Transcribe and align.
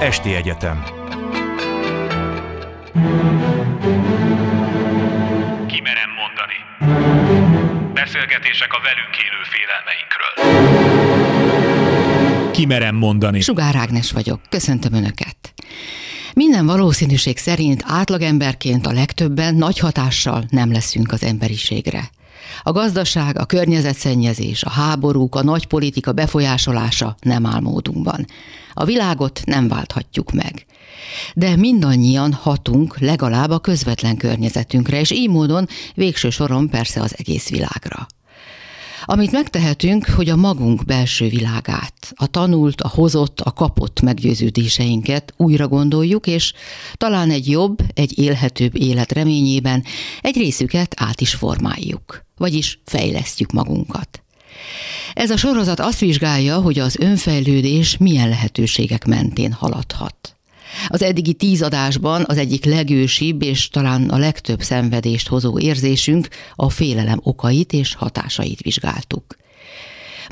Esti 0.00 0.34
Egyetem 0.34 0.82
Kimerem 5.66 6.10
mondani. 6.16 6.58
Beszélgetések 7.94 8.72
a 8.72 8.80
velünk 8.82 9.16
élő 9.24 9.42
félelmeinkről. 9.52 10.34
Kimerem 12.52 12.94
mondani. 12.94 13.40
Sugár 13.40 13.76
Ágnes 13.76 14.12
vagyok, 14.12 14.40
köszöntöm 14.48 14.92
Önöket. 14.92 15.54
Minden 16.34 16.66
valószínűség 16.66 17.38
szerint 17.38 17.82
átlagemberként 17.86 18.86
a 18.86 18.92
legtöbben 18.92 19.54
nagy 19.54 19.78
hatással 19.78 20.44
nem 20.50 20.72
leszünk 20.72 21.12
az 21.12 21.22
emberiségre. 21.22 22.10
A 22.62 22.72
gazdaság, 22.72 23.38
a 23.38 23.44
környezetszennyezés, 23.44 24.62
a 24.62 24.70
háborúk, 24.70 25.34
a 25.34 25.42
nagy 25.42 25.66
politika 25.66 26.12
befolyásolása 26.12 27.16
nem 27.20 27.46
áll 27.46 27.60
módunkban. 27.60 28.26
A 28.74 28.84
világot 28.84 29.40
nem 29.44 29.68
válthatjuk 29.68 30.32
meg. 30.32 30.66
De 31.34 31.56
mindannyian 31.56 32.32
hatunk 32.32 32.98
legalább 32.98 33.50
a 33.50 33.58
közvetlen 33.58 34.16
környezetünkre, 34.16 35.00
és 35.00 35.10
így 35.10 35.28
módon 35.28 35.68
végső 35.94 36.30
soron 36.30 36.68
persze 36.68 37.00
az 37.00 37.14
egész 37.18 37.48
világra. 37.48 38.06
Amit 39.08 39.32
megtehetünk, 39.32 40.04
hogy 40.04 40.28
a 40.28 40.36
magunk 40.36 40.84
belső 40.84 41.28
világát, 41.28 42.12
a 42.14 42.26
tanult, 42.26 42.80
a 42.80 42.88
hozott, 42.88 43.40
a 43.40 43.50
kapott 43.52 44.00
meggyőződéseinket 44.00 45.34
újra 45.36 45.68
gondoljuk, 45.68 46.26
és 46.26 46.52
talán 46.94 47.30
egy 47.30 47.48
jobb, 47.50 47.78
egy 47.94 48.18
élhetőbb 48.18 48.76
élet 48.76 49.12
reményében 49.12 49.84
egy 50.20 50.36
részüket 50.36 50.94
át 50.96 51.20
is 51.20 51.34
formáljuk, 51.34 52.24
vagyis 52.36 52.80
fejlesztjük 52.84 53.52
magunkat. 53.52 54.22
Ez 55.14 55.30
a 55.30 55.36
sorozat 55.36 55.80
azt 55.80 55.98
vizsgálja, 55.98 56.60
hogy 56.60 56.78
az 56.78 56.96
önfejlődés 56.98 57.96
milyen 57.96 58.28
lehetőségek 58.28 59.04
mentén 59.04 59.52
haladhat. 59.52 60.35
Az 60.88 61.02
eddigi 61.02 61.32
tíz 61.32 61.62
adásban 61.62 62.24
az 62.26 62.38
egyik 62.38 62.64
legősibb 62.64 63.42
és 63.42 63.68
talán 63.68 64.08
a 64.08 64.18
legtöbb 64.18 64.62
szenvedést 64.62 65.28
hozó 65.28 65.58
érzésünk 65.58 66.28
a 66.54 66.70
félelem 66.70 67.20
okait 67.22 67.72
és 67.72 67.94
hatásait 67.94 68.60
vizsgáltuk. 68.60 69.36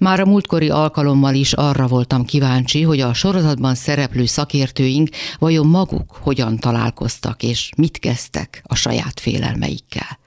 Már 0.01 0.21
a 0.21 0.27
múltkori 0.27 0.69
alkalommal 0.69 1.35
is 1.35 1.53
arra 1.53 1.87
voltam 1.87 2.25
kíváncsi, 2.25 2.83
hogy 2.83 3.01
a 3.01 3.15
sorozatban 3.15 3.75
szereplő 3.75 4.25
szakértőink 4.25 5.09
vajon 5.39 5.67
maguk 5.67 6.19
hogyan 6.21 6.59
találkoztak 6.59 7.43
és 7.43 7.71
mit 7.77 7.99
kezdtek 7.99 8.63
a 8.67 8.75
saját 8.75 9.21
félelmeikkel. 9.21 10.19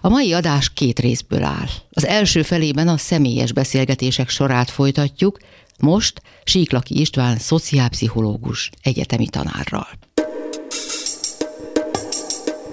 A 0.00 0.08
mai 0.08 0.32
adás 0.32 0.72
két 0.72 0.98
részből 0.98 1.42
áll. 1.42 1.68
Az 1.90 2.04
első 2.04 2.42
felében 2.42 2.88
a 2.88 2.96
személyes 2.96 3.52
beszélgetések 3.52 4.28
sorát 4.28 4.70
folytatjuk, 4.70 5.38
most 5.80 6.22
Síklaki 6.44 7.00
István 7.00 7.36
szociálpszichológus 7.38 8.70
egyetemi 8.82 9.28
tanárral. 9.28 9.88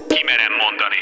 Kimerem 0.06 0.52
mondani. 0.62 0.96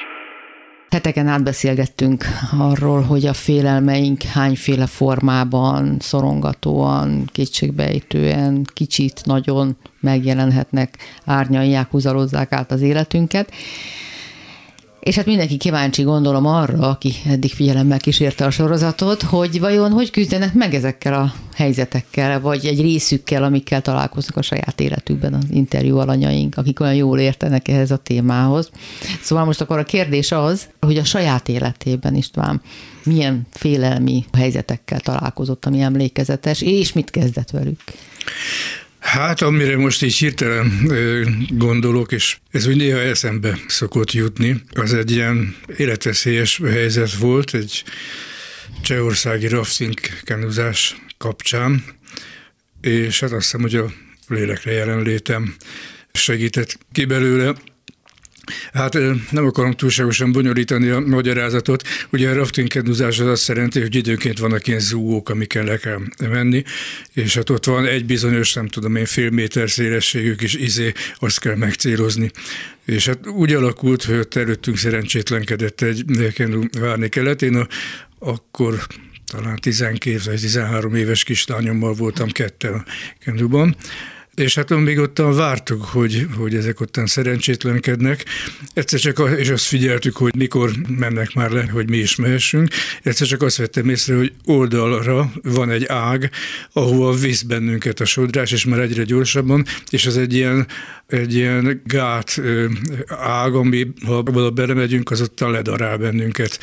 Heteken 0.90 1.26
átbeszélgettünk 1.26 2.24
arról, 2.58 3.02
hogy 3.02 3.26
a 3.26 3.32
félelmeink 3.32 4.22
hányféle 4.22 4.86
formában, 4.86 5.96
szorongatóan, 6.00 7.28
kétségbejtően, 7.32 8.66
kicsit, 8.74 9.20
nagyon 9.24 9.76
megjelenhetnek, 10.00 10.98
árnyalják, 11.24 11.90
húzalozzák 11.90 12.52
át 12.52 12.70
az 12.70 12.80
életünket. 12.80 13.52
És 15.02 15.16
hát 15.16 15.26
mindenki 15.26 15.56
kíváncsi 15.56 16.02
gondolom 16.02 16.46
arra, 16.46 16.88
aki 16.88 17.14
eddig 17.26 17.50
figyelemmel 17.50 17.98
kísérte 17.98 18.44
a 18.44 18.50
sorozatot, 18.50 19.22
hogy 19.22 19.60
vajon 19.60 19.90
hogy 19.90 20.10
küzdenek 20.10 20.54
meg 20.54 20.74
ezekkel 20.74 21.14
a 21.14 21.34
helyzetekkel, 21.54 22.40
vagy 22.40 22.66
egy 22.66 22.80
részükkel, 22.80 23.44
amikkel 23.44 23.82
találkoznak 23.82 24.36
a 24.36 24.42
saját 24.42 24.80
életükben 24.80 25.34
az 25.34 25.44
interjú 25.50 25.98
alanyaink, 25.98 26.56
akik 26.56 26.80
olyan 26.80 26.94
jól 26.94 27.18
értenek 27.18 27.68
ehhez 27.68 27.90
a 27.90 27.96
témához. 27.96 28.70
Szóval 29.22 29.44
most 29.44 29.60
akkor 29.60 29.78
a 29.78 29.84
kérdés 29.84 30.32
az, 30.32 30.68
hogy 30.80 30.96
a 30.96 31.04
saját 31.04 31.48
életében 31.48 32.14
István 32.14 32.60
milyen 33.04 33.46
félelmi 33.50 34.24
helyzetekkel 34.32 35.00
találkozott, 35.00 35.66
ami 35.66 35.80
emlékezetes, 35.80 36.60
és 36.60 36.92
mit 36.92 37.10
kezdett 37.10 37.50
velük? 37.50 37.80
Hát, 39.02 39.40
amire 39.40 39.76
most 39.76 40.02
így 40.02 40.16
hirtelen 40.16 40.88
gondolok, 41.50 42.12
és 42.12 42.38
ez 42.50 42.66
úgy 42.66 42.76
néha 42.76 42.98
eszembe 42.98 43.58
szokott 43.66 44.12
jutni, 44.12 44.62
az 44.74 44.94
egy 44.94 45.10
ilyen 45.10 45.56
életveszélyes 45.76 46.60
helyzet 46.64 47.14
volt, 47.14 47.54
egy 47.54 47.84
csehországi 48.82 49.46
rafting 49.46 49.94
kenuzás 50.22 50.96
kapcsán, 51.18 51.84
és 52.80 53.20
hát 53.20 53.32
azt 53.32 53.42
hiszem, 53.42 53.60
hogy 53.60 53.74
a 53.74 53.92
lélekre 54.28 54.72
jelenlétem 54.72 55.54
segített 56.12 56.78
ki 56.92 57.04
belőle. 57.04 57.54
Hát 58.72 58.98
nem 59.30 59.46
akarom 59.46 59.72
túlságosan 59.72 60.32
bonyolítani 60.32 60.88
a 60.88 61.00
magyarázatot. 61.00 61.82
Ugye 62.10 62.30
a 62.30 62.34
raftingkeduzás 62.34 63.18
az 63.18 63.26
azt 63.26 63.48
jelenti, 63.48 63.80
hogy 63.80 63.94
időnként 63.94 64.38
vannak 64.38 64.66
ilyen 64.66 64.80
zúgók, 64.80 65.28
amikkel 65.28 65.64
le 65.64 65.76
kell 65.76 66.00
menni, 66.18 66.62
és 67.12 67.34
hát 67.34 67.50
ott 67.50 67.64
van 67.64 67.86
egy 67.86 68.04
bizonyos, 68.04 68.52
nem 68.52 68.68
tudom 68.68 68.96
én, 68.96 69.04
fél 69.04 69.30
méter 69.30 69.70
szélességű 69.70 70.34
kis 70.34 70.54
izé, 70.54 70.92
azt 71.18 71.40
kell 71.40 71.56
megcélozni. 71.56 72.30
És 72.86 73.06
hát 73.06 73.26
úgy 73.26 73.52
alakult, 73.52 74.04
hogy 74.04 74.16
ott 74.16 74.34
előttünk 74.34 74.76
szerencsétlenkedett 74.76 75.80
egy 75.80 76.32
kenu 76.34 76.62
várni 76.80 77.08
kellett. 77.08 77.42
Én 77.42 77.56
a, 77.56 77.66
akkor 78.18 78.86
talán 79.32 79.56
12 79.56 80.20
vagy 80.24 80.40
13 80.40 80.94
éves 80.94 81.24
kislányommal 81.24 81.94
voltam 81.94 82.30
ketten 82.30 82.74
a 82.74 82.84
kenuban, 83.18 83.76
és 84.34 84.54
hát 84.54 84.68
még 84.68 84.98
ottan 84.98 85.36
vártuk, 85.36 85.84
hogy, 85.84 86.26
hogy 86.36 86.54
ezek 86.54 86.80
ottan 86.80 87.06
szerencsétlenkednek. 87.06 88.24
Egyszer 88.74 89.00
csak, 89.00 89.30
és 89.38 89.48
azt 89.48 89.64
figyeltük, 89.64 90.16
hogy 90.16 90.34
mikor 90.36 90.70
mennek 90.98 91.34
már 91.34 91.50
le, 91.50 91.68
hogy 91.72 91.88
mi 91.88 91.96
is 91.96 92.16
mehessünk. 92.16 92.68
Egyszer 93.02 93.26
csak 93.26 93.42
azt 93.42 93.56
vettem 93.56 93.88
észre, 93.88 94.16
hogy 94.16 94.32
oldalra 94.44 95.32
van 95.42 95.70
egy 95.70 95.84
ág, 95.86 96.30
ahova 96.72 97.12
visz 97.12 97.42
bennünket 97.42 98.00
a 98.00 98.04
sodrás, 98.04 98.52
és 98.52 98.64
már 98.64 98.80
egyre 98.80 99.04
gyorsabban, 99.04 99.64
és 99.90 100.06
az 100.06 100.16
egy 100.16 100.34
ilyen, 100.34 100.66
egy 101.06 101.34
ilyen 101.34 101.82
gát 101.84 102.40
ág, 103.08 103.54
ami 103.54 103.92
ha 104.06 104.16
oda 104.16 104.50
belemegyünk, 104.50 105.10
az 105.10 105.20
ott 105.20 105.40
ledarál 105.40 105.96
bennünket 105.96 106.58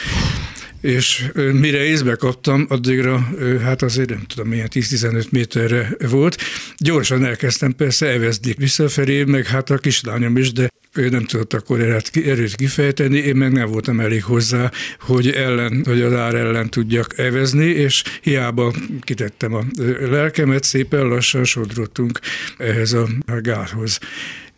és 0.81 1.31
mire 1.53 1.83
észbe 1.83 2.15
kaptam, 2.15 2.65
addigra 2.69 3.29
hát 3.61 3.81
azért 3.81 4.09
nem 4.09 4.23
tudom, 4.27 4.47
milyen 4.47 4.67
10-15 4.71 5.29
méterre 5.29 5.95
volt. 6.09 6.37
Gyorsan 6.77 7.25
elkezdtem 7.25 7.71
persze 7.75 8.07
evezni 8.07 8.53
visszafelé, 8.57 9.23
meg 9.23 9.45
hát 9.45 9.69
a 9.69 9.77
kislányom 9.77 10.37
is, 10.37 10.51
de 10.51 10.69
ő 10.93 11.09
nem 11.09 11.23
tudott 11.23 11.53
akkor 11.53 11.81
erőt 12.13 12.55
kifejteni, 12.55 13.17
én 13.17 13.35
meg 13.35 13.51
nem 13.51 13.71
voltam 13.71 13.99
elég 13.99 14.23
hozzá, 14.23 14.71
hogy 14.99 15.29
ellen, 15.29 15.83
hogy 15.85 16.01
az 16.01 16.13
ár 16.13 16.35
ellen 16.35 16.69
tudjak 16.69 17.17
evezni, 17.17 17.65
és 17.65 18.03
hiába 18.21 18.73
kitettem 19.01 19.53
a 19.53 19.63
lelkemet, 19.99 20.63
szépen 20.63 21.07
lassan 21.07 21.43
sodrottunk 21.43 22.19
ehhez 22.57 22.93
a 22.93 23.07
gárhoz. 23.41 23.99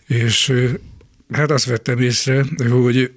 És 0.08 0.54
hát 1.32 1.52
azt 1.52 1.66
vettem 1.66 2.00
észre, 2.00 2.46
hogy 2.70 3.12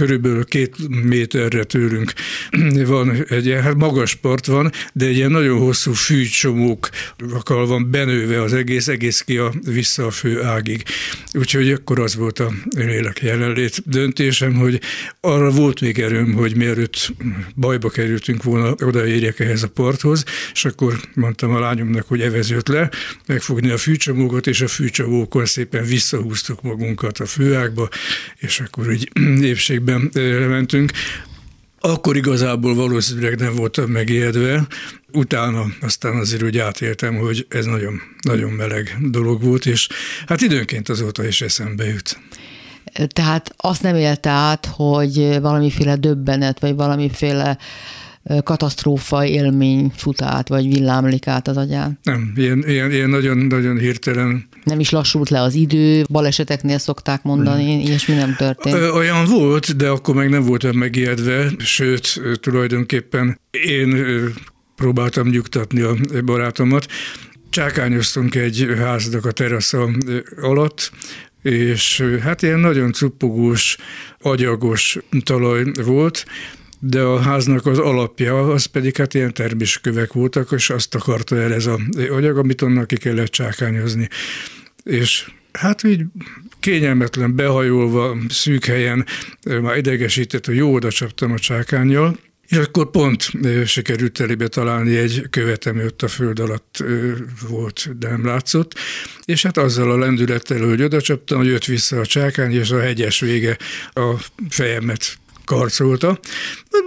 körülbelül 0.00 0.44
két 0.44 0.76
méterre 1.04 1.64
tőlünk 1.64 2.12
van 2.86 3.24
egy 3.28 3.46
ilyen, 3.46 3.62
hát 3.62 3.74
magas 3.76 4.14
part 4.14 4.46
van, 4.46 4.72
de 4.92 5.06
egy 5.06 5.16
ilyen 5.16 5.30
nagyon 5.30 5.58
hosszú 5.58 5.92
fűcsomókkal 5.92 7.66
van 7.66 7.90
benőve 7.90 8.42
az 8.42 8.52
egész, 8.52 8.88
egész 8.88 9.20
ki 9.20 9.36
a, 9.36 9.52
vissza 9.64 10.06
a 10.06 10.10
fő 10.10 10.42
ágig. 10.42 10.82
Úgyhogy 11.32 11.70
akkor 11.70 12.00
az 12.00 12.14
volt 12.14 12.38
a 12.38 12.52
lélek 12.76 13.22
jelenlét 13.22 13.82
döntésem, 13.86 14.54
hogy 14.54 14.80
arra 15.20 15.50
volt 15.50 15.80
még 15.80 15.98
erőm, 15.98 16.32
hogy 16.32 16.56
mielőtt 16.56 17.12
bajba 17.56 17.88
kerültünk 17.88 18.42
volna, 18.42 18.74
odaérjek 18.84 19.40
ehhez 19.40 19.62
a 19.62 19.68
parthoz, 19.68 20.24
és 20.52 20.64
akkor 20.64 21.00
mondtam 21.14 21.54
a 21.54 21.58
lányomnak, 21.58 22.08
hogy 22.08 22.20
evezőt 22.20 22.68
le, 22.68 22.90
megfogni 23.26 23.70
a 23.70 23.78
fűcsomókat, 23.78 24.46
és 24.46 24.60
a 24.60 24.68
fűcsomókon 24.68 25.44
szépen 25.44 25.84
visszahúztuk 25.84 26.62
magunkat 26.62 27.18
a 27.18 27.26
főágba, 27.26 27.88
és 28.38 28.60
akkor 28.60 28.92
így 28.92 29.10
épségben 29.52 29.89
mértékben 29.98 30.48
mentünk. 30.48 30.92
Akkor 31.80 32.16
igazából 32.16 32.74
valószínűleg 32.74 33.38
nem 33.38 33.54
voltam 33.54 33.90
megijedve, 33.90 34.66
utána 35.12 35.64
aztán 35.80 36.16
azért 36.16 36.42
úgy 36.42 36.58
átéltem, 36.58 37.16
hogy 37.16 37.46
ez 37.48 37.64
nagyon, 37.64 38.00
nagyon 38.20 38.50
meleg 38.50 38.96
dolog 39.00 39.42
volt, 39.42 39.66
és 39.66 39.88
hát 40.26 40.40
időnként 40.40 40.88
azóta 40.88 41.26
is 41.26 41.40
eszembe 41.40 41.84
jut. 41.84 42.20
Tehát 43.06 43.54
azt 43.56 43.82
nem 43.82 43.96
élte 43.96 44.30
át, 44.30 44.66
hogy 44.66 45.40
valamiféle 45.40 45.96
döbbenet, 45.96 46.60
vagy 46.60 46.74
valamiféle 46.74 47.58
katasztrófa 48.42 49.24
élmény 49.24 49.92
fut 49.96 50.22
át, 50.22 50.48
vagy 50.48 50.66
villámlik 50.68 51.26
át 51.26 51.48
az 51.48 51.56
agyán? 51.56 51.98
Nem, 52.02 52.32
ilyen, 52.36 52.64
ilyen, 52.66 52.90
ilyen 52.90 53.08
nagyon, 53.08 53.36
nagyon 53.36 53.78
hirtelen. 53.78 54.48
Nem 54.64 54.80
is 54.80 54.90
lassult 54.90 55.28
le 55.28 55.40
az 55.40 55.54
idő, 55.54 56.04
baleseteknél 56.10 56.78
szokták 56.78 57.22
mondani, 57.22 57.82
és 57.82 58.06
mi 58.06 58.14
nem 58.14 58.34
történt? 58.36 58.76
Olyan 58.76 59.24
volt, 59.24 59.76
de 59.76 59.88
akkor 59.88 60.14
meg 60.14 60.28
nem 60.28 60.42
voltam 60.42 60.76
megijedve, 60.76 61.50
sőt, 61.58 62.20
tulajdonképpen 62.40 63.40
én 63.50 64.04
próbáltam 64.76 65.28
nyugtatni 65.28 65.80
a 65.80 65.94
barátomat, 66.24 66.86
csákányoztunk 67.50 68.34
egy 68.34 68.66
háznak 68.78 69.24
a 69.24 69.32
terasza 69.32 69.88
alatt, 70.40 70.90
és 71.42 72.04
hát 72.22 72.42
ilyen 72.42 72.58
nagyon 72.58 72.92
cuppogós, 72.92 73.76
agyagos 74.20 74.98
talaj 75.24 75.64
volt, 75.84 76.24
de 76.80 77.00
a 77.00 77.18
háznak 77.18 77.66
az 77.66 77.78
alapja, 77.78 78.48
az 78.48 78.64
pedig 78.64 78.96
hát 78.96 79.14
ilyen 79.14 79.34
terméskövek 79.34 80.12
voltak, 80.12 80.52
és 80.52 80.70
azt 80.70 80.94
akarta 80.94 81.36
el 81.36 81.54
ez 81.54 81.66
a 81.66 81.80
agyag, 82.10 82.38
amit 82.38 82.62
onnan 82.62 82.86
ki 82.86 82.96
kellett 82.96 83.30
csákányozni. 83.30 84.08
És 84.82 85.30
hát 85.52 85.84
így 85.84 86.04
kényelmetlen, 86.60 87.36
behajolva, 87.36 88.16
szűk 88.28 88.64
helyen, 88.64 89.06
már 89.62 89.76
idegesített, 89.76 90.46
hogy 90.46 90.56
jó 90.56 90.74
oda 90.74 90.90
csaptam 90.90 91.32
a 91.32 91.38
csákányjal, 91.38 92.18
és 92.48 92.56
akkor 92.56 92.90
pont 92.90 93.30
sikerült 93.64 94.20
elébe 94.20 94.48
találni 94.48 94.96
egy 94.96 95.26
követem, 95.30 95.78
ott 95.78 96.02
a 96.02 96.08
föld 96.08 96.38
alatt 96.38 96.84
volt, 97.48 97.98
de 97.98 98.08
nem 98.08 98.24
látszott, 98.24 98.74
és 99.24 99.42
hát 99.42 99.56
azzal 99.56 99.90
a 99.90 99.98
lendülettel, 99.98 100.68
hogy 100.68 100.82
oda 100.82 101.00
csaptam, 101.00 101.38
hogy 101.38 101.46
jött 101.46 101.64
vissza 101.64 102.00
a 102.00 102.06
csákány, 102.06 102.52
és 102.52 102.70
a 102.70 102.80
hegyes 102.80 103.20
vége 103.20 103.56
a 103.92 104.14
fejemet 104.48 105.18
karcolta. 105.50 106.18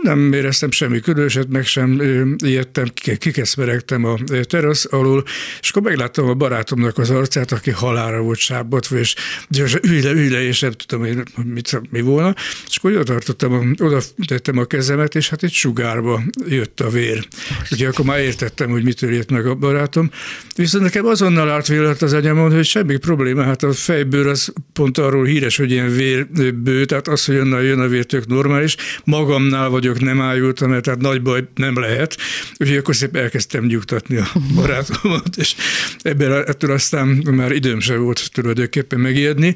Nem 0.02 0.34
éreztem 0.34 0.72
semmi 0.72 1.00
különöset, 1.00 1.48
meg 1.50 1.66
sem 1.66 2.02
ijedtem, 2.44 2.92
kikeszmeregtem 3.18 4.06
a 4.06 4.18
terasz 4.42 4.88
alul, 4.90 5.24
és 5.62 5.70
akkor 5.70 5.82
megláttam 5.82 6.28
a 6.28 6.34
barátomnak 6.34 6.98
az 6.98 7.10
arcát, 7.10 7.52
aki 7.52 7.72
halára 7.72 8.22
volt 8.22 8.38
sábbatva, 8.38 8.98
és 8.98 9.16
gyorsan 9.50 9.80
ülj 9.84 10.02
le, 10.02 10.12
ülj 10.12 10.30
le, 10.30 10.44
és 10.44 10.60
nem 10.60 10.72
tudtam, 10.72 11.00
hogy 11.00 11.24
mit, 11.46 11.82
mi 11.90 12.02
volna, 12.02 12.36
és 12.68 12.78
akkor 12.78 12.92
oda 12.92 13.04
tartottam, 13.04 13.76
oda 13.80 14.02
tettem 14.28 14.58
a 14.58 14.66
kezemet, 14.66 15.16
és 15.16 15.30
hát 15.30 15.44
egy 15.44 15.52
sugárba 15.52 16.24
jött 16.48 16.80
a 16.80 16.90
vér. 16.90 17.28
Ugye 17.72 17.88
akkor 17.88 18.06
már 18.06 18.20
értettem, 18.20 18.70
hogy 18.70 18.84
mitől 18.84 19.14
jött 19.14 19.32
meg 19.32 19.46
a 19.46 19.56
barátom. 19.56 20.12
Viszont 20.56 20.84
nekem 20.84 21.06
azonnal 21.06 21.62
vélet 21.68 22.02
az 22.02 22.14
anyamon, 22.14 22.54
hogy 22.54 22.66
semmi 22.66 22.98
probléma, 22.98 23.44
hát 23.44 23.64
a 23.64 23.72
fejbőr 23.72 24.28
az 24.28 24.54
pont 24.74 24.98
arról 24.98 25.26
híres, 25.26 25.58
hogy 25.58 25.72
ilyen 25.72 25.96
vérbő, 25.96 26.86
tehát 26.86 27.08
az, 27.08 27.26
hogy 27.26 27.38
onnan 27.38 27.62
jön 27.64 27.80
a 27.80 27.88
vér 27.88 28.06
tök 28.06 28.26
normális. 28.54 28.76
Magamnál 29.04 29.70
vagyok, 29.70 30.00
nem 30.00 30.22
ájultam, 30.22 30.70
mert 30.70 30.84
tehát 30.84 31.02
nagy 31.02 31.22
baj 31.22 31.48
nem 31.56 31.80
lehet. 31.80 32.18
Úgyhogy 32.58 32.78
akkor 32.78 32.96
szépen 32.96 33.22
elkezdtem 33.22 33.66
nyugtatni 33.66 34.18
a 34.18 34.28
barátomat, 34.56 35.36
és 35.38 35.56
ebből 36.02 36.34
ettől 36.34 36.72
aztán 36.72 37.08
már 37.08 37.52
időm 37.52 37.80
sem 37.80 38.02
volt 38.04 38.32
tulajdonképpen 38.34 39.00
megijedni, 39.00 39.56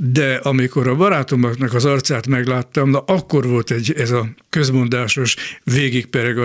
de 0.00 0.34
amikor 0.34 0.88
a 0.88 0.94
barátomnak 0.94 1.74
az 1.74 1.84
arcát 1.84 2.26
megláttam, 2.26 2.90
na 2.90 2.98
akkor 2.98 3.46
volt 3.46 3.70
egy 3.70 3.92
ez 3.96 4.10
a 4.10 4.28
közmondásos 4.50 5.36
végigpereg 5.64 6.38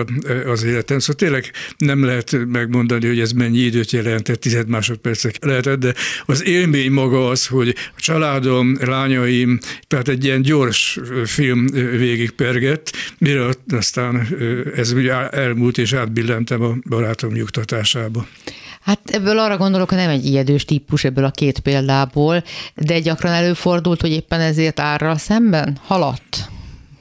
az 0.46 0.62
életem. 0.62 0.98
Szóval 0.98 1.14
tényleg 1.14 1.52
nem 1.78 2.04
lehet 2.04 2.36
megmondani, 2.46 3.06
hogy 3.06 3.20
ez 3.20 3.32
mennyi 3.32 3.58
időt 3.58 3.90
jelentett, 3.90 4.40
tized 4.40 4.68
másodpercek 4.68 5.44
lehetett, 5.44 5.78
de 5.78 5.94
az 6.24 6.44
élmény 6.44 6.90
maga 6.90 7.28
az, 7.28 7.46
hogy 7.46 7.74
a 7.96 8.00
családom, 8.00 8.76
lányaim, 8.80 9.58
tehát 9.86 10.08
egy 10.08 10.24
ilyen 10.24 10.42
gyors 10.42 10.98
film 11.24 11.66
végigpergett, 11.96 12.92
mire 13.18 13.48
aztán 13.68 14.28
ez 14.76 14.92
ugye 14.92 15.28
elmúlt, 15.30 15.78
és 15.78 15.92
átbillentem 15.92 16.62
a 16.62 16.74
barátom 16.88 17.32
nyugtatásába. 17.32 18.26
Hát 18.80 19.00
ebből 19.10 19.38
arra 19.38 19.56
gondolok, 19.56 19.88
hogy 19.88 19.98
nem 19.98 20.10
egy 20.10 20.26
ijedős 20.26 20.64
típus 20.64 21.04
ebből 21.04 21.24
a 21.24 21.30
két 21.30 21.58
példából, 21.58 22.44
de 22.74 23.00
gyakran 23.00 23.32
előfordult, 23.32 24.00
hogy 24.00 24.10
éppen 24.10 24.40
ezért 24.40 24.80
árra 24.80 25.16
szemben 25.16 25.78
haladt 25.82 26.48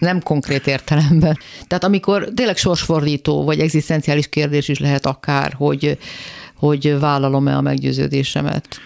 nem 0.04 0.22
konkrét 0.22 0.68
értelemben. 0.68 1.38
Tehát 1.68 1.84
amikor 1.84 2.30
tényleg 2.36 2.57
sorsfordító, 2.57 3.44
vagy 3.44 3.60
egzisztenciális 3.60 4.30
kérdés 4.30 4.68
is 4.68 4.80
lehet 4.80 5.06
akár, 5.06 5.54
hogy, 5.57 5.98
hogy 6.56 7.00
vállalom-e 7.00 7.56
a 7.56 7.62
meggyőződésemet. 7.62 8.80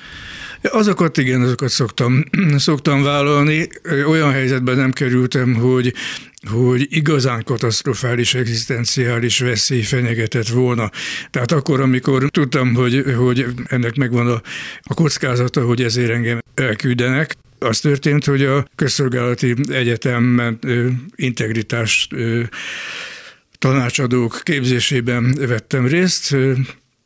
Azokat 0.72 1.18
igen, 1.18 1.42
azokat 1.42 1.70
szoktam, 1.70 2.24
szoktam 2.58 3.04
vállalni. 3.04 3.68
Olyan 4.08 4.32
helyzetben 4.32 4.76
nem 4.76 4.92
kerültem, 4.92 5.54
hogy 5.54 5.94
hogy 6.48 6.88
igazán 6.90 7.44
katasztrofális 7.44 8.34
egzisztenciális 8.34 9.40
veszély 9.40 9.82
fenyegetett 9.82 10.48
volna. 10.48 10.92
Tehát 11.30 11.52
akkor, 11.52 11.80
amikor 11.80 12.30
tudtam, 12.30 12.74
hogy, 12.74 13.04
hogy 13.18 13.46
ennek 13.66 13.96
megvan 13.96 14.28
a, 14.28 14.42
a 14.82 14.94
kockázata, 14.94 15.66
hogy 15.66 15.82
ezért 15.82 16.12
engem 16.12 16.40
elküldenek, 16.54 17.36
az 17.60 17.80
történt, 17.80 18.26
hogy 18.26 18.44
a 18.44 18.66
közszolgálati 18.76 19.56
egyetemen 19.70 20.60
integritás 21.16 22.08
tanácsadók 23.58 24.40
képzésében 24.44 25.36
vettem 25.48 25.88
részt. 25.88 26.36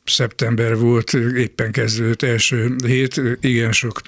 Szeptember 0.04 0.78
volt, 0.78 1.14
éppen 1.38 1.72
kezdődött 1.72 2.22
első 2.22 2.76
hét, 2.86 3.22
igen 3.42 3.72
sok 3.72 4.02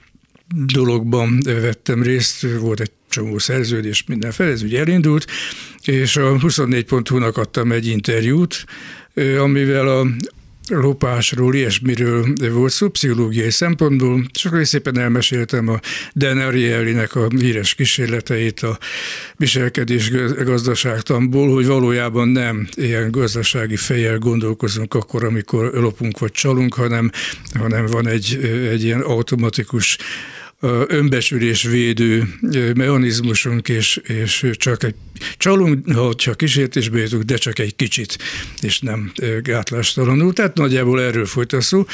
dologban 0.74 1.40
vettem 1.44 2.04
részt, 2.04 2.48
volt 2.60 2.80
egy 2.80 2.92
csomó 3.10 3.38
szerződés, 3.38 4.04
mindenféle, 4.08 4.50
ez 4.50 4.64
ugye 4.64 4.80
elindult, 4.80 5.26
és 5.84 6.16
a 6.16 6.38
24.hu-nak 6.38 7.38
adtam 7.38 7.72
egy 7.72 7.88
interjút, 7.88 8.66
amivel 9.38 9.88
a 9.88 10.08
lopásról, 10.70 11.56
ilyesmiről 11.56 12.26
volt 12.52 12.72
szó, 12.72 12.90
pszichológiai 12.90 13.52
szempontból, 13.52 14.26
és 14.34 14.46
akkor 14.46 14.68
szépen 14.68 15.00
elmeséltem 15.00 15.68
a 15.68 15.80
Dan 16.16 16.38
Arielynek 16.38 17.16
a 17.16 17.28
híres 17.30 17.74
kísérleteit 17.74 18.60
a 18.60 18.78
viselkedés 19.36 20.12
gazdaságtamból, 20.44 21.54
hogy 21.54 21.66
valójában 21.66 22.28
nem 22.28 22.68
ilyen 22.76 23.12
gazdasági 23.12 23.76
fejjel 23.76 24.18
gondolkozunk 24.18 24.94
akkor, 24.94 25.24
amikor 25.24 25.72
lopunk 25.74 26.20
vagy 26.20 26.32
csalunk, 26.32 26.74
hanem, 26.74 27.12
hanem 27.54 27.86
van 27.86 28.08
egy, 28.08 28.40
egy 28.70 28.84
ilyen 28.84 29.02
automatikus 29.02 29.98
önbecsülés 30.88 31.64
védő 31.64 32.28
mechanizmusunk, 32.76 33.70
és, 33.70 33.98
és 33.98 34.46
csak 34.52 34.84
egy 34.84 34.96
csalunk, 35.38 35.92
ha 35.92 36.14
csak 36.16 36.38
kísértésbe 36.38 37.00
jutunk, 37.00 37.24
de 37.24 37.36
csak 37.36 37.60
egy 37.60 37.76
kicsit, 37.76 38.18
és 38.62 38.80
nem 38.80 39.12
gátlástalanul. 39.42 40.34
Tehát 40.34 40.58
nagyjából 40.58 41.02
erről 41.02 41.26
folyt 41.26 41.54
a 41.54 41.62
szó. 41.62 41.86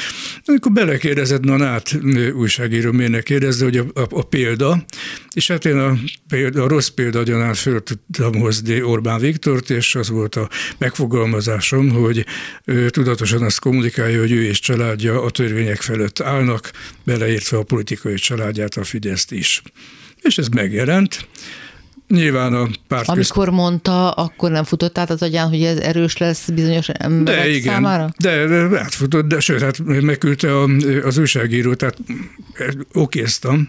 Amikor 0.44 0.72
belekérdezett, 0.72 1.42
na 1.42 1.64
hát 1.64 1.98
újságíró 2.34 2.92
miért 2.92 3.22
kérdezze, 3.22 3.64
hogy 3.64 3.76
a, 3.76 3.84
a, 3.94 4.06
a, 4.10 4.22
példa, 4.22 4.84
és 5.32 5.48
hát 5.48 5.64
én 5.64 5.76
a, 5.76 5.96
példa, 6.28 6.62
a 6.62 6.68
rossz 6.68 6.88
példa 6.88 7.22
gyanát 7.22 7.58
föl 7.58 7.82
tudtam 7.82 8.40
hozni 8.40 8.82
Orbán 8.82 9.20
Viktort, 9.20 9.70
és 9.70 9.94
az 9.94 10.08
volt 10.08 10.34
a 10.34 10.48
megfogalmazásom, 10.78 11.88
hogy 11.88 12.26
ő 12.64 12.90
tudatosan 12.90 13.42
azt 13.42 13.60
kommunikálja, 13.60 14.20
hogy 14.20 14.32
ő 14.32 14.42
és 14.42 14.60
családja 14.60 15.22
a 15.22 15.30
törvények 15.30 15.80
felett 15.80 16.20
állnak, 16.20 16.70
beleértve 17.04 17.56
a 17.56 17.62
politikai 17.62 18.16
családját, 18.60 18.76
a 18.76 18.84
Fideszt 18.84 19.32
is. 19.32 19.62
És 20.22 20.38
ez 20.38 20.48
megjelent. 20.48 21.28
Nyilván 22.08 22.54
a 22.54 22.68
párt 22.88 23.08
Amikor 23.08 23.44
közt... 23.44 23.56
mondta, 23.56 24.10
akkor 24.10 24.50
nem 24.50 24.64
futott 24.64 24.98
át 24.98 25.10
az 25.10 25.22
agyán, 25.22 25.48
hogy 25.48 25.62
ez 25.62 25.78
erős 25.78 26.16
lesz 26.16 26.48
bizonyos 26.48 26.88
emberek 26.88 27.42
de, 27.42 27.48
igen, 27.48 27.74
számára? 27.74 28.10
De, 28.18 28.46
de 28.46 28.78
átfutott, 28.78 29.26
de 29.26 29.40
sőt, 29.40 29.60
hát 29.60 29.78
megküldte 29.78 30.56
a, 30.56 30.68
az 31.02 31.18
újságíró, 31.18 31.74
tehát 31.74 31.96
okéztam. 32.92 33.68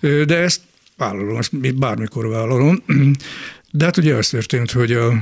De 0.00 0.36
ezt 0.36 0.60
vállalom, 0.96 1.36
ezt 1.36 1.76
bármikor 1.76 2.28
vállalom. 2.28 2.82
De 3.70 3.84
hát 3.84 3.96
ugye 3.96 4.14
az 4.14 4.28
történt, 4.28 4.70
hogy 4.70 4.92
a, 4.92 5.12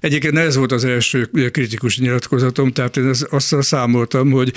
egyébként 0.00 0.38
ez 0.38 0.56
volt 0.56 0.72
az 0.72 0.84
első 0.84 1.30
kritikus 1.52 1.98
nyilatkozatom, 1.98 2.72
tehát 2.72 2.96
én 2.96 3.12
azt 3.30 3.56
számoltam, 3.60 4.30
hogy 4.30 4.52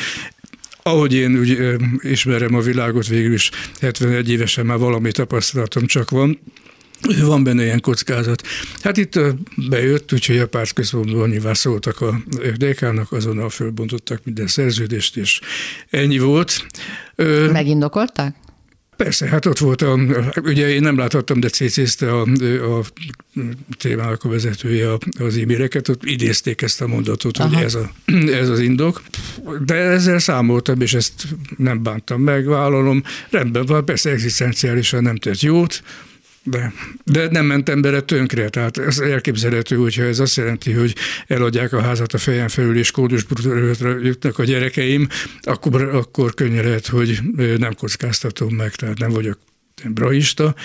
ahogy 0.84 1.14
én 1.14 1.38
úgy 1.40 1.78
ismerem 2.02 2.56
a 2.56 2.60
világot, 2.60 3.08
végül 3.08 3.34
is 3.34 3.50
71 3.82 4.30
évesen 4.30 4.66
már 4.66 4.78
valami 4.78 5.12
tapasztalatom 5.12 5.86
csak 5.86 6.10
van, 6.10 6.40
van 7.22 7.44
benne 7.44 7.64
ilyen 7.64 7.82
kockázat. 7.82 8.42
Hát 8.82 8.98
itt 8.98 9.20
bejött, 9.70 10.14
úgyhogy 10.14 10.38
a 10.38 10.48
pártközpontból 10.48 11.28
nyilván 11.28 11.54
szóltak 11.54 12.02
a 12.02 12.24
DK-nak, 12.58 13.12
azonnal 13.12 13.50
fölbontottak 13.50 14.22
minden 14.24 14.48
szerződést, 14.48 15.18
és 15.18 15.40
ennyi 15.90 16.18
volt. 16.18 16.66
Megindokolták? 17.52 18.36
Persze, 18.96 19.28
hát 19.28 19.46
ott 19.46 19.58
volt, 19.58 19.82
a, 19.82 20.00
ugye 20.44 20.70
én 20.70 20.82
nem 20.82 20.98
láthattam, 20.98 21.40
de 21.40 21.50
cécézte 21.50 22.12
a, 22.12 22.22
a 22.22 22.84
témának 23.78 24.24
a 24.24 24.30
vezetője 24.30 24.90
az 25.20 25.38
e-maileket, 25.38 25.88
ott 25.88 26.04
idézték 26.04 26.62
ezt 26.62 26.82
a 26.82 26.88
mondatot, 26.88 27.38
Aha. 27.38 27.56
hogy 27.56 27.64
ez, 27.64 27.76
a, 27.76 27.92
ez 28.42 28.50
az 28.50 28.60
indok. 28.60 29.02
De 29.66 29.76
ezzel 29.76 30.20
számoltam, 30.20 30.82
és 30.82 30.94
ezt 30.94 31.28
nem 31.58 31.84
bántam 31.84 32.22
meg, 32.22 32.46
vállalom. 32.46 33.04
Rendben 33.30 33.66
van, 33.66 33.86
persze 33.86 34.10
egzisztenciálisan 34.10 35.02
nem 35.04 35.16
tett 35.16 35.40
jót, 35.40 35.84
de, 36.44 36.74
de 37.04 37.28
nem 37.32 37.46
mentem 37.46 37.82
bele 37.82 38.02
tönkre, 38.02 38.50
tehát 38.50 38.78
ez 38.78 39.00
elképzelhető, 39.00 39.76
hogyha 39.76 40.04
ez 40.04 40.20
azt 40.20 40.36
jelenti, 40.36 40.72
hogy 40.72 40.96
eladják 41.28 41.74
a 41.74 41.82
házat 41.82 42.14
a 42.14 42.18
fejem 42.18 42.48
felül, 42.48 42.78
és 42.78 42.92
kódus 42.92 43.26
jutnak 44.02 44.40
a 44.40 44.44
gyerekeim, 44.44 45.08
akkor, 45.42 45.82
akkor 45.84 46.34
könnyen 46.34 46.64
lehet, 46.64 46.88
hogy 46.88 47.20
nem 47.58 47.74
kockáztatom 47.76 48.56
meg, 48.56 48.76
tehát 48.76 48.98
nem 48.98 49.12
vagyok 49.12 49.38
brahista, 49.90 50.56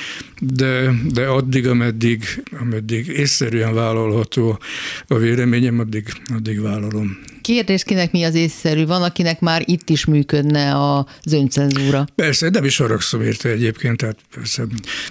de, 0.40 0.94
de 1.12 1.26
addig, 1.26 1.66
ameddig, 1.66 2.42
ameddig 2.60 3.06
észszerűen 3.06 3.74
vállalható 3.74 4.58
a 5.06 5.14
véleményem, 5.14 5.78
addig, 5.78 6.06
addig 6.34 6.60
vállalom. 6.60 7.18
Kérdés, 7.42 7.84
kinek 7.84 8.12
mi 8.12 8.22
az 8.22 8.34
észszerű? 8.34 8.86
Van, 8.86 9.02
akinek 9.02 9.40
már 9.40 9.62
itt 9.66 9.88
is 9.88 10.04
működne 10.04 10.76
az 10.76 11.32
öncenzúra. 11.32 12.06
Persze, 12.14 12.48
nem 12.48 12.64
is 12.64 12.76
haragszom 12.76 13.22
érte 13.22 13.48
egyébként, 13.48 13.96
tehát 13.96 14.18
persze 14.34 14.64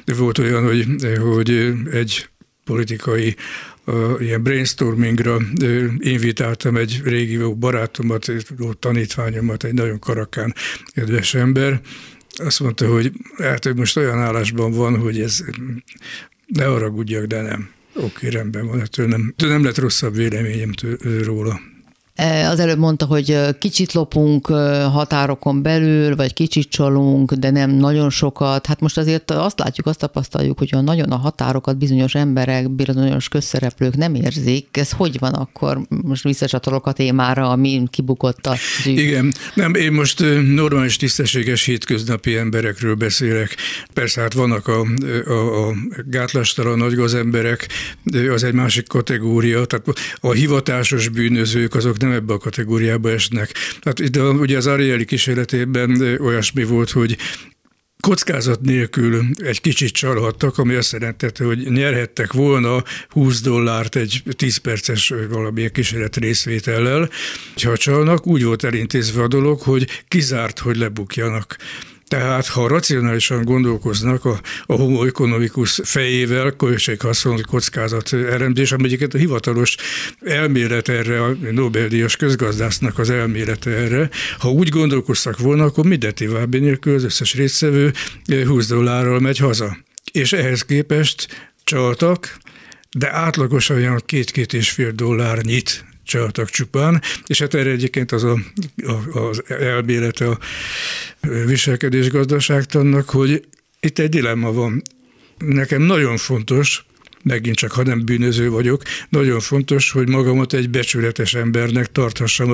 de 0.05 0.13
volt 0.13 0.37
olyan, 0.37 0.63
hogy, 0.63 0.85
hogy 1.19 1.73
egy 1.91 2.27
politikai 2.63 3.35
uh, 3.85 4.11
ilyen 4.19 4.43
brainstormingra 4.43 5.35
uh, 5.35 5.83
invitáltam 5.97 6.75
egy 6.75 7.01
régi 7.03 7.37
barátomat, 7.37 8.31
tanítványomat, 8.79 9.63
egy 9.63 9.73
nagyon 9.73 9.99
karakán 9.99 10.53
kedves 10.93 11.33
ember, 11.33 11.81
azt 12.39 12.59
mondta, 12.59 12.87
hogy 12.87 13.11
hát 13.37 13.65
ő 13.65 13.73
most 13.73 13.97
olyan 13.97 14.19
állásban 14.19 14.71
van, 14.71 14.99
hogy 14.99 15.19
ez 15.19 15.43
ne 16.45 16.65
haragudjak, 16.65 17.25
de 17.25 17.41
nem. 17.41 17.69
Oké, 17.95 18.27
rendben 18.27 18.67
van, 18.67 18.81
ettől 18.81 19.07
nem, 19.07 19.33
nem 19.37 19.63
lett 19.63 19.77
rosszabb 19.77 20.15
véleményem 20.15 20.71
róla. 21.23 21.59
E, 22.17 22.49
az 22.49 22.59
előbb 22.59 22.77
mondta, 22.77 23.05
hogy 23.05 23.37
kicsit 23.59 23.93
lopunk 23.93 24.47
határokon 24.91 25.61
belül, 25.61 26.15
vagy 26.15 26.33
kicsit 26.33 26.69
csalunk, 26.69 27.33
de 27.33 27.49
nem 27.49 27.71
nagyon 27.71 28.09
sokat. 28.09 28.65
Hát 28.65 28.79
most 28.79 28.97
azért 28.97 29.31
azt 29.31 29.59
látjuk, 29.59 29.87
azt 29.87 29.99
tapasztaljuk, 29.99 30.57
hogy 30.57 30.75
nagyon 30.81 31.11
a 31.11 31.15
határokat 31.15 31.77
bizonyos 31.77 32.15
emberek, 32.15 32.71
bizonyos 32.71 33.29
közszereplők 33.29 33.95
nem 33.95 34.15
érzik. 34.15 34.77
Ez 34.77 34.91
hogy 34.91 35.19
van 35.19 35.33
akkor? 35.33 35.81
Most 35.89 36.23
visszacsatolok 36.23 36.87
a 36.87 36.91
témára, 36.91 37.49
ami 37.49 37.83
kibukott 37.89 38.45
a 38.47 38.55
zsűr. 38.81 38.97
Igen, 38.97 39.33
nem, 39.53 39.73
én 39.73 39.91
most 39.91 40.23
normális, 40.53 40.95
tisztességes 40.95 41.63
hétköznapi 41.63 42.37
emberekről 42.37 42.95
beszélek. 42.95 43.55
Persze 43.93 44.21
hát 44.21 44.33
vannak 44.33 44.67
a, 44.67 44.85
a, 45.25 45.67
a 45.67 45.73
gátlástalan 46.05 46.77
nagygazemberek, 46.77 47.67
az 48.33 48.43
egy 48.43 48.53
másik 48.53 48.87
kategória, 48.87 49.65
tehát 49.65 49.85
a 50.19 50.31
hivatásos 50.31 51.07
bűnözők 51.07 51.75
azok 51.75 51.97
nem 51.97 52.06
nem 52.07 52.15
ebbe 52.15 52.33
a 52.33 52.37
kategóriába 52.37 53.09
esnek. 53.09 53.51
Tehát 53.79 53.99
itt 53.99 54.17
ugye 54.17 54.57
az 54.57 54.67
Arieli 54.67 55.05
kísérletében 55.05 56.17
olyasmi 56.21 56.63
volt, 56.63 56.89
hogy 56.89 57.17
kockázat 57.99 58.61
nélkül 58.61 59.25
egy 59.37 59.61
kicsit 59.61 59.93
csalhattak, 59.93 60.57
ami 60.57 60.73
azt 60.73 60.91
jelentette, 60.91 61.43
hogy 61.43 61.71
nyerhettek 61.71 62.33
volna 62.33 62.83
20 63.09 63.41
dollárt 63.41 63.95
egy 63.95 64.23
10 64.35 64.57
perces 64.57 65.13
valamilyen 65.29 65.71
kísérlet 65.71 66.15
részvétellel. 66.15 67.09
Ha 67.63 67.77
csalnak, 67.77 68.27
úgy 68.27 68.43
volt 68.43 68.63
elintézve 68.63 69.21
a 69.21 69.27
dolog, 69.27 69.61
hogy 69.61 70.03
kizárt, 70.07 70.59
hogy 70.59 70.77
lebukjanak. 70.77 71.57
Tehát, 72.07 72.47
ha 72.47 72.67
racionálisan 72.67 73.43
gondolkoznak 73.43 74.25
a, 74.25 74.39
a 74.65 74.73
homo 74.73 75.05
economicus 75.05 75.79
fejével, 75.83 76.51
költséghaszon 76.51 77.41
kockázat 77.49 78.13
elemzés, 78.13 78.71
amelyiket 78.71 79.13
a 79.13 79.17
hivatalos 79.17 79.75
elmélet 80.21 80.89
erre, 80.89 81.23
a 81.23 81.35
Nobel-díjas 81.51 82.15
közgazdásznak 82.15 82.99
az 82.99 83.09
elmélete 83.09 83.71
erre, 83.71 84.09
ha 84.39 84.51
úgy 84.51 84.69
gondolkoztak 84.69 85.39
volna, 85.39 85.63
akkor 85.63 85.85
minden 85.85 86.15
további 86.15 86.59
nélkül 86.59 86.95
az 86.95 87.03
összes 87.03 87.33
résztvevő 87.33 87.93
20 88.45 88.67
dollárral 88.67 89.19
megy 89.19 89.37
haza. 89.37 89.77
És 90.11 90.33
ehhez 90.33 90.65
képest 90.65 91.27
csaltak, 91.63 92.37
de 92.91 93.13
átlagosan 93.13 93.77
olyan 93.77 94.01
két-két 94.05 94.53
és 94.53 94.69
fél 94.69 94.91
dollárnyit 94.91 95.85
csaltak 96.07 96.49
csupán, 96.49 97.01
és 97.27 97.39
hát 97.39 97.53
erre 97.53 97.69
egyébként 97.69 98.11
az 98.11 98.23
a, 98.23 98.37
a, 99.13 99.19
az 99.19 99.43
elmélete 99.47 100.27
a 100.27 100.39
viselkedés 101.45 102.09
gazdaságtannak, 102.09 103.09
hogy 103.09 103.47
itt 103.79 103.99
egy 103.99 104.09
dilemma 104.09 104.51
van. 104.51 104.81
Nekem 105.37 105.81
nagyon 105.81 106.17
fontos, 106.17 106.85
megint 107.23 107.55
csak, 107.55 107.71
ha 107.71 107.83
nem 107.83 108.05
bűnöző 108.05 108.49
vagyok, 108.49 108.81
nagyon 109.09 109.39
fontos, 109.39 109.91
hogy 109.91 110.09
magamat 110.09 110.53
egy 110.53 110.69
becsületes 110.69 111.33
embernek 111.33 111.91
tarthassam. 111.91 112.53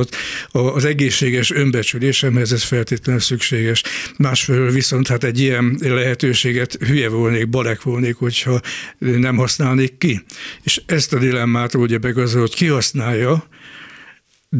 Az 0.52 0.86
egészséges 0.86 1.52
önbecsülésemhez 1.52 2.52
ez 2.52 2.64
feltétlenül 2.64 3.22
szükséges. 3.22 3.84
Másfelől 4.18 4.72
viszont 4.72 5.08
hát 5.08 5.24
egy 5.24 5.40
ilyen 5.40 5.78
lehetőséget 5.82 6.78
hülye 6.88 7.10
volnék, 7.10 7.50
balek 7.50 7.82
volnék, 7.82 8.16
hogyha 8.16 8.60
nem 8.98 9.36
használnék 9.36 9.98
ki. 9.98 10.24
És 10.64 10.82
ezt 10.86 11.14
a 11.14 11.20
dilemmát 11.20 11.76
oldja 11.76 11.98
meg 12.02 12.18
az, 12.18 12.34
hogy 12.34 12.56
kihasználja, 12.56 13.48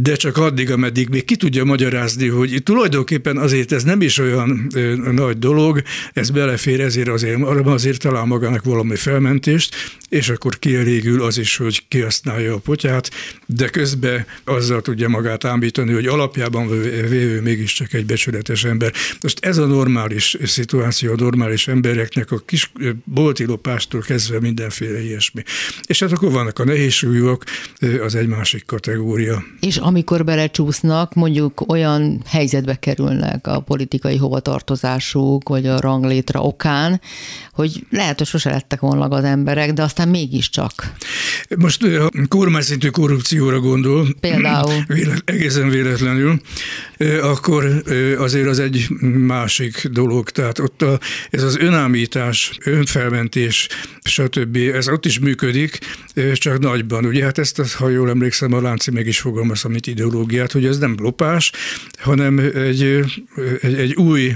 de 0.02 0.16
csak 0.16 0.38
addig, 0.38 0.72
ameddig 0.72 1.10
még 1.10 1.26
ki 1.26 1.36
tudja 1.36 1.64
magyarázni, 1.64 2.28
hogy 2.28 2.62
tulajdonképpen 2.64 3.38
azért 3.38 3.72
ez 3.72 3.84
nem 3.84 4.02
is 4.02 4.18
olyan 4.18 4.72
nagy 5.12 5.40
dolog, 5.40 5.82
ez 6.14 6.30
belefér, 6.30 6.80
ezért 6.80 7.08
azért, 7.08 7.40
azért 7.66 8.00
talál 8.00 8.26
magának 8.26 8.64
valami 8.64 8.96
felmentést, 8.96 9.76
és 10.10 10.30
akkor 10.30 10.60
kielégül 10.60 11.24
az 11.24 11.38
is, 11.38 11.58
hogy 11.58 11.84
kihasználja 11.88 12.54
a 12.54 12.58
potyát, 12.58 13.12
de 13.46 13.68
közben 13.68 14.26
azzal 14.44 14.82
tudja 14.82 15.08
magát 15.08 15.46
ámbítani, 15.46 15.94
hogy 15.94 16.06
alapjában 16.06 16.82
vévő 17.10 17.42
mégiscsak 17.42 17.94
egy 17.94 18.06
becsületes 18.06 18.64
ember. 18.64 18.94
Most 19.22 19.46
ez 19.46 19.58
a 19.58 19.66
normális 19.66 20.38
szituáció 20.44 21.12
a 21.12 21.16
normális 21.18 21.68
embereknek 21.68 22.32
a 22.32 22.38
kis 22.46 22.72
bolti 23.04 23.46
lopástól 23.46 24.02
kezdve 24.02 24.40
mindenféle 24.40 25.04
ilyesmi. 25.04 25.44
És 25.86 26.00
hát 26.00 26.12
akkor 26.12 26.32
vannak 26.32 26.60
a 26.60 26.66
nehézsúlyok, 26.66 27.44
az 28.02 28.16
egy 28.16 28.28
másik 28.28 28.66
kategória. 28.66 29.44
És 29.60 29.82
amikor 29.84 30.24
belecsúsznak, 30.24 31.14
mondjuk 31.14 31.64
olyan 31.68 32.22
helyzetbe 32.26 32.76
kerülnek 32.76 33.48
a 33.48 33.60
politikai 33.60 34.18
hovatartozásuk, 34.18 35.50
vagy 35.50 35.68
a 35.68 35.80
ranglétra 35.80 36.42
okán, 36.42 37.02
hogy 37.54 37.86
lehet, 37.90 38.18
hogy 38.18 38.28
sose 38.28 38.50
lettek 38.50 38.80
volna 38.80 39.06
az 39.06 39.24
emberek, 39.24 39.74
de 39.74 39.84
aztán 39.84 40.08
mégiscsak. 40.08 40.94
Most 41.58 41.86
kormányszintű 42.28 42.90
korrupcióra 42.90 43.60
gondol. 43.60 44.08
Például. 44.20 44.74
Vélet, 44.88 45.22
egészen 45.26 45.70
véletlenül. 45.70 46.42
Akkor 47.22 47.84
azért 48.18 48.48
az 48.48 48.60
egy 48.60 48.88
másik 49.28 49.88
dolog. 49.88 50.30
Tehát 50.30 50.60
ott 50.60 50.82
a, 50.82 51.00
ez 51.30 51.44
az 51.44 51.58
önállítás, 51.58 52.58
önfelmentés, 52.66 53.68
stb. 54.04 54.58
Ez 54.74 54.88
ott 54.90 55.06
is 55.06 55.20
működik, 55.20 55.80
csak 56.34 56.60
nagyban. 56.60 57.06
Ugye 57.06 57.24
hát 57.24 57.38
ezt, 57.38 57.74
ha 57.74 57.90
jól 57.90 58.10
emlékszem, 58.10 58.54
a 58.54 58.62
Lánci 58.62 58.92
meg 58.92 59.08
is 59.08 59.20
fogalmaz, 59.20 59.66
amit 59.66 59.88
ideológiát, 59.88 60.52
hogy 60.52 60.66
ez 60.66 60.78
nem 60.78 60.96
lopás, 61.00 61.52
hanem 62.00 62.40
egy, 62.40 63.04
egy, 63.62 63.74
egy 63.74 63.94
új 63.96 64.36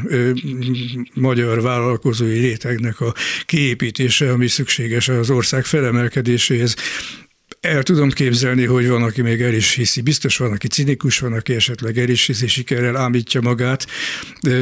magyar 1.14 1.62
vállalkozói 1.62 2.40
rétegnek 2.40 3.02
a 3.02 3.14
kiépítése, 3.46 4.32
ami 4.32 4.48
szükséges 4.48 5.10
az 5.10 5.30
ország 5.30 5.66
felemelkedéséhez 5.66 6.76
el 7.68 7.84
tudom 7.84 8.10
képzelni, 8.10 8.66
hogy 8.66 8.88
van, 8.88 9.04
aki 9.04 9.22
még 9.22 9.42
el 9.42 9.54
is 9.54 9.74
hiszi. 9.74 10.02
Biztos 10.02 10.38
van, 10.38 10.52
aki 10.52 10.68
cinikus, 10.68 11.20
van, 11.20 11.34
aki 11.34 11.54
esetleg 11.54 11.98
el 11.98 12.10
is 12.10 12.26
hiszi, 12.26 12.48
sikerrel 12.48 12.98
ámítja 12.98 13.42
magát. 13.42 13.88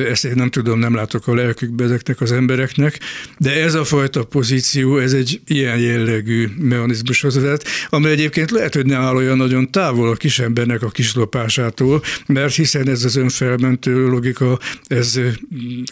Ezt 0.10 0.26
én 0.26 0.34
nem 0.36 0.50
tudom, 0.50 0.80
nem 0.80 0.96
látok 0.96 1.28
a 1.28 1.34
lelkükbe 1.34 1.84
ezeknek 1.84 2.22
az 2.22 2.32
embereknek. 2.32 3.00
De 3.38 3.62
ez 3.62 3.74
a 3.74 3.84
fajta 3.84 4.24
pozíció, 4.24 4.98
ez 4.98 5.14
egy 5.14 5.42
ilyen 5.48 5.80
jellegű 5.80 6.48
mechanizmushoz 6.58 7.36
vezet, 7.36 7.68
amely 7.90 8.12
egyébként 8.12 8.52
lehet, 8.52 8.74
hogy 8.76 8.86
nem 8.86 9.02
áll 9.02 9.16
olyan 9.16 9.38
nagyon 9.38 9.72
távol 9.72 10.10
a 10.10 10.16
kisembernek 10.16 10.82
a 10.82 10.90
kislopásától, 10.90 12.02
mert 12.26 12.56
hiszen 12.56 12.90
ez 12.90 13.04
az 13.04 13.16
önfelmentő 13.16 14.08
logika, 14.08 14.60
ez 14.88 15.20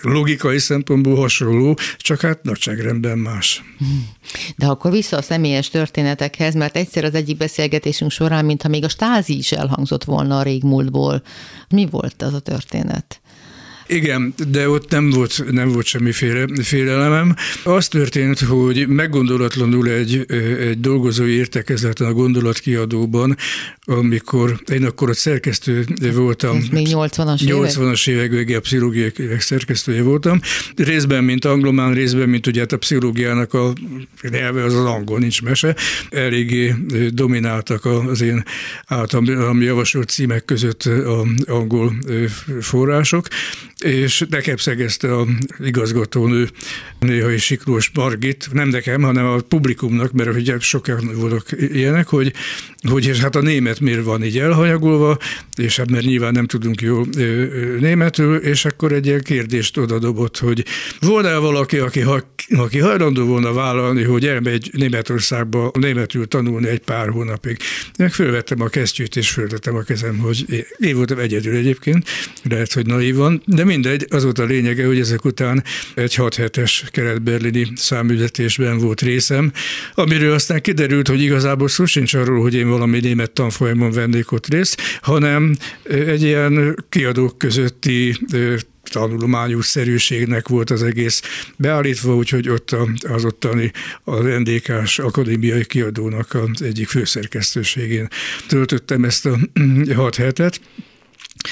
logikai 0.02 0.60
szempontból 0.60 1.16
hasonló, 1.16 1.78
csak 1.98 2.22
hát 2.22 2.44
nagyságrendben 2.44 3.18
más. 3.18 3.64
De 4.56 4.66
akkor 4.66 4.92
vissza 4.92 5.18
a 5.18 5.22
személyes 5.22 5.70
történetekhez, 5.70 6.54
mert 6.54 6.76
egyszer 6.76 7.03
egyszer 7.04 7.22
az 7.22 7.28
egyik 7.28 7.38
beszélgetésünk 7.38 8.12
során, 8.12 8.46
mintha 8.46 8.70
még 8.70 8.84
a 8.84 8.90
stázi 8.90 9.38
is 9.38 9.52
elhangzott 9.52 10.04
volna 10.04 10.38
a 10.38 10.44
régmúltból. 10.44 11.22
Mi 11.70 11.86
volt 11.86 12.22
az 12.22 12.34
a 12.34 12.40
történet? 12.40 13.22
Igen, 13.88 14.34
de 14.48 14.70
ott 14.70 14.90
nem 14.90 15.10
volt, 15.10 15.44
nem 15.52 15.72
volt 15.72 15.86
semmiféle 15.86 16.46
félelemem. 16.64 17.36
Az 17.64 17.88
történt, 17.88 18.40
hogy 18.40 18.88
meggondolatlanul 18.88 19.90
egy, 19.90 20.26
egy 20.60 20.80
dolgozói 20.80 21.32
értekezleten 21.32 22.08
a 22.08 22.14
gondolatkiadóban, 22.14 23.38
amikor 23.86 24.62
én 24.72 24.86
akkor 24.86 25.10
ott 25.10 25.18
szerkesztő 25.18 25.86
voltam. 26.14 26.56
Ez 26.56 26.68
még 26.72 26.88
80-as 26.90 27.42
évek? 27.42 27.72
80-as 27.72 28.10
évek 28.10 28.58
a 28.58 28.60
pszichológiai 28.60 29.12
évek 29.18 29.42
szerkesztője 29.42 30.02
voltam. 30.02 30.40
Részben, 30.76 31.24
mint 31.24 31.46
anglomán, 31.46 31.94
részben, 31.94 32.30
mint 32.30 32.48
ugye 32.48 32.60
hát 32.60 32.72
a 32.72 32.78
pszichológiának 32.78 33.54
a 33.54 33.74
nyelve 34.30 34.64
az 34.64 34.74
az 34.74 34.86
angol, 34.86 35.20
nincs 35.20 35.42
mese. 35.42 35.76
Eléggé 36.10 36.76
domináltak 37.10 37.86
az 37.86 38.22
én 38.22 38.44
általam 38.86 39.62
javasolt 39.62 40.10
címek 40.10 40.46
között 40.46 40.84
az 40.84 41.46
angol 41.46 41.94
források 42.62 43.28
és 43.84 44.26
nekem 44.30 44.58
szegezte 44.58 45.16
a 45.16 45.28
igazgatónő, 45.60 46.50
néha 47.00 47.32
is 47.32 47.44
Siklós 47.44 47.92
Margit, 47.94 48.50
nem 48.52 48.68
nekem, 48.68 49.02
hanem 49.02 49.26
a 49.26 49.38
publikumnak, 49.48 50.12
mert 50.12 50.36
ugye 50.36 50.60
sokan 50.60 51.12
voltak 51.16 51.48
ilyenek, 51.58 52.08
hogy, 52.08 52.34
hogy 52.90 53.08
és 53.08 53.20
hát 53.20 53.36
a 53.36 53.42
német 53.42 53.80
miért 53.80 54.04
van 54.04 54.24
így 54.24 54.38
elhanyagolva, 54.38 55.18
és 55.56 55.78
hát 55.78 55.92
mert 55.92 56.06
nyilván 56.06 56.32
nem 56.32 56.46
tudunk 56.46 56.82
jó 56.82 57.04
németül, 57.80 58.36
és 58.36 58.66
akkor 58.66 58.92
egy 58.92 59.06
ilyen 59.06 59.22
kérdést 59.22 59.78
oda 59.78 60.00
dobott, 60.00 60.38
hogy 60.38 60.66
volna 61.00 61.40
valaki, 61.40 61.78
aki, 61.78 62.04
aki 62.56 62.80
hajlandó 62.80 63.26
volna 63.26 63.54
vállalni, 63.54 64.04
hogy 64.04 64.26
elmegy 64.26 64.70
Németországba 64.74 65.72
németül 65.80 66.28
tanulni 66.28 66.68
egy 66.68 66.80
pár 66.80 67.10
hónapig. 67.10 67.58
Meg 67.98 68.14
fölvettem 68.14 68.62
a 68.62 68.68
kesztyűt, 68.68 69.16
és 69.16 69.30
föltettem 69.30 69.76
a 69.76 69.82
kezem, 69.82 70.18
hogy 70.18 70.66
én 70.78 70.96
voltam 70.96 71.20
egyedül 71.20 71.56
egyébként, 71.56 72.08
lehet, 72.44 72.74
hogy 72.74 72.86
naívan, 72.86 73.42
de 73.46 73.64
mindegy, 73.74 74.06
az 74.10 74.24
volt 74.24 74.40
a 74.40 74.44
lényege, 74.44 74.86
hogy 74.86 75.00
ezek 75.00 75.26
után 75.26 75.64
egy 75.96 76.16
6 76.16 76.36
hetes 76.36 76.86
kelet-berlini 76.92 77.74
volt 78.78 79.02
részem, 79.02 79.52
amiről 79.94 80.34
aztán 80.34 80.62
kiderült, 80.62 81.08
hogy 81.08 81.22
igazából 81.22 81.68
szó 81.68 81.86
sincs 81.86 82.14
arról, 82.14 82.42
hogy 82.42 82.54
én 82.54 82.70
valami 82.70 83.00
német 83.00 83.32
tanfolyamon 83.32 83.92
vennék 83.92 84.32
ott 84.32 84.48
részt, 84.48 84.82
hanem 85.02 85.56
egy 85.84 86.22
ilyen 86.22 86.76
kiadók 86.90 87.38
közötti 87.38 88.18
tanulmányos 88.84 89.66
szerűségnek 89.66 90.48
volt 90.48 90.70
az 90.70 90.84
egész 90.84 91.22
beállítva, 91.56 92.16
úgyhogy 92.16 92.50
ott 92.50 92.76
az 93.08 93.26
ottani 93.26 93.72
a 94.04 94.22
NDK-s 94.22 95.00
akadémiai 95.00 95.66
kiadónak 95.66 96.34
az 96.34 96.62
egyik 96.62 96.88
főszerkesztőségén 96.88 98.08
töltöttem 98.48 99.04
ezt 99.04 99.26
a 99.26 99.40
hat 99.96 100.16
hetet, 100.16 100.60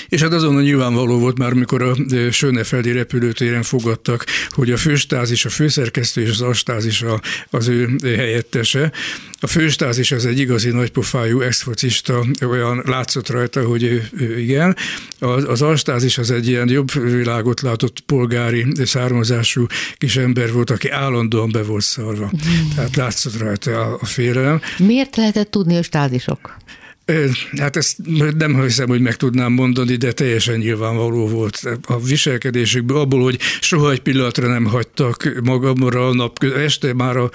és 0.10 0.22
hát 0.22 0.34
azon 0.34 0.56
a 0.56 0.62
nyilvánvaló 0.62 1.20
volt 1.20 1.38
már, 1.38 1.54
mikor 1.54 1.82
a 1.82 1.96
Sönefeldi 2.32 2.92
repülőtéren 2.92 3.64
fogadtak, 3.64 4.26
hogy 4.50 4.72
a 4.72 4.78
főstázis, 4.78 5.46
a 5.46 5.50
főszerkesztő 5.50 6.22
és 6.22 6.30
az 6.30 6.42
astázis 6.42 7.04
az 7.50 7.68
ő 7.68 7.90
helyettese. 8.04 8.92
A 9.40 9.48
főstázis 9.48 10.12
az 10.12 10.26
egy 10.26 10.40
igazi 10.40 10.70
nagypofájú 10.70 11.42
exfocista, 11.42 12.26
olyan 12.48 12.84
látszott 12.86 13.30
rajta, 13.30 13.66
hogy 13.66 13.84
ő, 13.84 14.10
ő 14.18 14.40
igen. 14.40 14.76
Az, 15.20 15.44
az 15.48 15.62
astázis 15.62 16.18
az 16.18 16.32
egy 16.32 16.48
ilyen 16.48 16.70
jobb 16.70 16.92
világot 16.92 17.62
látott 17.62 18.00
polgári 18.00 18.66
származású 18.84 19.66
kis 19.98 20.18
ember 20.18 20.52
volt, 20.52 20.70
aki 20.70 20.90
állandóan 20.90 21.52
be 21.52 21.64
volt 21.64 21.84
szarva. 21.84 22.32
Tehát 22.76 22.96
látszott 22.96 23.38
rajta 23.38 23.82
a, 23.82 23.98
a 24.02 24.06
félelem. 24.06 24.62
Miért 24.78 25.16
lehetett 25.16 25.52
tudni 25.52 25.78
a 25.78 25.84
stázisok? 25.84 26.58
Hát 27.58 27.76
ezt 27.76 27.98
nem 28.38 28.62
hiszem, 28.62 28.88
hogy 28.88 29.02
meg 29.02 29.16
tudnám 29.16 29.52
mondani, 29.52 29.96
de 29.96 30.12
teljesen 30.12 30.58
nyilvánvaló 30.58 31.28
volt 31.28 31.62
a 31.82 32.00
viselkedésükből, 32.00 32.98
abból, 32.98 33.22
hogy 33.22 33.40
soha 33.62 33.92
egy 33.92 34.00
pillanatra 34.02 34.48
nem 34.48 34.66
hagytak 34.66 35.40
magamra 35.44 36.08
a 36.08 36.14
nap, 36.14 36.44
este 36.44 36.94
már 36.94 37.18
a, 37.18 37.32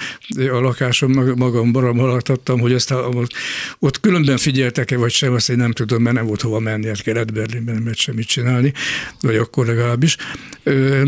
a 0.52 0.60
lakásom 0.60 1.12
magamra 1.36 1.92
maradhattam, 1.92 2.60
hogy 2.60 2.72
aztán 2.72 2.98
ott, 2.98 3.32
ott 3.78 4.00
különben 4.00 4.36
figyeltek-e 4.36 4.96
vagy 4.96 5.10
sem, 5.10 5.32
azt 5.32 5.50
én 5.50 5.56
nem 5.56 5.72
tudom, 5.72 6.02
mert 6.02 6.16
nem 6.16 6.26
volt 6.26 6.40
hova 6.40 6.58
menni, 6.58 6.86
hát 6.86 7.02
Kelet-Berlinben 7.02 7.74
nem 7.74 7.82
lehet 7.82 7.98
semmit 7.98 8.26
csinálni, 8.26 8.72
vagy 9.20 9.36
akkor 9.36 9.66
legalábbis. 9.66 10.16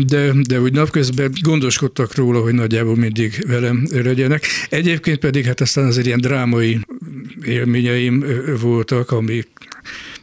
De, 0.05 0.31
de 0.47 0.61
úgy 0.61 0.73
napközben 0.73 1.31
gondoskodtak 1.41 2.15
róla, 2.15 2.41
hogy 2.41 2.53
nagyjából 2.53 2.95
mindig 2.95 3.45
velem 3.47 3.87
legyenek. 3.91 4.45
Egyébként 4.69 5.19
pedig 5.19 5.45
hát 5.45 5.61
aztán 5.61 5.85
azért 5.85 6.05
ilyen 6.05 6.21
drámai 6.21 6.79
élményeim 7.43 8.25
voltak, 8.59 9.11
ami 9.11 9.43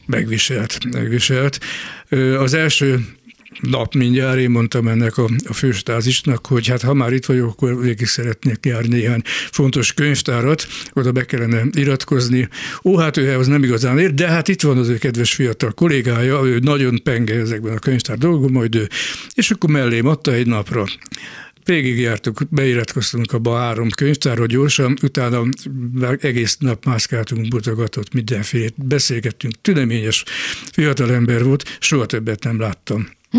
megviselt, 0.06 0.78
megviselt. 0.92 1.58
Az 2.38 2.54
első 2.54 3.04
nap 3.60 3.94
mindjárt 3.94 4.38
én 4.38 4.50
mondtam 4.50 4.88
ennek 4.88 5.18
a, 5.18 5.28
a 5.48 5.52
főstázisnak, 5.52 6.46
hogy 6.46 6.66
hát 6.66 6.82
ha 6.82 6.94
már 6.94 7.12
itt 7.12 7.26
vagyok, 7.26 7.48
akkor 7.50 7.80
végig 7.80 8.06
szeretnék 8.06 8.58
járni 8.66 8.88
néhány 8.88 9.22
fontos 9.50 9.94
könyvtárat, 9.94 10.66
oda 10.92 11.12
be 11.12 11.24
kellene 11.24 11.62
iratkozni. 11.72 12.48
Ó, 12.84 12.96
hát 12.96 13.16
ő 13.16 13.38
az 13.38 13.46
nem 13.46 13.62
igazán 13.62 13.98
ér, 13.98 14.14
de 14.14 14.28
hát 14.28 14.48
itt 14.48 14.62
van 14.62 14.78
az 14.78 14.88
ő 14.88 14.98
kedves 14.98 15.34
fiatal 15.34 15.72
kollégája, 15.72 16.40
ő 16.44 16.58
nagyon 16.58 17.02
penge 17.02 17.34
ezekben 17.34 17.76
a 17.76 17.78
könyvtár 17.78 18.18
dolgokban, 18.18 18.52
majd 18.52 18.74
ő, 18.74 18.88
és 19.34 19.50
akkor 19.50 19.70
mellém 19.70 20.06
adta 20.06 20.32
egy 20.32 20.46
napra 20.46 20.84
Végigjártuk, 21.66 22.40
beiratkoztunk 22.50 23.32
abba 23.32 23.54
a 23.54 23.58
három 23.58 23.88
könyvtárra 23.88 24.46
gyorsan, 24.46 24.96
utána 25.02 25.42
egész 26.20 26.56
nap 26.56 26.84
mászkáltunk, 26.84 27.52
mutogatott 27.52 28.12
mindenfélét, 28.12 28.74
beszélgettünk, 28.76 29.60
tüneményes 29.60 30.24
fiatalember 30.72 31.44
volt, 31.44 31.76
soha 31.80 32.06
többet 32.06 32.44
nem 32.44 32.60
láttam. 32.60 33.08
Hm. 33.30 33.38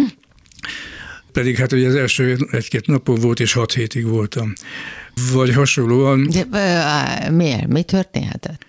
Pedig 1.32 1.56
hát 1.56 1.72
ugye 1.72 1.88
az 1.88 1.96
első 1.96 2.38
egy-két 2.52 2.88
napon 2.88 3.16
volt, 3.16 3.40
és 3.40 3.54
hat 3.54 3.74
hétig 3.74 4.06
voltam. 4.06 4.54
Vagy 5.34 5.54
hasonlóan. 5.54 6.30
De 6.30 7.30
miért? 7.32 7.68
Mi 7.68 7.84
történhetett? 7.84 8.66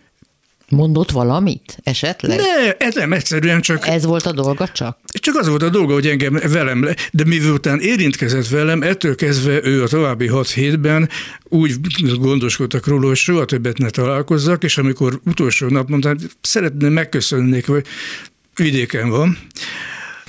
Mondott 0.69 1.11
valamit 1.11 1.79
esetleg? 1.83 2.39
Ne, 2.39 2.73
ez 2.73 2.95
nem 2.95 3.13
egyszerűen 3.13 3.61
csak... 3.61 3.87
Ez 3.87 4.05
volt 4.05 4.27
a 4.27 4.33
dolga 4.33 4.69
csak? 4.69 4.99
Csak 5.21 5.35
az 5.35 5.49
volt 5.49 5.63
a 5.63 5.69
dolga, 5.69 5.93
hogy 5.93 6.07
engem 6.07 6.41
velem, 6.49 6.89
de 7.13 7.25
miután 7.25 7.81
érintkezett 7.81 8.49
velem, 8.49 8.83
ettől 8.83 9.15
kezdve 9.15 9.61
ő 9.63 9.83
a 9.83 9.89
további 9.89 10.27
hat 10.27 10.51
hétben 10.51 11.09
úgy 11.43 11.75
gondoskodtak 12.21 12.87
róla, 12.87 13.07
hogy 13.07 13.17
soha 13.17 13.45
többet 13.45 13.79
ne 13.79 13.91
találkozzak, 13.91 14.65
és 14.65 14.79
amikor 14.79 15.21
utolsó 15.25 15.69
nap 15.69 15.89
mondtam, 15.89 16.17
szeretném 16.41 16.93
megköszönni, 16.93 17.63
hogy 17.67 17.85
vidéken 18.55 19.09
van, 19.09 19.39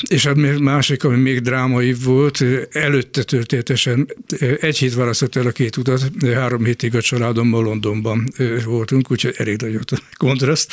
és 0.07 0.25
hát 0.25 0.59
másik, 0.59 1.03
ami 1.03 1.17
még 1.17 1.39
drámai 1.39 1.93
volt, 2.03 2.43
előtte 2.71 3.23
történetesen 3.23 4.13
egy 4.59 4.77
hét 4.77 4.93
választott 4.93 5.35
el 5.35 5.47
a 5.47 5.51
két 5.51 5.77
utat, 5.77 6.11
három 6.33 6.65
hétig 6.65 6.95
a 6.95 7.01
családommal 7.01 7.63
Londonban 7.63 8.33
voltunk, 8.65 9.11
úgyhogy 9.11 9.33
elég 9.37 9.61
nagy 9.61 9.75
a 9.75 9.97
kontraszt. 10.17 10.71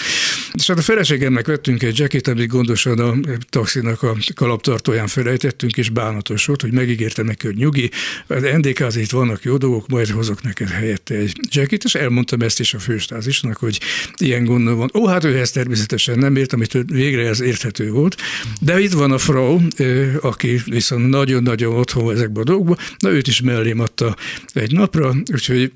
És 0.52 0.66
hát 0.66 0.78
a 0.78 0.82
feleségemnek 0.82 1.46
vettünk 1.46 1.82
egy 1.82 1.98
jacket, 1.98 2.28
amit 2.28 2.48
gondosan 2.48 2.98
a 2.98 3.14
taxinak 3.50 4.02
a 4.02 4.16
kalaptartóján 4.34 5.06
felejtettünk, 5.06 5.76
és 5.76 5.88
bánatos 5.90 6.44
volt, 6.44 6.60
hogy 6.60 6.72
megígértem 6.72 7.26
neki, 7.26 7.46
hogy 7.46 7.56
nyugi, 7.56 7.90
ndk 8.56 8.84
itt 8.94 9.10
vannak 9.10 9.42
jó 9.42 9.56
dolgok, 9.56 9.88
majd 9.88 10.08
hozok 10.08 10.42
neked 10.42 10.68
helyette 10.68 11.14
egy 11.14 11.40
jacket, 11.50 11.84
és 11.84 11.94
elmondtam 11.94 12.40
ezt 12.40 12.60
is 12.60 12.74
a 12.74 12.78
főstázisnak, 12.78 13.56
hogy 13.56 13.80
ilyen 14.16 14.44
gondol 14.44 14.74
van. 14.74 14.90
Ó, 14.94 15.06
hát 15.06 15.24
ő 15.24 15.38
ezt 15.38 15.54
természetesen 15.54 16.18
nem 16.18 16.36
ért, 16.36 16.52
amit 16.52 16.78
végre 16.86 17.28
ez 17.28 17.40
érthető 17.40 17.90
volt, 17.90 18.16
de 18.60 18.80
itt 18.80 18.92
van 18.92 19.12
Frau, 19.18 19.60
aki 20.20 20.60
viszont 20.64 21.08
nagyon-nagyon 21.08 21.74
otthon 21.74 22.04
van 22.04 22.14
ezekben 22.14 22.42
a 22.42 22.44
dolgokban, 22.44 22.76
na 22.98 23.10
őt 23.10 23.26
is 23.26 23.40
mellém 23.40 23.80
adta 23.80 24.16
egy 24.52 24.72
napra, 24.72 25.14
úgyhogy 25.32 25.72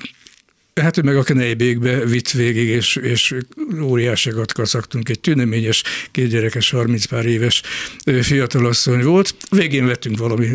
Hát 0.81 0.97
ő 0.97 1.03
meg 1.03 1.17
a 1.17 1.23
Knejbékbe 1.23 2.05
vitt 2.05 2.31
végig, 2.31 2.69
és, 2.69 2.97
és 2.97 3.35
óriásiakat 3.81 4.53
kaszaktunk. 4.53 5.09
Egy 5.09 5.21
tüneményes, 5.21 5.83
kétgyerekes, 6.11 6.71
30 6.71 7.05
pár 7.05 7.27
éves 7.27 7.63
fiatalasszony 8.23 9.03
volt. 9.03 9.35
Végén 9.51 9.87
vettünk 9.87 10.19
valami 10.19 10.49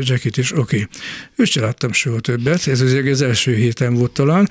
jacket, 0.00 0.38
és 0.38 0.52
oké. 0.52 0.60
Okay. 0.60 0.86
Őt 1.36 1.46
se 1.46 1.60
láttam 1.60 1.92
soha 1.92 2.20
többet, 2.20 2.66
ez 2.66 2.80
az 2.80 3.22
első 3.22 3.54
héten 3.54 3.94
volt 3.94 4.12
talán, 4.12 4.48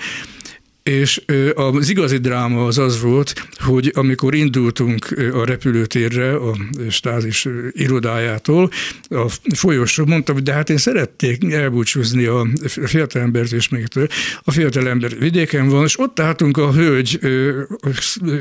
és 0.83 1.21
az 1.53 1.89
igazi 1.89 2.17
dráma 2.17 2.65
az 2.65 2.77
az 2.77 3.01
volt, 3.01 3.47
hogy 3.57 3.91
amikor 3.95 4.35
indultunk 4.35 5.15
a 5.33 5.45
repülőtérre, 5.45 6.35
a 6.35 6.57
stázis 6.89 7.47
irodájától, 7.71 8.69
a 9.09 9.25
folyosó, 9.55 10.05
mondtam, 10.05 10.35
hogy 10.35 10.43
de 10.43 10.53
hát 10.53 10.69
én 10.69 10.77
szerették 10.77 11.53
elbúcsúzni 11.53 12.25
a 12.25 12.47
fiatalembert 12.65 13.51
és 13.51 13.69
még 13.69 13.87
től. 13.87 14.07
A 14.43 14.51
fiatalember 14.51 15.17
vidéken 15.19 15.67
van, 15.67 15.83
és 15.83 15.99
ott 15.99 16.19
álltunk 16.19 16.57
a 16.57 16.73
hölgy 16.73 17.19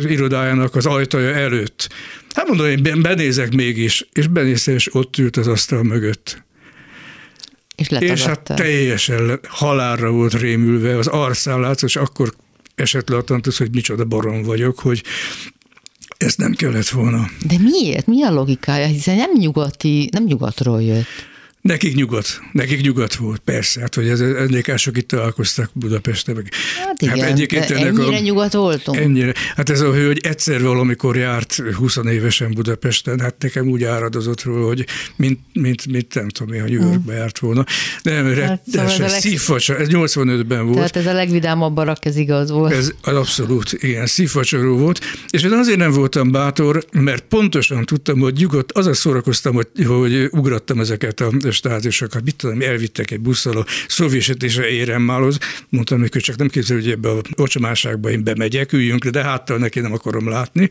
irodájának 0.03 0.75
az 0.75 0.87
ajtaja 0.87 1.35
előtt. 1.35 1.89
Hát 2.35 2.49
mondom, 2.49 2.67
én 2.67 3.03
benézek 3.03 3.55
mégis, 3.55 4.09
és 4.13 4.27
benéztem, 4.27 4.75
és 4.75 4.95
ott 4.95 5.19
ült 5.19 5.37
az 5.37 5.47
asztal 5.47 5.83
mögött. 5.83 6.47
És, 7.79 7.89
és 7.89 8.25
hát 8.25 8.53
teljesen 8.57 9.41
halálra 9.49 10.11
volt 10.11 10.33
rémülve, 10.33 10.97
az 10.97 11.07
arcán 11.07 11.61
látszott, 11.61 11.89
és 11.89 11.97
akkor 11.97 12.33
esett 12.75 13.09
le 13.09 13.17
a 13.17 13.23
tantusz, 13.23 13.59
hogy 13.59 13.71
micsoda 13.73 14.05
barom 14.05 14.43
vagyok, 14.43 14.79
hogy 14.79 15.03
ezt 16.17 16.39
nem 16.39 16.53
kellett 16.53 16.89
volna. 16.89 17.31
De 17.47 17.55
miért? 17.59 18.07
Mi 18.07 18.23
a 18.23 18.31
logikája? 18.31 18.87
Hiszen 18.87 19.17
nem 19.17 19.31
nyugati, 19.39 20.09
nem 20.13 20.25
nyugatról 20.25 20.83
jött. 20.83 21.07
Nekik 21.61 21.95
nyugat, 21.95 22.41
nekik 22.53 22.81
nyugat 22.81 23.15
volt, 23.15 23.39
persze, 23.39 23.81
hát 23.81 23.95
hogy 23.95 24.09
ez 24.09 24.21
NDK-sok 24.21 24.97
itt 24.97 25.09
találkoztak 25.09 25.71
Budapesten. 25.73 26.35
Meg. 26.35 26.49
Hát 26.85 27.03
igen, 27.03 27.19
hát 27.19 27.31
egyébként 27.31 27.71
ennyire 27.71 28.17
a, 28.17 28.21
nyugat 28.21 28.53
voltunk? 28.53 28.99
Ennyire. 28.99 29.33
Hát 29.57 29.71
ez 29.71 29.81
a 29.81 29.93
hő, 29.93 30.07
hogy 30.07 30.19
egyszer 30.23 30.63
valamikor 30.63 31.17
járt 31.17 31.63
20 31.75 31.97
évesen 31.97 32.53
Budapesten, 32.55 33.21
hát 33.21 33.35
nekem 33.39 33.69
úgy 33.69 33.85
áradozott 33.85 34.43
róla, 34.43 34.67
hogy 34.67 34.87
mint, 35.17 35.41
mint, 35.53 35.87
mint 35.87 36.15
nem 36.15 36.29
tudom 36.29 36.55
én, 36.55 36.61
ha 36.61 36.67
New 36.69 36.81
Yorkba 36.81 37.13
járt 37.13 37.39
volna. 37.39 37.65
Nem, 38.03 38.25
hát, 38.25 38.35
rettesen, 38.35 38.89
szóval 38.89 39.15
ez, 39.15 39.21
szívfacsa, 39.21 39.77
ez 39.77 39.89
85-ben 39.91 40.65
volt. 40.65 40.77
Tehát 40.77 40.97
ez 40.97 41.07
a 41.07 41.13
legvidámabb 41.13 41.75
barak, 41.75 42.05
ez 42.05 42.17
igaz 42.17 42.51
volt. 42.51 42.73
Ez 42.73 42.93
abszolút, 43.03 43.73
igen, 43.73 44.07
szívfacsaró 44.07 44.77
volt, 44.77 45.01
és 45.31 45.43
én 45.43 45.53
azért 45.53 45.79
nem 45.79 45.91
voltam 45.91 46.31
bátor, 46.31 46.85
mert 46.93 47.25
pontosan 47.25 47.85
tudtam, 47.85 48.19
hogy 48.19 48.35
nyugodt, 48.35 48.73
az 48.73 48.87
a 48.87 48.95
szórakoztam, 48.95 49.55
hogy, 49.55 49.69
hogy 49.87 50.29
ugrattam 50.31 50.81
ezeket 50.81 51.21
a 51.21 51.31
stázisokat, 51.59 52.25
mit 52.25 52.37
tudom, 52.37 52.61
elvittek 52.61 53.11
egy 53.11 53.21
busszal 53.21 53.57
a 53.57 53.67
szovésítésre 53.89 54.69
éremmálhoz, 54.69 55.39
mondtam 55.69 56.01
hogy 56.01 56.23
csak 56.23 56.37
nem 56.37 56.49
képzelő, 56.49 56.81
hogy 56.81 56.91
ebbe 56.91 57.11
a 57.11 57.21
ocsomáságba 57.37 58.11
én 58.11 58.25
bemegyek, 58.25 58.73
üljünk 58.73 59.07
de 59.09 59.23
háttal 59.23 59.59
neki 59.59 59.81
nem 59.81 59.93
akarom 59.93 60.29
látni. 60.29 60.69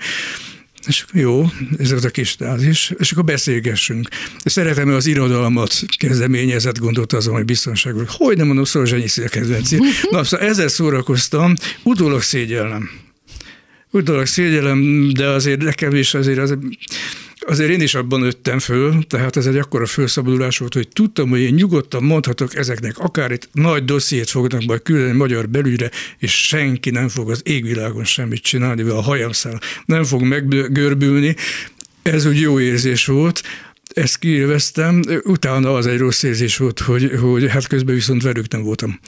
És 0.87 1.05
jó, 1.13 1.45
ez 1.77 1.91
az 1.91 2.05
a 2.05 2.09
kis 2.09 2.29
stázis, 2.29 2.93
és 2.97 3.11
akkor 3.11 3.23
beszélgessünk. 3.23 4.07
Szeretem 4.45 4.89
az 4.89 5.05
irodalmat 5.05 5.83
kezdeményezett, 5.97 6.79
gondolt 6.79 7.13
azon, 7.13 7.33
hogy 7.33 7.45
biztonságos. 7.45 8.03
Hogy 8.07 8.37
nem 8.37 8.45
mondom, 8.45 8.65
Szolzsanyi 8.65 9.07
szélkedvenci. 9.07 9.77
Na, 10.11 10.23
szóval 10.23 10.47
ezzel 10.47 10.67
szórakoztam, 10.67 11.53
utólag 11.83 12.21
szégyellem. 12.21 12.89
Utólag 13.91 14.25
szégyellem, 14.25 15.09
de 15.13 15.27
azért 15.27 15.61
nekem 15.61 15.95
is 15.95 16.13
azért 16.13 16.39
az, 16.39 16.57
Azért 17.49 17.69
én 17.69 17.81
is 17.81 17.95
abban 17.95 18.19
nőttem 18.19 18.59
föl, 18.59 19.03
tehát 19.07 19.37
ez 19.37 19.45
egy 19.45 19.57
akkora 19.57 19.85
felszabadulás 19.85 20.57
volt, 20.57 20.73
hogy 20.73 20.87
tudtam, 20.87 21.29
hogy 21.29 21.39
én 21.39 21.53
nyugodtan 21.53 22.03
mondhatok 22.03 22.55
ezeknek, 22.55 22.97
akár 22.97 23.31
itt 23.31 23.49
nagy 23.51 23.85
dossziét 23.85 24.29
fognak 24.29 24.63
majd 24.63 24.81
küldeni 24.81 25.17
magyar 25.17 25.49
belügyre, 25.49 25.91
és 26.17 26.47
senki 26.47 26.89
nem 26.89 27.07
fog 27.07 27.29
az 27.29 27.41
égvilágon 27.45 28.03
semmit 28.03 28.41
csinálni, 28.41 28.83
vagy 28.83 28.91
a 28.91 29.01
hajamszál 29.01 29.59
nem 29.85 30.03
fog 30.03 30.21
meggörbülni. 30.21 31.35
Ez 32.01 32.25
úgy 32.25 32.39
jó 32.39 32.59
érzés 32.59 33.05
volt, 33.05 33.43
ezt 33.93 34.17
kiélveztem, 34.17 35.01
utána 35.23 35.73
az 35.73 35.87
egy 35.87 35.97
rossz 35.97 36.23
érzés 36.23 36.57
volt, 36.57 36.79
hogy, 36.79 37.11
hogy 37.21 37.49
hát 37.49 37.67
közben 37.67 37.95
viszont 37.95 38.21
velük 38.21 38.51
nem 38.51 38.63
voltam 38.63 38.99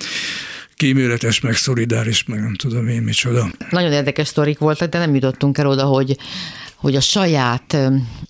kíméletes, 0.76 1.40
meg 1.40 1.56
szolidáris, 1.56 2.24
meg 2.24 2.40
nem 2.40 2.56
tudom 2.56 2.88
én 2.88 3.02
micsoda. 3.02 3.50
Nagyon 3.70 3.92
érdekes 3.92 4.28
sztorik 4.28 4.58
voltak, 4.58 4.90
de 4.90 4.98
nem 4.98 5.16
jutottunk 5.16 5.58
el 5.58 5.68
oda, 5.68 5.84
hogy 5.84 6.18
hogy 6.80 6.96
a 6.96 7.02
saját 7.02 7.78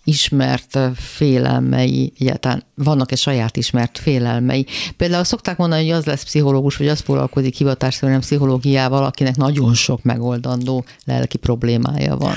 ismert 0.03 0.79
félelmei, 0.95 2.13
egyáltalán 2.19 2.63
vannak-e 2.75 3.15
saját 3.15 3.57
ismert 3.57 3.97
félelmei. 3.97 4.65
Például 4.97 5.23
szokták 5.23 5.57
mondani, 5.57 5.81
hogy 5.81 5.97
az 5.97 6.05
lesz 6.05 6.23
pszichológus, 6.23 6.75
vagy 6.75 6.88
az 6.88 6.99
foglalkozik 6.99 7.55
hivatásszerűen 7.55 8.19
pszichológiával, 8.19 9.05
akinek 9.05 9.35
nagyon 9.35 9.73
sok 9.73 10.03
megoldandó 10.03 10.85
lelki 11.05 11.38
problémája 11.38 12.17
van. 12.17 12.33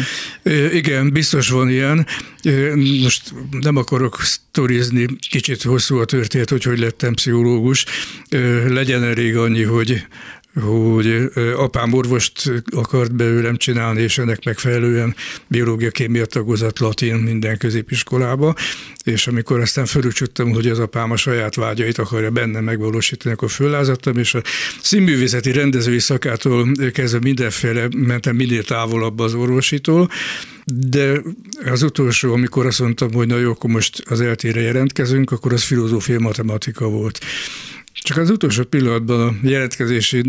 Igen, 0.72 1.12
biztos 1.12 1.48
van 1.48 1.68
ilyen. 1.68 2.06
Most 3.02 3.34
nem 3.60 3.76
akarok 3.76 4.20
sztorizni, 4.20 5.06
kicsit 5.30 5.62
hosszú 5.62 5.98
a 5.98 6.04
történet, 6.04 6.50
hogy 6.50 6.62
hogy 6.62 6.78
lettem 6.78 7.14
pszichológus. 7.14 7.84
Legyen 8.68 9.04
elég 9.04 9.36
annyi, 9.36 9.62
hogy 9.62 10.06
hogy 10.60 11.30
apám 11.56 11.92
orvost 11.92 12.52
akart 12.70 13.14
belőlem 13.14 13.56
csinálni, 13.56 14.00
és 14.02 14.18
ennek 14.18 14.44
megfelelően 14.44 15.14
biológia, 15.46 15.90
kémia 15.90 16.26
tagozat, 16.26 16.78
latin 16.78 17.14
minden 17.14 17.58
középiskolába, 17.58 18.54
és 19.04 19.26
amikor 19.26 19.60
aztán 19.60 19.86
fölücsöttem, 19.86 20.50
hogy 20.50 20.68
az 20.68 20.78
apám 20.78 21.10
a 21.10 21.16
saját 21.16 21.54
vágyait 21.54 21.98
akarja 21.98 22.30
benne 22.30 22.60
megvalósítani, 22.60 23.34
akkor 23.34 23.50
föllázadtam, 23.50 24.18
és 24.18 24.34
a 24.34 24.42
színművészeti 24.82 25.52
rendezői 25.52 25.98
szakától 25.98 26.72
kezdve 26.92 27.18
mindenféle 27.18 27.88
mentem 27.96 28.36
minél 28.36 28.64
távolabb 28.64 29.18
az 29.18 29.34
orvositól, 29.34 30.10
de 30.64 31.22
az 31.64 31.82
utolsó, 31.82 32.32
amikor 32.32 32.66
azt 32.66 32.80
mondtam, 32.80 33.12
hogy 33.12 33.26
na 33.26 33.38
jó, 33.38 33.50
akkor 33.50 33.70
most 33.70 34.02
az 34.08 34.20
eltére 34.20 34.60
jelentkezünk, 34.60 35.30
akkor 35.30 35.52
az 35.52 35.62
filozófia 35.62 36.18
matematika 36.18 36.88
volt. 36.88 37.20
Csak 37.92 38.16
az 38.16 38.30
utolsó 38.30 38.62
pillanatban 38.62 39.20
a 39.20 39.34
jelentkezési 39.42 40.22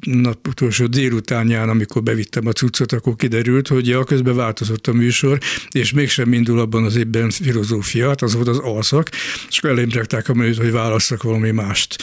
nap 0.00 0.48
utolsó 0.48 0.86
délutánján, 0.86 1.68
amikor 1.68 2.02
bevittem 2.02 2.46
a 2.46 2.52
cuccot, 2.52 2.92
akkor 2.92 3.16
kiderült, 3.16 3.68
hogy 3.68 3.86
ja, 3.88 4.04
közben 4.04 4.36
változott 4.36 4.86
a 4.86 4.92
műsor, 4.92 5.38
és 5.70 5.92
mégsem 5.92 6.32
indul 6.32 6.58
abban 6.58 6.84
az 6.84 6.96
évben 6.96 7.30
filozófia, 7.30 8.08
hát 8.08 8.22
az 8.22 8.34
volt 8.34 8.48
az 8.48 8.58
alszak, 8.58 9.08
és 9.48 9.58
akkor 9.58 9.70
elém 9.70 9.88
a 10.26 10.34
menüt, 10.34 10.56
hogy 10.56 10.70
válasszak 10.70 11.22
valami 11.22 11.50
mást. 11.50 11.96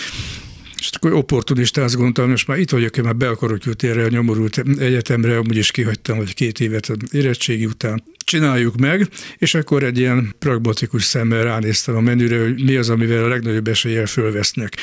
És 0.78 0.90
akkor 0.96 1.14
opportunistán 1.14 1.84
gondoltam, 1.94 2.30
most 2.30 2.48
már 2.48 2.58
itt 2.58 2.70
vagyok, 2.70 2.98
én 2.98 3.04
már 3.04 3.16
be 3.16 3.28
akarok 3.30 3.64
jutni 3.64 3.88
erre 3.88 4.04
a 4.04 4.10
nyomorult 4.10 4.64
egyetemre, 4.80 5.38
amúgy 5.38 5.58
is 5.58 5.72
kihagytam, 5.72 6.18
hogy 6.18 6.34
két 6.34 6.60
évet 6.60 6.92
érettségi 7.12 7.66
után 7.66 8.04
csináljuk 8.26 8.76
meg, 8.78 9.10
és 9.38 9.54
akkor 9.54 9.84
egy 9.84 9.98
ilyen 9.98 10.36
pragmatikus 10.40 11.04
szemmel 11.04 11.44
ránéztem 11.44 11.96
a 11.96 12.00
menüre, 12.00 12.42
hogy 12.42 12.64
mi 12.64 12.76
az, 12.76 12.90
amivel 12.90 13.24
a 13.24 13.28
legnagyobb 13.28 13.68
eséllyel 13.68 14.06
fölvesznek. 14.06 14.78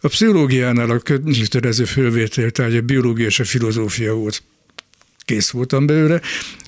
A 0.00 0.08
pszichológiánál 0.08 0.90
a 0.90 0.98
kötelező 0.98 1.84
fölvétel, 1.84 2.50
tehát 2.50 2.74
a 2.74 2.80
biológia 2.80 3.26
és 3.26 3.40
a 3.40 3.44
filozófia 3.44 4.14
volt 4.14 4.42
kész 5.24 5.50
voltam 5.50 5.86
belőle. 5.86 6.20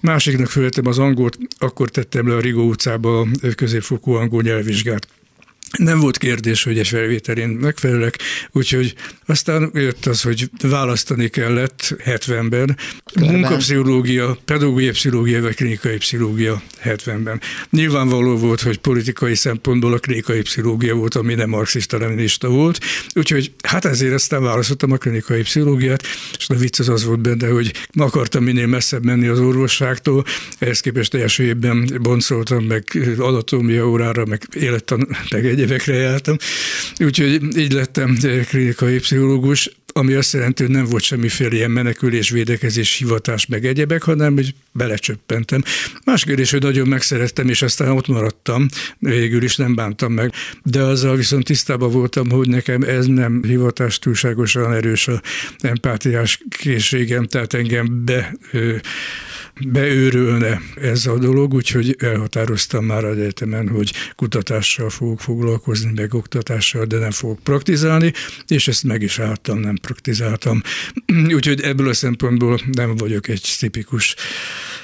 Másiknak 0.03 0.51
fölvettem 0.51 0.87
az 0.87 0.99
angolt, 0.99 1.39
akkor 1.59 1.91
tettem 1.91 2.29
le 2.29 2.35
a 2.35 2.41
Rigó 2.41 2.69
utcába 2.69 3.21
a 3.21 3.27
középfokú 3.55 4.13
angol 4.13 4.43
nyelvvizsgát 4.43 5.09
nem 5.79 6.01
volt 6.01 6.19
kérdés, 6.19 6.63
hogy 6.63 6.79
egy 6.79 6.89
felvételén 6.89 7.49
megfelelek, 7.49 8.19
úgyhogy 8.53 8.95
aztán 9.27 9.71
jött 9.75 10.07
az, 10.07 10.23
hogy 10.23 10.51
választani 10.63 11.29
kellett 11.29 11.97
70-ben, 12.05 12.77
munkapszichológia, 13.21 14.39
pedagógiai 14.45 14.91
pszichológia 14.91 15.41
vagy 15.43 15.55
klinikai 15.55 15.97
pszichológia 15.97 16.63
70-ben. 16.85 17.41
Nyilvánvaló 17.71 18.37
volt, 18.37 18.61
hogy 18.61 18.79
politikai 18.79 19.35
szempontból 19.35 19.93
a 19.93 19.99
klinikai 19.99 20.43
pszichológia 20.43 20.95
volt, 20.95 21.15
ami 21.15 21.35
nem 21.35 21.49
marxista 21.49 21.99
leninista 21.99 22.49
volt, 22.49 22.79
úgyhogy 23.15 23.53
hát 23.63 23.85
ezért 23.85 24.15
aztán 24.15 24.43
választottam 24.43 24.93
a 24.93 24.97
klinikai 24.97 25.43
pszichológiát, 25.43 26.03
és 26.39 26.49
a 26.49 26.55
vicc 26.55 26.79
az 26.79 26.89
az 26.89 27.05
volt 27.05 27.21
benne, 27.21 27.49
hogy 27.49 27.73
akartam 27.99 28.45
minél 28.45 28.67
messzebb 28.67 29.05
menni 29.05 29.27
az 29.27 29.39
orvosságtól, 29.39 30.25
ehhez 30.59 30.81
képest 30.81 31.15
első 31.15 31.45
évben 31.45 31.99
boncoltam 32.03 32.65
meg 32.65 32.85
anatómia 33.19 33.89
órára, 33.89 34.25
meg 34.25 34.43
élettan, 34.53 35.17
meg 35.31 35.47
egy 35.47 35.60
évekre 35.61 35.95
jártam, 35.95 36.37
úgyhogy 36.99 37.57
így 37.57 37.73
lettem 37.73 38.19
klinikai 38.49 38.99
pszichológus, 38.99 39.71
ami 39.93 40.13
azt 40.13 40.33
jelenti, 40.33 40.63
hogy 40.63 40.73
nem 40.73 40.85
volt 40.85 41.03
semmiféle 41.03 41.55
ilyen 41.55 41.71
menekülés, 41.71 42.31
védekezés, 42.31 42.97
hivatás, 42.97 43.47
meg 43.47 43.67
egyebek, 43.67 44.03
hanem 44.03 44.35
hogy 44.35 44.55
belecsöppentem. 44.73 45.63
Más 46.05 46.25
kérdés, 46.25 46.51
hogy 46.51 46.63
nagyon 46.63 46.89
megszerettem, 46.89 47.49
és 47.49 47.63
aztán 47.63 47.89
ott 47.89 48.07
maradtam, 48.07 48.69
végül 48.99 49.43
is 49.43 49.57
nem 49.57 49.75
bántam 49.75 50.13
meg, 50.13 50.33
de 50.63 50.81
azzal 50.81 51.17
viszont 51.17 51.45
tisztában 51.45 51.91
voltam, 51.91 52.31
hogy 52.31 52.49
nekem 52.49 52.83
ez 52.83 53.07
nem 53.07 53.43
hivatás 53.43 53.99
túlságosan 53.99 54.73
erős 54.73 55.09
a 55.09 55.23
empátiás 55.59 56.41
készségem, 56.49 57.27
tehát 57.27 57.55
engem 57.55 58.05
be 58.05 58.37
beőrülne 59.67 60.61
ez 60.81 61.07
a 61.07 61.19
dolog, 61.19 61.55
úgyhogy 61.55 61.97
elhatároztam 61.99 62.85
már 62.85 63.05
az 63.05 63.17
egyetemen, 63.17 63.69
hogy 63.69 63.93
kutatással 64.17 64.91
fogok 64.91 65.21
foglalkozni, 65.21 65.93
meg 65.95 66.15
oktatással, 66.15 66.85
de 66.85 66.99
nem 66.99 67.11
fogok 67.11 67.39
praktizálni, 67.39 68.13
és 68.47 68.69
ezt 68.69 68.85
meg 68.85 69.03
is 69.03 69.19
álltam, 69.19 69.59
nem 69.59 69.77
praktizáltam. 69.77 70.63
Úgyhogy 71.37 71.61
ebből 71.61 71.89
a 71.89 71.95
szempontból 71.95 72.61
nem 72.73 72.97
vagyok 72.97 73.29
egy 73.29 73.55
tipikus 73.59 74.17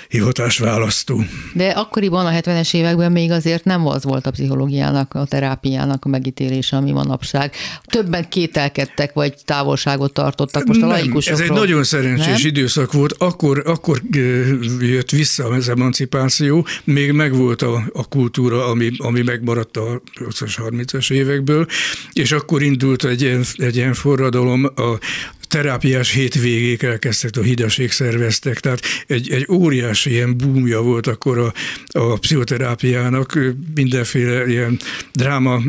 hivatásválasztó. 0.08 1.24
De 1.52 1.68
akkoriban, 1.68 2.26
a 2.26 2.30
70-es 2.30 2.74
években 2.74 3.12
még 3.12 3.30
azért 3.30 3.64
nem 3.64 3.86
az 3.86 4.04
volt 4.04 4.26
a 4.26 4.30
pszichológiának, 4.30 5.14
a 5.14 5.24
terápiának 5.24 6.04
a 6.04 6.08
megítélése, 6.08 6.76
ami 6.76 6.90
manapság. 6.90 7.52
Többen 7.84 8.28
kételkedtek, 8.28 9.12
vagy 9.12 9.34
távolságot 9.44 10.12
tartottak 10.12 10.66
most 10.66 10.82
a 10.82 10.86
laikusokról. 10.86 11.42
Ez 11.42 11.50
egy 11.50 11.56
nagyon 11.56 11.84
szerencsés 11.84 12.42
nem? 12.42 12.46
időszak 12.46 12.92
volt. 12.92 13.12
Akkor, 13.12 13.62
akkor 13.66 14.00
jött 14.80 15.10
vissza 15.10 15.44
az 15.44 15.68
emancipáció, 15.68 16.66
még 16.84 17.12
megvolt 17.12 17.62
a, 17.62 17.82
a 17.92 18.08
kultúra, 18.08 18.66
ami, 18.66 18.90
ami 18.98 19.22
megmaradt 19.22 19.76
a 19.76 20.02
30-as 20.20 21.10
évekből, 21.10 21.66
és 22.12 22.32
akkor 22.32 22.62
indult 22.62 23.04
egy 23.04 23.22
ilyen, 23.22 23.44
egy 23.56 23.76
ilyen 23.76 23.94
forradalom 23.94 24.64
a, 24.74 24.98
terápiás 25.48 26.10
hétvégék 26.10 26.82
elkezdtek, 26.82 27.36
a 27.36 27.42
hidaség 27.42 27.90
szerveztek, 27.90 28.60
tehát 28.60 28.80
egy, 29.06 29.30
egy 29.30 29.46
óriási 29.50 30.10
ilyen 30.10 30.36
búmja 30.36 30.80
volt 30.80 31.06
akkor 31.06 31.38
a, 31.38 31.52
a 31.98 32.18
pszichoterápiának, 32.18 33.38
mindenféle 33.74 34.46
ilyen 34.46 34.78
dráma 35.12 35.62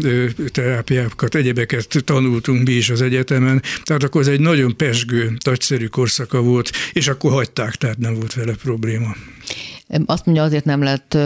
terápiákat, 0.52 1.36
egyebeket 1.36 2.04
tanultunk 2.06 2.68
mi 2.68 2.74
is 2.74 2.90
az 2.90 3.02
egyetemen, 3.02 3.62
tehát 3.84 4.04
akkor 4.04 4.22
ez 4.22 4.28
egy 4.28 4.40
nagyon 4.40 4.76
pesgő, 4.76 5.38
nagyszerű 5.46 5.86
korszaka 5.86 6.42
volt, 6.42 6.72
és 6.94 7.08
akkor 7.08 7.32
hagyták, 7.32 7.76
tehát 7.76 7.98
nem 7.98 8.14
volt 8.14 8.34
vele 8.34 8.54
probléma. 8.54 9.16
Azt 10.06 10.26
mondja, 10.26 10.44
azért 10.44 10.66
nem 10.66 10.84
lett 10.84 11.18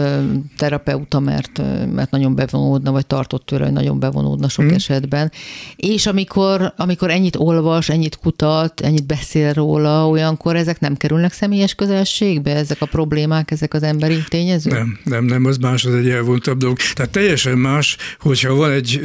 terapeuta, 0.56 1.20
mert, 1.20 1.62
mert 1.92 2.10
nagyon 2.10 2.34
bevonódna, 2.34 2.92
vagy 2.92 3.06
tartott 3.06 3.46
tőle, 3.46 3.64
hogy 3.64 3.72
nagyon 3.72 3.98
bevonódna 3.98 4.48
sok 4.48 4.64
hmm. 4.64 4.74
esetben. 4.74 5.32
És 5.76 6.06
amikor, 6.06 6.72
amikor 6.76 7.10
ennyit 7.10 7.36
olvas, 7.36 7.88
ennyit 7.88 8.16
kutat, 8.16 8.80
ennyit 8.80 9.06
beszél 9.06 9.52
róla, 9.52 10.08
olyankor 10.08 10.56
ezek 10.56 10.80
nem 10.80 10.96
kerülnek 10.96 11.32
személyes 11.32 11.74
közelségbe, 11.74 12.54
ezek 12.54 12.80
a 12.80 12.86
problémák, 12.86 13.50
ezek 13.50 13.74
az 13.74 13.82
emberi 13.82 14.24
tényezők? 14.28 14.72
Nem, 14.72 14.98
nem, 15.04 15.24
nem, 15.24 15.44
az 15.44 15.56
más, 15.56 15.84
az 15.84 15.94
egy 15.94 16.08
elvontabb 16.08 16.58
dolog. 16.58 16.76
Tehát 16.94 17.10
teljesen 17.10 17.58
más, 17.58 17.96
hogyha 18.18 18.54
van 18.54 18.70
egy 18.70 19.00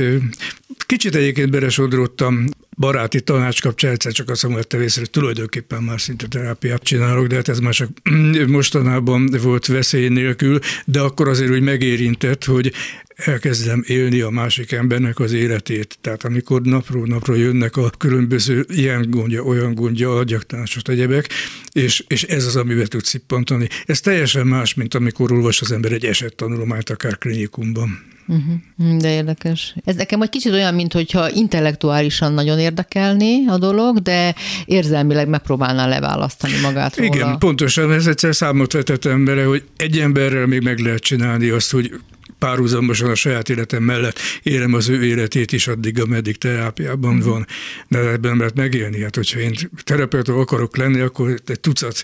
Kicsit 0.87 1.15
egyébként 1.15 1.49
belesodródtam 1.49 2.49
baráti 2.77 3.21
tanács 3.21 3.61
kapcsán 3.61 3.91
egyszer 3.91 4.11
csak 4.11 4.29
azt 4.29 4.43
mondom, 4.43 4.61
hogy 4.69 4.93
hogy 4.95 5.09
tulajdonképpen 5.09 5.83
már 5.83 6.01
szinte 6.01 6.27
terápiát 6.27 6.83
csinálok, 6.83 7.27
de 7.27 7.35
hát 7.35 7.47
ez 7.47 7.59
már 7.59 7.73
csak 7.73 7.89
mostanában 8.47 9.29
volt 9.41 9.65
veszély 9.65 10.07
nélkül, 10.07 10.59
de 10.85 10.99
akkor 10.99 11.27
azért 11.27 11.51
úgy 11.51 11.61
megérintett, 11.61 12.43
hogy 12.43 12.73
elkezdem 13.17 13.83
élni 13.87 14.19
a 14.19 14.29
másik 14.29 14.71
embernek 14.71 15.19
az 15.19 15.31
életét. 15.31 15.97
Tehát 16.01 16.23
amikor 16.23 16.61
napról 16.61 17.07
napra 17.07 17.35
jönnek 17.35 17.77
a 17.77 17.89
különböző 17.89 18.65
ilyen 18.69 19.09
gondja, 19.09 19.41
olyan 19.41 19.73
gondja, 19.73 20.15
adjaktanásos 20.15 20.81
egyebek, 20.81 21.29
és, 21.71 22.03
és 22.07 22.23
ez 22.23 22.45
az, 22.45 22.55
amivel 22.55 22.87
tud 22.87 23.05
szippantani. 23.05 23.67
Ez 23.85 23.99
teljesen 23.99 24.47
más, 24.47 24.73
mint 24.73 24.93
amikor 24.93 25.31
olvas 25.31 25.61
az 25.61 25.71
ember 25.71 25.91
egy 25.91 26.05
esettanulmányt 26.05 26.89
akár 26.89 27.17
klinikumban. 27.17 28.15
Uh-huh. 28.27 28.97
De 28.97 29.13
érdekes. 29.13 29.75
Ez 29.85 29.95
nekem 29.95 30.21
egy 30.21 30.29
kicsit 30.29 30.51
olyan, 30.51 30.73
mintha 30.73 31.29
intellektuálisan 31.29 32.33
nagyon 32.33 32.59
érdekelné 32.59 33.45
a 33.47 33.57
dolog, 33.57 33.99
de 33.99 34.35
érzelmileg 34.65 35.27
megpróbálná 35.27 35.87
leválasztani 35.87 36.59
magát 36.61 36.97
róla. 36.97 37.15
Igen, 37.15 37.37
pontosan. 37.37 37.91
Ez 37.91 38.07
egyszer 38.07 38.35
számot 38.35 38.73
vetettem 38.73 39.25
bele, 39.25 39.43
hogy 39.43 39.63
egy 39.77 39.99
emberrel 39.99 40.45
még 40.45 40.61
meg 40.61 40.79
lehet 40.79 41.01
csinálni 41.01 41.49
azt, 41.49 41.71
hogy 41.71 41.91
párhuzamosan 42.39 43.09
a 43.09 43.15
saját 43.15 43.49
életem 43.49 43.83
mellett 43.83 44.19
élem 44.43 44.73
az 44.73 44.89
ő 44.89 45.05
életét 45.05 45.51
is 45.51 45.67
addig, 45.67 45.99
ameddig 45.99 46.37
terápiában 46.37 47.17
uh-huh. 47.17 47.31
van. 47.31 47.45
De 47.87 47.99
ebben 47.99 48.29
nem 48.29 48.37
lehet 48.37 48.55
megélni. 48.55 49.01
Hát, 49.01 49.15
hogyha 49.15 49.39
én 49.39 49.53
terapeuta 49.83 50.33
akarok 50.33 50.77
lenni, 50.77 50.99
akkor 50.99 51.39
egy 51.45 51.59
tucat 51.59 52.03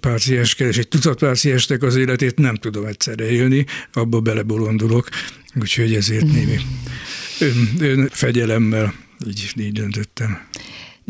páciens 0.00 0.54
kell, 0.54 0.68
és 0.68 0.78
egy 0.78 0.88
tucat 0.88 1.18
páciensnek 1.18 1.82
az 1.82 1.96
életét 1.96 2.38
nem 2.38 2.54
tudom 2.54 2.84
egyszerre 2.84 3.30
élni, 3.30 3.66
abba 3.92 4.20
belebolondulok. 4.20 5.08
Úgyhogy 5.60 5.94
ezért 5.94 6.22
uh-huh. 6.22 6.38
némi 6.38 6.58
ön, 7.38 7.68
ön 7.80 8.08
fegyelemmel 8.12 8.94
így, 9.26 9.52
így 9.56 9.72
döntöttem. 9.72 10.38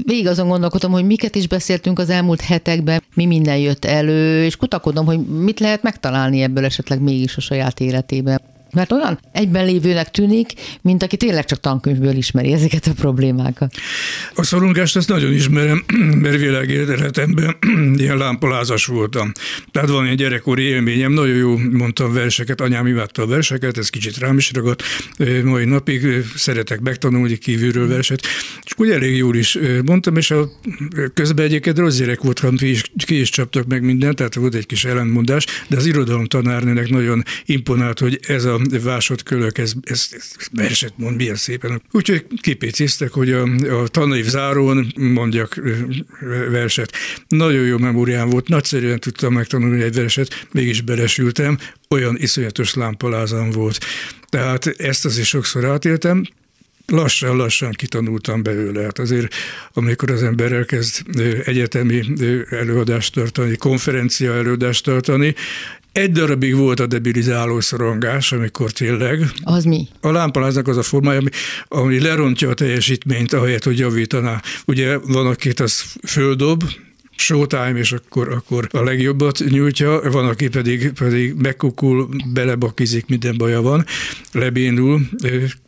Végig 0.05 0.27
azon 0.27 0.49
gondolkodom, 0.49 0.93
hogy 0.93 1.05
miket 1.05 1.35
is 1.35 1.49
beszéltünk 1.49 1.99
az 1.99 2.11
elmúlt 2.11 2.41
hetekben, 2.41 3.03
mi 3.15 3.27
minden 3.27 3.57
jött 3.57 3.85
elő, 3.85 4.45
és 4.45 4.57
kutakodom, 4.57 5.07
hogy 5.07 5.27
mit 5.27 5.61
lehet 5.61 5.83
megtalálni 5.83 6.43
ebből 6.43 6.65
esetleg 6.65 7.01
mégis 7.01 7.37
a 7.37 7.41
saját 7.41 7.81
életében 7.81 8.41
mert 8.77 8.93
olyan 8.93 9.21
egyben 9.33 9.65
lévőnek 9.65 10.11
tűnik, 10.11 10.53
mint 10.83 11.03
aki 11.03 11.17
tényleg 11.17 11.45
csak 11.45 11.61
tankönyvből 11.61 12.17
ismeri 12.17 12.53
ezeket 12.53 12.87
a 12.87 12.93
problémákat. 12.93 13.75
A 14.35 14.43
szorongást 14.43 14.97
ezt 14.97 15.09
nagyon 15.09 15.33
ismerem, 15.33 15.85
mert 16.23 16.37
világéletemben 16.37 17.57
ilyen 18.03 18.17
lámpalázas 18.17 18.87
voltam. 18.87 19.33
Tehát 19.73 19.89
van 19.89 20.07
egy 20.07 20.17
gyerekkori 20.17 20.62
élményem, 20.62 21.12
nagyon 21.12 21.37
jó 21.37 21.57
mondtam 21.57 22.12
verseket, 22.12 22.61
anyám 22.61 22.87
imádta 22.87 23.23
a 23.23 23.27
verseket, 23.27 23.79
ez 23.79 23.89
kicsit 23.89 24.19
rám 24.19 24.37
is 24.37 24.51
ragadt, 24.53 24.83
mai 25.45 25.65
napig 25.65 26.25
szeretek 26.35 26.81
megtanulni 26.81 27.37
kívülről 27.37 27.89
verset, 27.89 28.23
és 28.65 28.73
úgy 28.77 28.91
elég 28.91 29.17
jól 29.17 29.37
is 29.37 29.59
mondtam, 29.85 30.17
és 30.17 30.31
a 30.31 30.51
közben 31.15 31.45
egyébként 31.45 31.79
rossz 31.79 31.99
gyerek 31.99 32.21
voltam, 32.21 32.57
ki 32.57 32.71
is, 32.71 32.83
ki 33.05 33.21
is 33.21 33.31
csaptak 33.31 33.67
meg 33.67 33.83
mindent, 33.83 34.17
tehát 34.17 34.35
volt 34.35 34.55
egy 34.55 34.67
kis 34.67 34.85
ellentmondás, 34.85 35.47
de 35.69 35.77
az 35.77 35.87
irodalom 35.87 36.25
tanárnőnek 36.25 36.89
nagyon 36.89 37.23
imponált, 37.45 37.99
hogy 37.99 38.19
ez 38.27 38.45
a 38.45 38.61
másodkölök, 38.85 39.59
ez, 39.59 39.72
ez, 39.83 40.09
ez 40.12 40.31
verset 40.52 40.92
mond, 40.96 41.16
milyen 41.16 41.35
szépen. 41.35 41.83
Úgyhogy 41.90 42.26
kipécéztek, 42.40 43.12
hogy 43.12 43.33
a, 43.33 43.42
a 43.83 43.88
tanév 43.88 44.24
zárón 44.24 44.92
mondjak 44.96 45.61
verset. 46.50 46.92
Nagyon 47.29 47.66
jó 47.66 47.79
memóriám 47.79 48.29
volt, 48.31 48.48
nagyszerűen 48.48 49.00
tudtam 49.00 49.33
megtanulni 49.33 49.83
egy 49.83 49.94
verset, 49.94 50.46
mégis 50.50 50.81
belesültem, 50.81 51.59
olyan 51.90 52.16
iszonyatos 52.18 52.74
lámpalázam 52.74 53.50
volt. 53.50 53.79
Tehát 54.29 54.66
ezt 54.66 55.05
azért 55.05 55.26
sokszor 55.26 55.64
átéltem, 55.64 56.24
lassan-lassan 56.87 57.72
kitanultam 57.72 58.42
belőle. 58.42 58.83
Hát 58.83 58.98
azért, 58.98 59.35
amikor 59.72 60.11
az 60.11 60.22
ember 60.22 60.52
elkezd 60.52 61.18
egyetemi 61.44 62.05
előadást 62.50 63.14
tartani, 63.14 63.57
konferencia 63.57 64.35
előadást 64.35 64.85
tartani, 64.85 65.35
egy 65.97 66.13
darabig 66.13 66.57
volt 66.57 66.81
a 66.81 66.87
debilizáló 66.87 67.61
szorongás, 67.61 68.33
amikor 68.33 68.71
tényleg. 68.71 69.31
Az 69.43 69.65
mi? 69.65 69.89
A 70.01 70.11
lámpaláznak 70.11 70.69
az 70.69 70.77
a 70.77 70.83
formája, 70.83 71.19
ami, 71.19 71.29
ami 71.69 72.01
lerontja 72.01 72.49
a 72.49 72.55
teljesítményt, 72.55 73.33
ahelyett, 73.33 73.65
hogy 73.65 73.79
javítaná. 73.79 74.43
Ugye 74.67 74.99
van, 74.99 75.27
akit 75.27 75.61
az 75.61 75.85
földob, 76.07 76.63
showtime, 77.16 77.79
és 77.79 77.92
akkor, 77.92 78.29
akkor 78.33 78.68
a 78.70 78.83
legjobbat 78.83 79.38
nyújtja, 79.48 80.00
van, 80.11 80.29
aki 80.29 80.48
pedig, 80.48 80.92
pedig 80.92 81.35
megkukul, 81.35 82.09
belebakizik, 82.33 83.07
minden 83.07 83.37
baja 83.37 83.62
van, 83.62 83.85
lebénul, 84.33 85.00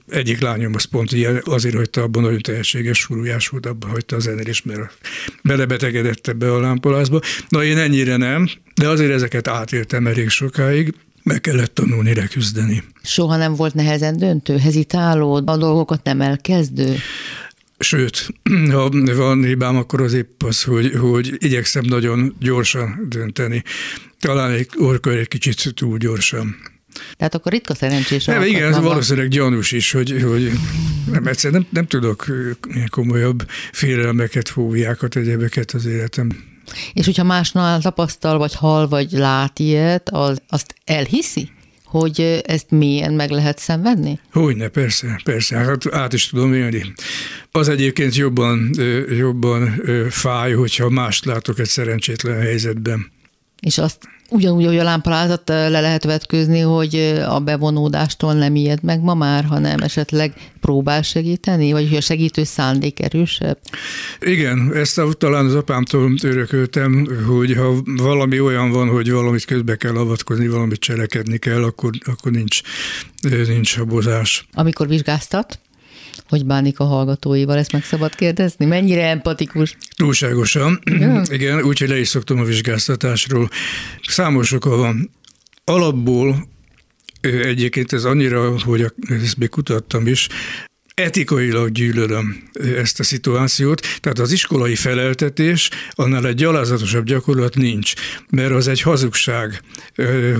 egyik 0.08 0.40
lányom 0.40 0.74
az 0.74 0.84
pont 0.84 1.12
ilyen, 1.12 1.42
azért 1.44 1.74
hagyta 1.74 2.02
abban 2.02 2.22
nagyon 2.22 2.40
tehetséges 2.40 3.02
furujás 3.02 3.48
volt, 3.48 3.66
abban 3.66 3.90
hagyta 3.90 4.16
a 4.16 4.20
zenélést, 4.20 4.64
mert 4.64 4.98
belebetegedett 5.42 6.28
ebbe 6.28 6.52
a 6.52 6.60
lámpolázba. 6.60 7.20
Na 7.48 7.64
én 7.64 7.78
ennyire 7.78 8.16
nem, 8.16 8.48
de 8.74 8.88
azért 8.88 9.12
ezeket 9.12 9.48
átéltem 9.48 10.06
elég 10.06 10.28
sokáig, 10.28 10.94
meg 11.22 11.40
kellett 11.40 11.74
tanulni 11.74 12.14
leküzdeni. 12.14 12.82
Soha 13.02 13.36
nem 13.36 13.54
volt 13.54 13.74
nehezen 13.74 14.16
döntő, 14.16 14.56
hezitáló, 14.58 15.34
a 15.46 15.56
dolgokat 15.56 16.02
nem 16.02 16.20
elkezdő? 16.20 16.96
Sőt, 17.78 18.28
ha 18.70 18.88
van 19.16 19.44
hibám, 19.44 19.76
akkor 19.76 20.00
az 20.00 20.12
épp 20.12 20.42
az, 20.42 20.62
hogy, 20.62 20.92
hogy 21.00 21.34
igyekszem 21.38 21.84
nagyon 21.84 22.36
gyorsan 22.40 23.06
dönteni. 23.08 23.62
Talán 24.20 24.50
egy 24.50 24.68
orka 24.76 25.10
egy 25.10 25.28
kicsit 25.28 25.74
túl 25.74 25.98
gyorsan. 25.98 26.56
Tehát 27.16 27.34
akkor 27.34 27.52
ritka 27.52 27.74
szerencsés 27.74 28.24
nem, 28.24 28.42
Igen, 28.42 28.72
ez 28.72 28.78
valószínűleg 28.78 29.28
gyanús 29.28 29.72
is, 29.72 29.92
hogy, 29.92 30.22
hogy 30.22 30.52
nem, 31.12 31.26
egyszerűen 31.26 31.60
nem, 31.60 31.70
nem 31.70 31.86
tudok 31.86 32.26
komolyabb 32.90 33.46
félelmeket, 33.72 34.48
fóviákat, 34.48 35.16
egyebeket 35.16 35.70
az 35.70 35.86
életem. 35.86 36.44
És 36.92 37.04
hogyha 37.04 37.24
másnál 37.24 37.80
tapasztal, 37.80 38.38
vagy 38.38 38.54
hal, 38.54 38.88
vagy 38.88 39.10
lát 39.10 39.58
ilyet, 39.58 40.08
az, 40.10 40.42
azt 40.48 40.74
elhiszi? 40.84 41.50
Hogy 41.88 42.42
ezt 42.46 42.70
milyen 42.70 43.12
meg 43.12 43.30
lehet 43.30 43.58
szenvedni? 43.58 44.20
Hogyne, 44.32 44.68
persze, 44.68 45.20
persze, 45.24 45.56
hát 45.56 45.94
át 45.94 46.12
is 46.12 46.26
tudom 46.26 46.54
élni. 46.54 46.92
Az 47.50 47.68
egyébként 47.68 48.14
jobban, 48.16 48.70
jobban 49.18 49.82
fáj, 50.10 50.52
hogyha 50.52 50.88
mást 50.88 51.24
látok 51.24 51.58
egy 51.58 51.66
szerencsétlen 51.66 52.40
helyzetben. 52.40 53.10
És 53.60 53.78
azt 53.78 54.08
ugyanúgy, 54.30 54.64
hogy 54.64 54.78
a 54.78 54.82
lámpalázat 54.82 55.48
le 55.48 55.80
lehet 55.80 56.04
vetkőzni, 56.04 56.60
hogy 56.60 56.94
a 57.28 57.38
bevonódástól 57.38 58.34
nem 58.34 58.54
ijed 58.54 58.82
meg 58.82 59.00
ma 59.00 59.14
már, 59.14 59.44
hanem 59.44 59.78
esetleg 59.80 60.32
próbál 60.60 61.02
segíteni, 61.02 61.72
vagy 61.72 61.88
hogy 61.88 61.96
a 61.96 62.00
segítő 62.00 62.44
szándék 62.44 63.00
erősebb? 63.02 63.58
Igen, 64.20 64.70
ezt 64.74 65.00
talán 65.18 65.46
az 65.46 65.54
apámtól 65.54 66.12
örököltem, 66.22 67.06
hogy 67.26 67.54
ha 67.54 67.74
valami 67.84 68.40
olyan 68.40 68.70
van, 68.70 68.88
hogy 68.88 69.10
valamit 69.10 69.44
közbe 69.44 69.76
kell 69.76 69.96
avatkozni, 69.96 70.48
valamit 70.48 70.80
cselekedni 70.80 71.38
kell, 71.38 71.62
akkor, 71.62 71.90
akkor 72.04 72.32
nincs, 72.32 72.60
nincs 73.46 73.76
habozás. 73.76 74.46
Amikor 74.52 74.88
vizsgáztat, 74.88 75.58
hogy 76.28 76.46
bánik 76.46 76.80
a 76.80 76.84
hallgatóival, 76.84 77.58
ezt 77.58 77.72
meg 77.72 77.84
szabad 77.84 78.14
kérdezni? 78.14 78.64
Mennyire 78.64 79.08
empatikus? 79.08 79.76
Túlságosan. 79.96 80.80
Ja. 80.84 81.22
Igen, 81.36 81.62
úgyhogy 81.62 81.88
le 81.88 81.98
is 81.98 82.08
szoktam 82.08 82.38
a 82.38 82.44
vizsgáztatásról. 82.44 83.48
Számos 84.06 84.52
oka 84.52 84.76
van. 84.76 85.10
Alapból 85.64 86.48
Egyébként 87.20 87.92
ez 87.92 88.04
annyira, 88.04 88.60
hogy 88.60 88.92
ezt 89.08 89.36
még 89.36 89.48
kutattam 89.48 90.06
is, 90.06 90.28
etikailag 90.98 91.72
gyűlölöm 91.72 92.42
ezt 92.76 93.00
a 93.00 93.04
szituációt, 93.04 93.80
tehát 94.00 94.18
az 94.18 94.32
iskolai 94.32 94.74
feleltetés, 94.74 95.70
annál 95.90 96.26
egy 96.26 96.34
gyalázatosabb 96.34 97.04
gyakorlat 97.04 97.54
nincs, 97.54 97.92
mert 98.30 98.50
az 98.50 98.68
egy 98.68 98.80
hazugság, 98.80 99.60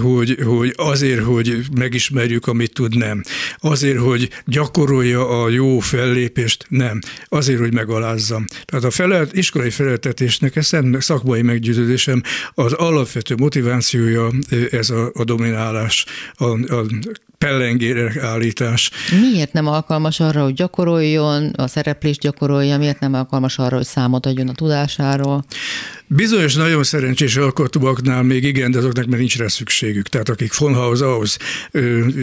hogy, 0.03 0.39
hogy 0.45 0.73
azért, 0.77 1.23
hogy 1.23 1.65
megismerjük, 1.77 2.47
amit 2.47 2.73
tud, 2.73 2.97
nem. 2.97 3.23
Azért, 3.57 3.99
hogy 3.99 4.29
gyakorolja 4.45 5.43
a 5.43 5.49
jó 5.49 5.79
fellépést, 5.79 6.67
nem. 6.69 7.01
Azért, 7.29 7.59
hogy 7.59 7.75
megalázzam. 7.75 8.45
Tehát 8.65 8.85
a 8.85 8.91
felelt, 8.91 9.37
iskolai 9.37 9.71
feleltetésnek, 9.71 10.57
ez 10.57 10.71
szakmai 10.99 11.43
meggyőződésem, 11.43 12.23
az 12.55 12.73
alapvető 12.73 13.35
motivációja 13.35 14.31
ez 14.71 14.91
a, 14.91 15.11
a 15.15 15.25
dominálás, 15.25 16.05
a, 16.35 16.75
a 16.75 16.87
pellengére 17.39 18.13
állítás. 18.21 18.91
Miért 19.21 19.53
nem 19.53 19.67
alkalmas 19.67 20.21
arra, 20.21 20.48
hogy 20.49 20.57
gyakoroljon, 20.57 21.53
a 21.57 21.67
szereplést 21.67 22.21
gyakorolja, 22.21 22.79
miért 22.79 23.01
nem 23.01 23.15
alkalmas 23.15 23.59
arra, 23.59 23.77
hogy 23.77 23.85
számot 23.85 24.27
adjon 24.27 24.49
a 24.49 24.53
tudásáról? 24.53 25.45
Bizonyos 26.07 26.55
nagyon 26.55 26.85
szerencsés 26.85 27.37
alkotóaknál 27.37 28.23
még 28.23 28.45
igen, 28.45 28.71
de 28.71 28.79
azoknak 28.79 29.07
már 29.07 29.19
nincs 29.19 29.39
rá 29.39 29.47
szükségük. 29.47 30.09
Tehát 30.09 30.29
akik 30.29 30.53
Fonhaus 30.53 31.01
ahhoz 31.01 31.37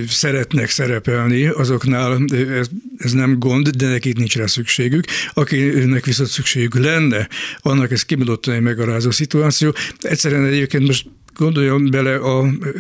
szeretnek 0.08 0.70
szerepelni, 0.70 1.46
azoknál 1.48 2.26
ez, 2.60 2.68
ez 2.98 3.12
nem 3.12 3.40
gond, 3.40 3.70
de 3.70 3.88
nekik 3.88 4.18
nincs 4.18 4.36
rá 4.36 4.46
szükségük. 4.46 5.06
Akinek 5.34 6.06
viszont 6.06 6.30
szükségük 6.30 6.76
lenne, 6.76 7.28
annak 7.60 7.92
ez 7.92 8.04
kimondottan 8.04 8.54
egy 8.54 8.62
megarázó 8.62 9.12
szituáció. 9.12 9.74
Egyszerűen 10.00 10.46
egyébként 10.46 10.88
most 10.88 11.06
gondoljon 11.38 11.90
bele 11.92 12.16
a, 12.16 12.40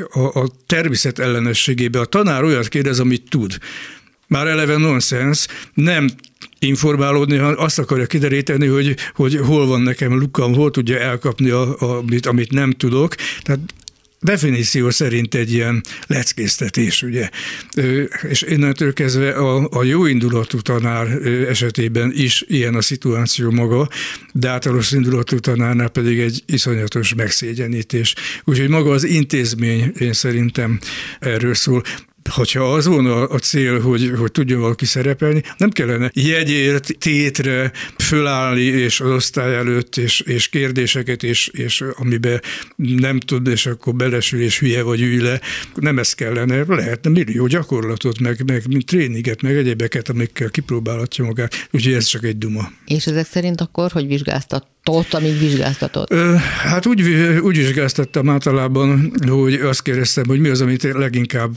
a, 0.10 0.40
a 0.42 0.48
természet 0.66 1.20
ellenességébe. 1.20 2.00
A 2.00 2.06
tanár 2.06 2.44
olyat 2.44 2.68
kérdez, 2.68 3.00
amit 3.00 3.30
tud. 3.30 3.58
Már 4.28 4.48
eleve 4.48 4.78
nonsens, 4.78 5.48
nem 5.74 6.10
informálódni, 6.60 7.38
hanem 7.38 7.56
azt 7.58 7.80
akarja 7.80 8.06
kideríteni, 8.06 8.68
hogy, 8.68 8.96
hogy 9.14 9.36
hol 9.36 9.68
van 9.68 9.82
nekem 9.82 10.20
lukam, 10.20 10.54
hol 10.54 10.72
tudja 10.72 11.00
elkapni, 11.00 11.50
a, 11.50 11.80
a, 11.80 11.98
amit, 11.98 12.26
amit 12.26 12.52
nem 12.52 12.72
tudok. 12.72 13.16
Tehát 13.42 13.60
definíció 14.26 14.90
szerint 14.90 15.36
egy 15.36 15.54
ilyen 15.54 15.84
leckésztetés, 16.08 17.02
ugye. 17.02 17.30
És 18.30 18.42
innentől 18.42 18.94
kezdve 18.94 19.32
a, 19.32 19.68
a 19.72 19.84
jó 19.84 20.06
indulatú 20.06 20.60
tanár 20.60 21.08
esetében 21.48 22.12
is 22.16 22.44
ilyen 22.48 22.76
a 22.76 22.82
szituáció 22.82 23.52
maga, 23.52 23.90
de 24.34 24.50
általános 24.50 24.92
indulatú 24.92 25.40
tanárnál 25.40 25.90
pedig 25.90 26.20
egy 26.20 26.44
iszonyatos 26.46 27.14
megszégyenítés. 27.14 28.16
Úgyhogy 28.44 28.70
maga 28.70 28.92
az 28.92 29.04
intézmény 29.04 29.92
én 30.00 30.14
szerintem 30.14 30.80
erről 31.20 31.54
szól 31.54 31.84
hogyha 32.30 32.74
az 32.74 32.86
volna 32.86 33.24
a 33.28 33.40
cél, 33.40 33.80
hogy, 33.80 34.12
hogy 34.18 34.32
tudjon 34.32 34.60
valaki 34.60 34.86
szerepelni, 34.86 35.44
nem 35.58 35.70
kellene 35.70 36.12
jegyért, 36.14 36.98
tétre 37.00 37.72
fölállni, 37.98 38.62
és 38.62 39.00
az 39.00 39.10
osztály 39.10 39.56
előtt, 39.56 39.98
és, 39.98 40.20
és 40.20 40.48
kérdéseket, 40.48 41.24
és, 41.24 41.48
és 41.48 41.84
amiben 41.96 42.42
nem 42.76 43.20
tud, 43.20 43.48
és 43.48 43.66
akkor 43.66 43.96
belesül, 43.96 44.42
és 44.42 44.60
hülye 44.60 44.84
vagy 44.84 45.02
ülj 45.02 45.22
le. 45.22 45.42
Nem 45.76 46.00
ez 46.00 46.14
kellene, 46.14 46.64
lehetne 46.68 47.10
millió 47.10 47.48
gyakorlatot, 47.48 48.20
meg, 48.20 48.44
meg 48.46 48.64
tréninget, 48.86 49.42
meg 49.42 49.56
egyebeket, 49.56 50.10
amikkel 50.10 50.50
kipróbálhatja 50.50 51.26
magát. 51.26 51.68
Úgyhogy 51.72 51.94
ez 51.94 52.06
csak 52.06 52.24
egy 52.24 52.38
duma. 52.38 52.72
És 52.86 53.06
ezek 53.08 53.26
szerint 53.26 53.62
akkor, 53.62 53.92
hogy 53.92 54.08
vizsgáztat 54.08 54.68
tot, 54.86 55.14
amíg 55.14 55.40
vizsgáztatott? 55.40 56.14
Hát 56.64 56.86
úgy, 56.86 57.02
úgy 57.42 57.58
vizsgáztattam 57.58 58.30
általában, 58.30 59.14
hogy 59.28 59.54
azt 59.54 59.82
kérdeztem, 59.82 60.24
hogy 60.28 60.40
mi 60.40 60.50
az, 60.50 60.62
amit 60.62 60.84
leginkább 60.84 61.56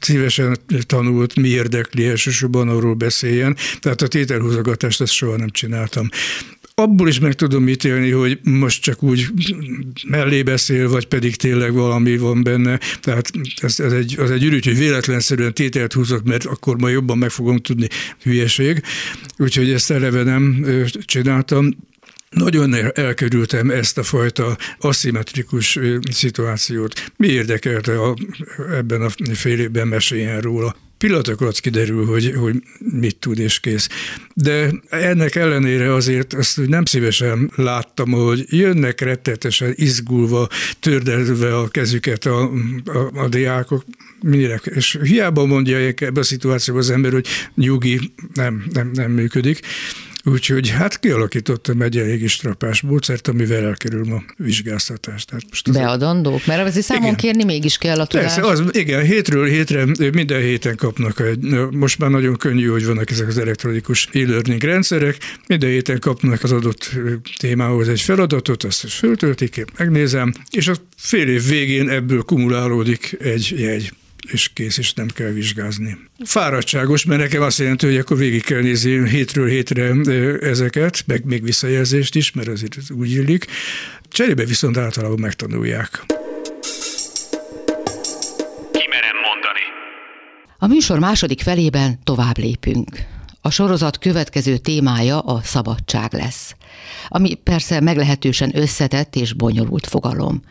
szívesen 0.00 0.56
tanult, 0.86 1.36
mi 1.36 1.48
érdekli 1.48 2.06
elsősorban, 2.06 2.68
arról 2.68 2.94
beszéljen. 2.94 3.56
Tehát 3.80 4.02
a 4.02 4.08
tételhúzogatást 4.08 5.00
ezt 5.00 5.12
soha 5.12 5.36
nem 5.36 5.50
csináltam 5.50 6.08
abból 6.74 7.08
is 7.08 7.18
meg 7.18 7.32
tudom 7.32 7.68
ítélni, 7.68 8.10
hogy 8.10 8.38
most 8.42 8.82
csak 8.82 9.02
úgy 9.02 9.26
mellé 10.08 10.42
beszél, 10.42 10.88
vagy 10.88 11.06
pedig 11.06 11.36
tényleg 11.36 11.72
valami 11.72 12.16
van 12.16 12.42
benne. 12.42 12.78
Tehát 13.00 13.30
ez, 13.62 13.80
ez 13.80 13.92
egy, 13.92 14.16
az 14.18 14.30
egy 14.30 14.44
ürügy, 14.44 14.64
hogy 14.64 14.78
véletlenszerűen 14.78 15.54
tételt 15.54 15.92
húzok, 15.92 16.22
mert 16.24 16.44
akkor 16.44 16.78
majd 16.78 16.94
jobban 16.94 17.18
meg 17.18 17.30
fogom 17.30 17.58
tudni 17.58 17.86
hülyeség. 18.22 18.82
Úgyhogy 19.38 19.70
ezt 19.70 19.90
eleve 19.90 20.22
nem 20.22 20.66
csináltam. 21.04 21.76
Nagyon 22.34 22.74
elkerültem 22.94 23.70
ezt 23.70 23.98
a 23.98 24.02
fajta 24.02 24.56
aszimmetrikus 24.78 25.78
szituációt. 26.10 27.10
Mi 27.16 27.26
érdekelte 27.26 28.00
a, 28.00 28.16
ebben 28.76 29.02
a 29.02 29.08
fél 29.34 29.60
évben 29.60 29.88
meséljen 29.88 30.40
róla? 30.40 30.76
pillanatok 30.98 31.40
alatt 31.40 31.60
kiderül, 31.60 32.06
hogy, 32.06 32.34
hogy 32.36 32.62
mit 32.78 33.16
tud 33.16 33.38
és 33.38 33.60
kész. 33.60 33.88
De 34.34 34.70
ennek 34.88 35.34
ellenére 35.34 35.94
azért 35.94 36.32
azt 36.32 36.66
nem 36.66 36.84
szívesen 36.84 37.50
láttam, 37.56 38.10
hogy 38.10 38.44
jönnek 38.48 39.00
rettetesen 39.00 39.72
izgulva, 39.74 40.48
tördelve 40.80 41.56
a 41.56 41.68
kezüket 41.68 42.24
a, 42.24 42.50
a, 42.84 43.10
a 43.14 43.28
diákok, 43.28 43.84
mire, 44.20 44.60
és 44.64 44.98
hiába 45.02 45.44
mondja 45.44 45.76
ebbe 45.78 46.20
a 46.20 46.22
szituációban 46.22 46.82
az 46.82 46.90
ember, 46.90 47.12
hogy 47.12 47.26
nyugi, 47.54 48.12
nem, 48.34 48.64
nem, 48.72 48.90
nem 48.92 49.10
működik. 49.10 49.60
Úgyhogy 50.26 50.68
hát 50.68 51.00
kialakítottam 51.00 51.82
egy 51.82 51.98
elég 51.98 52.28
strapás 52.28 52.80
módszert, 52.80 53.28
amivel 53.28 53.64
elkerül 53.64 54.12
a 54.12 54.24
vizsgáztatás. 54.36 55.24
Tehát 55.24 55.44
most 55.48 55.68
az 55.68 55.74
Beadandók? 55.74 56.46
Mert 56.46 56.66
azért 56.66 56.86
számon 56.86 57.02
igen. 57.02 57.16
kérni 57.16 57.44
mégis 57.44 57.78
kell 57.78 58.00
a 58.00 58.06
tudás. 58.06 58.34
Persze, 58.34 58.50
az, 58.50 58.62
igen, 58.70 59.02
hétről 59.02 59.46
hétre 59.46 59.84
minden 60.12 60.40
héten 60.40 60.76
kapnak 60.76 61.20
egy, 61.20 61.38
most 61.70 61.98
már 61.98 62.10
nagyon 62.10 62.36
könnyű, 62.36 62.66
hogy 62.66 62.86
vannak 62.86 63.10
ezek 63.10 63.28
az 63.28 63.38
elektronikus 63.38 64.08
e-learning 64.12 64.62
rendszerek, 64.62 65.16
minden 65.46 65.70
héten 65.70 65.98
kapnak 65.98 66.42
az 66.42 66.52
adott 66.52 66.90
témához 67.36 67.88
egy 67.88 68.00
feladatot, 68.00 68.64
azt 68.64 68.84
is 68.84 68.94
föltöltik, 68.94 69.64
megnézem, 69.78 70.32
és 70.50 70.68
a 70.68 70.74
fél 70.96 71.28
év 71.28 71.48
végén 71.48 71.88
ebből 71.88 72.22
kumulálódik 72.22 73.16
egy 73.20 73.54
jegy 73.56 73.92
és 74.30 74.50
kész, 74.52 74.78
és 74.78 74.92
nem 74.92 75.08
kell 75.08 75.30
vizsgázni. 75.30 75.98
Fáradtságos, 76.24 77.04
mert 77.04 77.20
nekem 77.20 77.42
azt 77.42 77.58
jelenti, 77.58 77.86
hogy 77.86 77.96
akkor 77.96 78.16
végig 78.16 78.42
kell 78.44 78.60
nézni 78.60 79.08
hétről 79.08 79.48
hétre 79.48 79.92
ezeket, 80.40 81.04
meg 81.06 81.24
még 81.24 81.42
visszajelzést 81.42 82.14
is, 82.14 82.32
mert 82.32 82.48
azért 82.48 82.76
úgy 82.90 83.10
illik. 83.10 83.46
Cserébe 84.08 84.44
viszont 84.44 84.76
általában 84.76 85.18
megtanulják. 85.20 86.04
Kimerem 88.72 89.16
mondani. 89.24 89.64
A 90.58 90.66
műsor 90.66 90.98
második 90.98 91.40
felében 91.40 91.98
tovább 92.04 92.38
lépünk. 92.38 92.88
A 93.40 93.50
sorozat 93.50 93.98
következő 93.98 94.56
témája 94.56 95.18
a 95.18 95.40
szabadság 95.42 96.12
lesz, 96.12 96.54
ami 97.08 97.34
persze 97.34 97.80
meglehetősen 97.80 98.56
összetett 98.56 99.16
és 99.16 99.32
bonyolult 99.32 99.86
fogalom. 99.86 100.42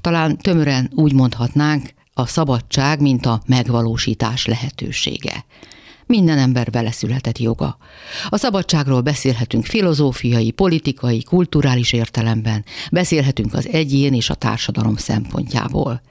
Talán 0.00 0.38
tömören 0.38 0.90
úgy 0.94 1.12
mondhatnánk, 1.12 1.88
a 2.14 2.26
szabadság, 2.26 3.00
mint 3.00 3.26
a 3.26 3.42
megvalósítás 3.46 4.46
lehetősége. 4.46 5.44
Minden 6.06 6.38
ember 6.38 6.70
beleszületett 6.70 7.38
joga. 7.38 7.76
A 8.28 8.36
szabadságról 8.36 9.00
beszélhetünk 9.00 9.64
filozófiai, 9.64 10.50
politikai, 10.50 11.22
kulturális 11.22 11.92
értelemben, 11.92 12.64
beszélhetünk 12.90 13.54
az 13.54 13.68
egyén 13.68 14.14
és 14.14 14.30
a 14.30 14.34
társadalom 14.34 14.96
szempontjából. 14.96 16.02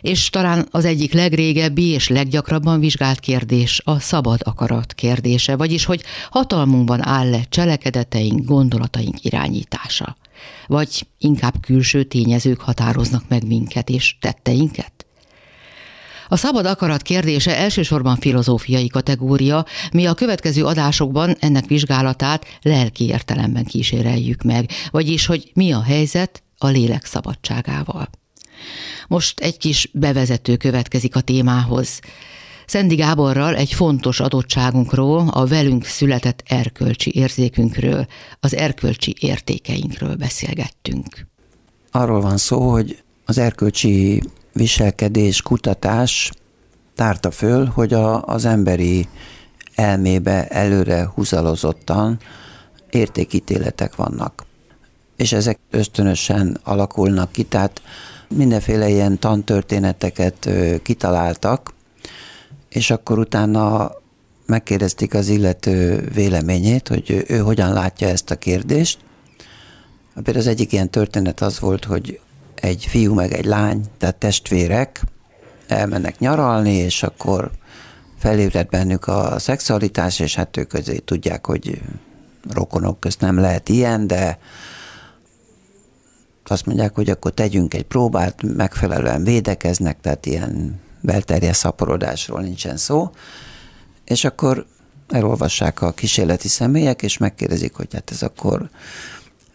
És 0.00 0.30
talán 0.30 0.68
az 0.70 0.84
egyik 0.84 1.12
legrégebbi 1.12 1.86
és 1.86 2.08
leggyakrabban 2.08 2.80
vizsgált 2.80 3.20
kérdés 3.20 3.80
a 3.84 4.00
szabad 4.00 4.40
akarat 4.44 4.92
kérdése, 4.92 5.56
vagyis 5.56 5.84
hogy 5.84 6.02
hatalmunkban 6.30 7.06
áll-e 7.06 7.44
cselekedeteink, 7.48 8.44
gondolataink 8.44 9.24
irányítása. 9.24 10.16
Vagy 10.66 11.06
inkább 11.18 11.54
külső 11.60 12.02
tényezők 12.02 12.60
határoznak 12.60 13.24
meg 13.28 13.46
minket 13.46 13.88
és 13.88 14.16
tetteinket? 14.20 15.06
A 16.28 16.36
szabad 16.36 16.66
akarat 16.66 17.02
kérdése 17.02 17.56
elsősorban 17.56 18.16
filozófiai 18.16 18.86
kategória, 18.86 19.64
mi 19.92 20.06
a 20.06 20.14
következő 20.14 20.64
adásokban 20.64 21.36
ennek 21.40 21.66
vizsgálatát 21.66 22.44
lelki 22.62 23.06
értelemben 23.06 23.64
kíséreljük 23.64 24.42
meg, 24.42 24.70
vagyis 24.90 25.26
hogy 25.26 25.50
mi 25.54 25.72
a 25.72 25.82
helyzet 25.82 26.42
a 26.58 26.66
lélek 26.66 27.04
szabadságával. 27.04 28.08
Most 29.08 29.40
egy 29.40 29.56
kis 29.56 29.90
bevezető 29.92 30.56
következik 30.56 31.16
a 31.16 31.20
témához. 31.20 32.00
Szendi 32.66 32.94
Gáborral 32.94 33.56
egy 33.56 33.72
fontos 33.72 34.20
adottságunkról, 34.20 35.28
a 35.28 35.46
velünk 35.46 35.84
született 35.84 36.42
erkölcsi 36.46 37.12
érzékünkről, 37.14 38.06
az 38.40 38.54
erkölcsi 38.54 39.14
értékeinkről 39.20 40.14
beszélgettünk. 40.14 41.26
Arról 41.90 42.20
van 42.20 42.36
szó, 42.36 42.70
hogy 42.70 43.02
az 43.24 43.38
erkölcsi 43.38 44.22
viselkedés, 44.54 45.42
kutatás 45.42 46.32
tárta 46.94 47.30
föl, 47.30 47.66
hogy 47.66 47.92
a, 47.92 48.22
az 48.22 48.44
emberi 48.44 49.08
elmébe 49.74 50.46
előre 50.48 51.10
húzalozottan 51.14 52.18
értékítéletek 52.90 53.96
vannak. 53.96 54.44
És 55.16 55.32
ezek 55.32 55.58
ösztönösen 55.70 56.60
alakulnak 56.64 57.32
ki, 57.32 57.42
tehát 57.42 57.82
mindenféle 58.28 58.88
ilyen 58.88 59.18
tantörténeteket 59.18 60.50
kitaláltak, 60.82 61.74
és 62.68 62.90
akkor 62.90 63.18
utána 63.18 63.92
megkérdezték 64.46 65.14
az 65.14 65.28
illető 65.28 66.08
véleményét, 66.14 66.88
hogy 66.88 67.24
ő 67.28 67.38
hogyan 67.38 67.72
látja 67.72 68.08
ezt 68.08 68.30
a 68.30 68.36
kérdést. 68.36 68.98
Például 70.14 70.38
az 70.38 70.46
egyik 70.46 70.72
ilyen 70.72 70.90
történet 70.90 71.40
az 71.40 71.60
volt, 71.60 71.84
hogy 71.84 72.20
egy 72.64 72.86
fiú 72.86 73.14
meg 73.14 73.32
egy 73.32 73.44
lány, 73.44 73.84
tehát 73.98 74.16
testvérek, 74.16 75.02
elmennek 75.66 76.18
nyaralni, 76.18 76.72
és 76.72 77.02
akkor 77.02 77.50
felébred 78.18 78.68
bennük 78.68 79.06
a 79.06 79.38
szexualitás, 79.38 80.20
és 80.20 80.34
hát 80.34 80.56
ők 80.56 80.72
azért 80.72 81.02
tudják, 81.02 81.46
hogy 81.46 81.80
rokonok 82.50 83.00
közt 83.00 83.20
nem 83.20 83.38
lehet 83.38 83.68
ilyen, 83.68 84.06
de 84.06 84.38
azt 86.44 86.66
mondják, 86.66 86.94
hogy 86.94 87.10
akkor 87.10 87.30
tegyünk 87.30 87.74
egy 87.74 87.84
próbát, 87.84 88.42
megfelelően 88.42 89.24
védekeznek, 89.24 90.00
tehát 90.00 90.26
ilyen 90.26 90.80
belterjes 91.00 91.56
szaporodásról 91.56 92.40
nincsen 92.40 92.76
szó, 92.76 93.10
és 94.04 94.24
akkor 94.24 94.66
elolvassák 95.08 95.82
a 95.82 95.92
kísérleti 95.92 96.48
személyek, 96.48 97.02
és 97.02 97.18
megkérdezik, 97.18 97.74
hogy 97.74 97.88
hát 97.92 98.10
ez 98.10 98.22
akkor 98.22 98.70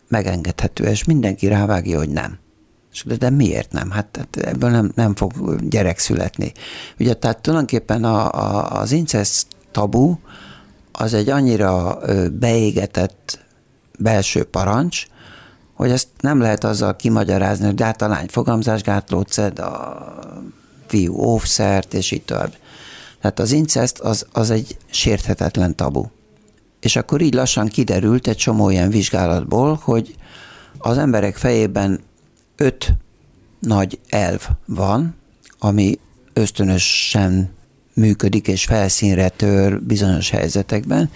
megengedhető, 0.07 0.83
és 0.83 1.03
mindenki 1.03 1.47
rávágja, 1.47 1.97
hogy 1.97 2.09
nem. 2.09 2.39
És 2.91 3.03
de, 3.17 3.29
miért 3.29 3.71
nem? 3.71 3.89
Hát, 3.89 4.17
hát 4.17 4.45
ebből 4.45 4.69
nem, 4.69 4.91
nem 4.95 5.15
fog 5.15 5.55
gyerek 5.69 5.99
születni. 5.99 6.51
Ugye, 6.99 7.13
tehát 7.13 7.41
tulajdonképpen 7.41 8.03
a, 8.03 8.31
a, 8.31 8.79
az 8.79 8.91
incest 8.91 9.47
tabu 9.71 10.17
az 10.91 11.13
egy 11.13 11.29
annyira 11.29 11.99
beégetett 12.31 13.39
belső 13.99 14.43
parancs, 14.43 15.07
hogy 15.73 15.91
ezt 15.91 16.07
nem 16.19 16.39
lehet 16.41 16.63
azzal 16.63 16.95
kimagyarázni, 16.95 17.65
hogy 17.65 17.75
de 17.75 17.85
hát 17.85 18.01
a 18.01 18.07
lány 18.07 18.27
fogamzásgátlót 18.27 19.31
szed, 19.31 19.59
a 19.59 19.97
fiú 20.87 21.13
óvszert, 21.13 21.93
és 21.93 22.11
így 22.11 22.23
tovább. 22.23 22.53
Tehát 23.21 23.39
az 23.39 23.51
incest 23.51 23.99
az, 23.99 24.25
az 24.31 24.49
egy 24.49 24.77
sérthetetlen 24.89 25.75
tabu. 25.75 26.05
És 26.79 26.95
akkor 26.95 27.21
így 27.21 27.33
lassan 27.33 27.67
kiderült 27.67 28.27
egy 28.27 28.37
csomó 28.37 28.69
ilyen 28.69 28.89
vizsgálatból, 28.89 29.79
hogy 29.83 30.15
az 30.77 30.97
emberek 30.97 31.35
fejében 31.35 31.99
öt 32.59 32.93
nagy 33.59 33.99
elv 34.09 34.47
van, 34.65 35.15
ami 35.59 35.99
ösztönösen 36.33 37.49
működik 37.93 38.47
és 38.47 38.63
felszínre 38.63 39.29
tör 39.29 39.81
bizonyos 39.81 40.29
helyzetekben. 40.29 41.09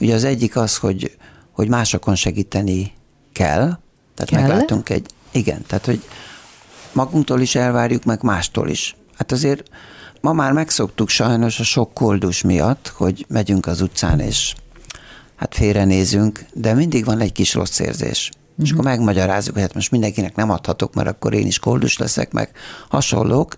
Ugye 0.00 0.14
az 0.14 0.24
egyik 0.24 0.56
az, 0.56 0.76
hogy, 0.76 1.16
hogy 1.50 1.68
másokon 1.68 2.14
segíteni 2.14 2.92
kell, 3.32 3.78
tehát 4.14 4.30
kell? 4.30 4.40
meglátunk 4.40 4.88
egy, 4.88 5.06
igen, 5.30 5.62
tehát 5.66 5.84
hogy 5.84 6.02
magunktól 6.92 7.40
is 7.40 7.54
elvárjuk, 7.54 8.04
meg 8.04 8.22
mástól 8.22 8.68
is. 8.68 8.96
Hát 9.14 9.32
azért 9.32 9.62
ma 10.20 10.32
már 10.32 10.52
megszoktuk 10.52 11.08
sajnos 11.08 11.60
a 11.60 11.64
sok 11.64 11.94
koldus 11.94 12.42
miatt, 12.42 12.88
hogy 12.88 13.24
megyünk 13.28 13.66
az 13.66 13.80
utcán, 13.80 14.20
és 14.20 14.54
hát 15.36 15.54
félrenézünk, 15.54 16.44
de 16.52 16.74
mindig 16.74 17.04
van 17.04 17.20
egy 17.20 17.32
kis 17.32 17.54
rossz 17.54 17.78
érzés. 17.78 18.30
Uh-huh. 18.56 18.64
És 18.64 18.72
akkor 18.72 18.84
mhm. 18.84 18.94
megmagyarázzuk, 18.94 19.52
hogy 19.52 19.62
hát 19.62 19.74
most 19.74 19.90
mindenkinek 19.90 20.36
nem 20.36 20.50
adhatok, 20.50 20.94
mert 20.94 21.08
akkor 21.08 21.34
én 21.34 21.46
is 21.46 21.58
koldus 21.58 21.98
leszek, 21.98 22.32
meg 22.32 22.50
hasonlók, 22.88 23.56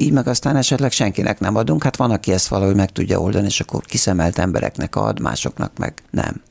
így 0.00 0.12
meg 0.12 0.26
aztán 0.26 0.56
esetleg 0.56 0.92
senkinek 0.92 1.40
nem 1.40 1.56
adunk, 1.56 1.82
hát 1.82 1.96
van, 1.96 2.10
aki 2.10 2.32
ezt 2.32 2.48
valahogy 2.48 2.74
meg 2.74 2.90
tudja 2.90 3.20
oldani, 3.20 3.46
és 3.46 3.60
akkor 3.60 3.82
kiszemelt 3.84 4.38
embereknek 4.38 4.96
ad, 4.96 5.20
másoknak 5.20 5.78
meg 5.78 6.02
nem. 6.10 6.42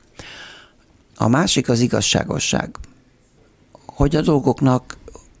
A 1.16 1.28
másik 1.28 1.68
az 1.68 1.80
igazságosság. 1.80 2.76
Hogy 3.86 4.16
a 4.16 4.20
dolgoknak 4.20 4.96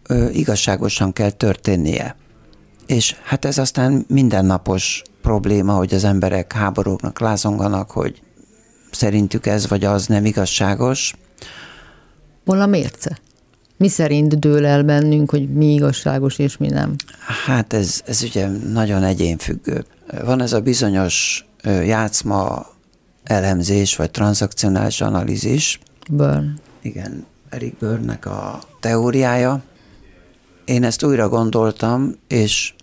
ö, 0.06 0.28
igazságosan 0.28 1.12
kell 1.12 1.30
történnie. 1.30 2.16
És 2.86 3.16
hát 3.24 3.44
ez 3.44 3.58
aztán 3.58 4.04
mindennapos 4.08 5.02
probléma, 5.22 5.74
hogy 5.74 5.94
az 5.94 6.04
emberek 6.04 6.52
háborúknak 6.52 7.20
lázonganak, 7.20 7.90
hogy 7.90 8.22
szerintük 8.90 9.46
ez 9.46 9.68
vagy 9.68 9.84
az 9.84 10.06
nem 10.06 10.24
igazságos. 10.24 11.14
Hol 12.50 12.60
a 12.60 12.66
mérce? 12.66 13.18
Mi 13.76 13.88
szerint 13.88 14.38
dől 14.38 14.66
el 14.66 14.82
bennünk, 14.82 15.30
hogy 15.30 15.52
mi 15.52 15.72
igazságos 15.72 16.38
és 16.38 16.56
mi 16.56 16.68
nem? 16.68 16.94
Hát 17.46 17.72
ez, 17.72 18.02
ez 18.06 18.22
ugye 18.22 18.48
nagyon 18.48 19.02
egyénfüggő. 19.02 19.84
Van 20.24 20.40
ez 20.40 20.52
a 20.52 20.60
bizonyos 20.60 21.46
játszma 21.64 22.66
elemzés, 23.24 23.96
vagy 23.96 24.10
transzakcionális 24.10 25.00
analízis. 25.00 25.80
Burn. 26.10 26.58
Igen, 26.82 27.26
Eric 27.48 27.78
Burnnek 27.78 28.26
a 28.26 28.60
teóriája. 28.80 29.62
Én 30.64 30.84
ezt 30.84 31.04
újra 31.04 31.28
gondoltam, 31.28 32.14
és, 32.28 32.74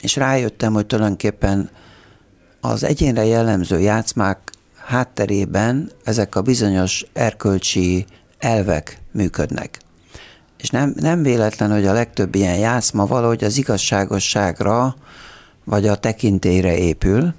és 0.00 0.16
rájöttem, 0.16 0.72
hogy 0.72 0.86
tulajdonképpen 0.86 1.70
az 2.60 2.84
egyénre 2.84 3.24
jellemző 3.24 3.80
játszmák 3.80 4.52
hátterében 4.76 5.90
ezek 6.04 6.34
a 6.34 6.42
bizonyos 6.42 7.06
erkölcsi 7.12 8.06
elvek 8.38 8.99
működnek. 9.12 9.80
És 10.58 10.68
nem, 10.68 10.94
nem 10.96 11.22
véletlen, 11.22 11.72
hogy 11.72 11.86
a 11.86 11.92
legtöbb 11.92 12.34
ilyen 12.34 12.56
játszma 12.56 13.06
valahogy 13.06 13.44
az 13.44 13.58
igazságosságra 13.58 14.96
vagy 15.64 15.86
a 15.86 15.96
tekintélyre 15.96 16.76
épül, 16.76 17.34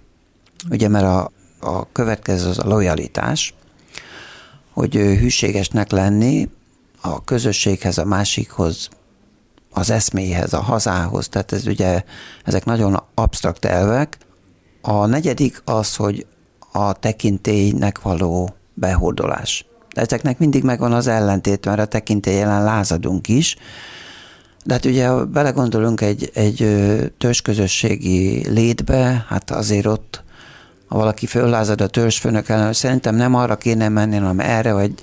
ugye 0.70 0.88
mert 0.88 1.06
a, 1.06 1.32
a 1.60 1.92
következő 1.92 2.50
az 2.50 2.60
a 2.60 2.68
lojalitás, 2.68 3.54
hogy 4.74 4.96
hűségesnek 4.96 5.92
lenni 5.92 6.50
a 7.02 7.24
közösséghez, 7.24 7.98
a 7.98 8.06
másikhoz, 8.06 8.90
az 9.74 9.90
eszméhez, 9.90 10.54
a 10.54 10.62
hazához, 10.62 11.28
tehát 11.28 11.52
ez 11.52 11.68
ugye, 11.68 12.04
ezek 12.44 12.66
nagyon 12.66 13.04
absztrakt 13.14 13.66
elvek. 13.66 14.18
A 14.82 15.06
negyedik 15.06 15.62
az, 15.66 15.96
hogy 15.96 16.26
a 16.72 16.94
tekintélynek 16.94 18.02
való 18.02 18.56
behódolás. 18.74 19.66
Ezeknek 19.94 20.40
mindig 20.40 20.64
megvan 20.64 20.94
az 20.94 21.08
ellentét, 21.08 21.66
mert 21.66 21.80
a 21.80 21.86
tekintély 21.86 22.36
jelen 22.36 22.64
lázadunk 22.64 23.28
is, 23.28 23.58
de 24.64 24.74
hát 24.74 24.86
ugye, 24.86 25.08
ha 25.08 25.26
belegondolunk 25.26 26.02
egy, 26.02 26.32
egy 26.34 26.68
törzsközösségi 27.18 28.50
létbe, 28.50 29.26
hát 29.28 29.52
azért 29.52 29.86
ott, 29.86 30.24
ha 30.88 30.98
valaki 30.98 31.26
föllázad 31.26 31.82
a 31.82 31.88
törzsfőnök 31.88 32.50
ellen, 32.50 32.74
szerintem 32.74 33.16
nem 33.16 33.36
arra 33.36 33.56
kéne 33.56 33.90
menni, 33.90 34.16
hanem 34.16 34.40
erre, 34.40 34.74
vagy 34.74 34.94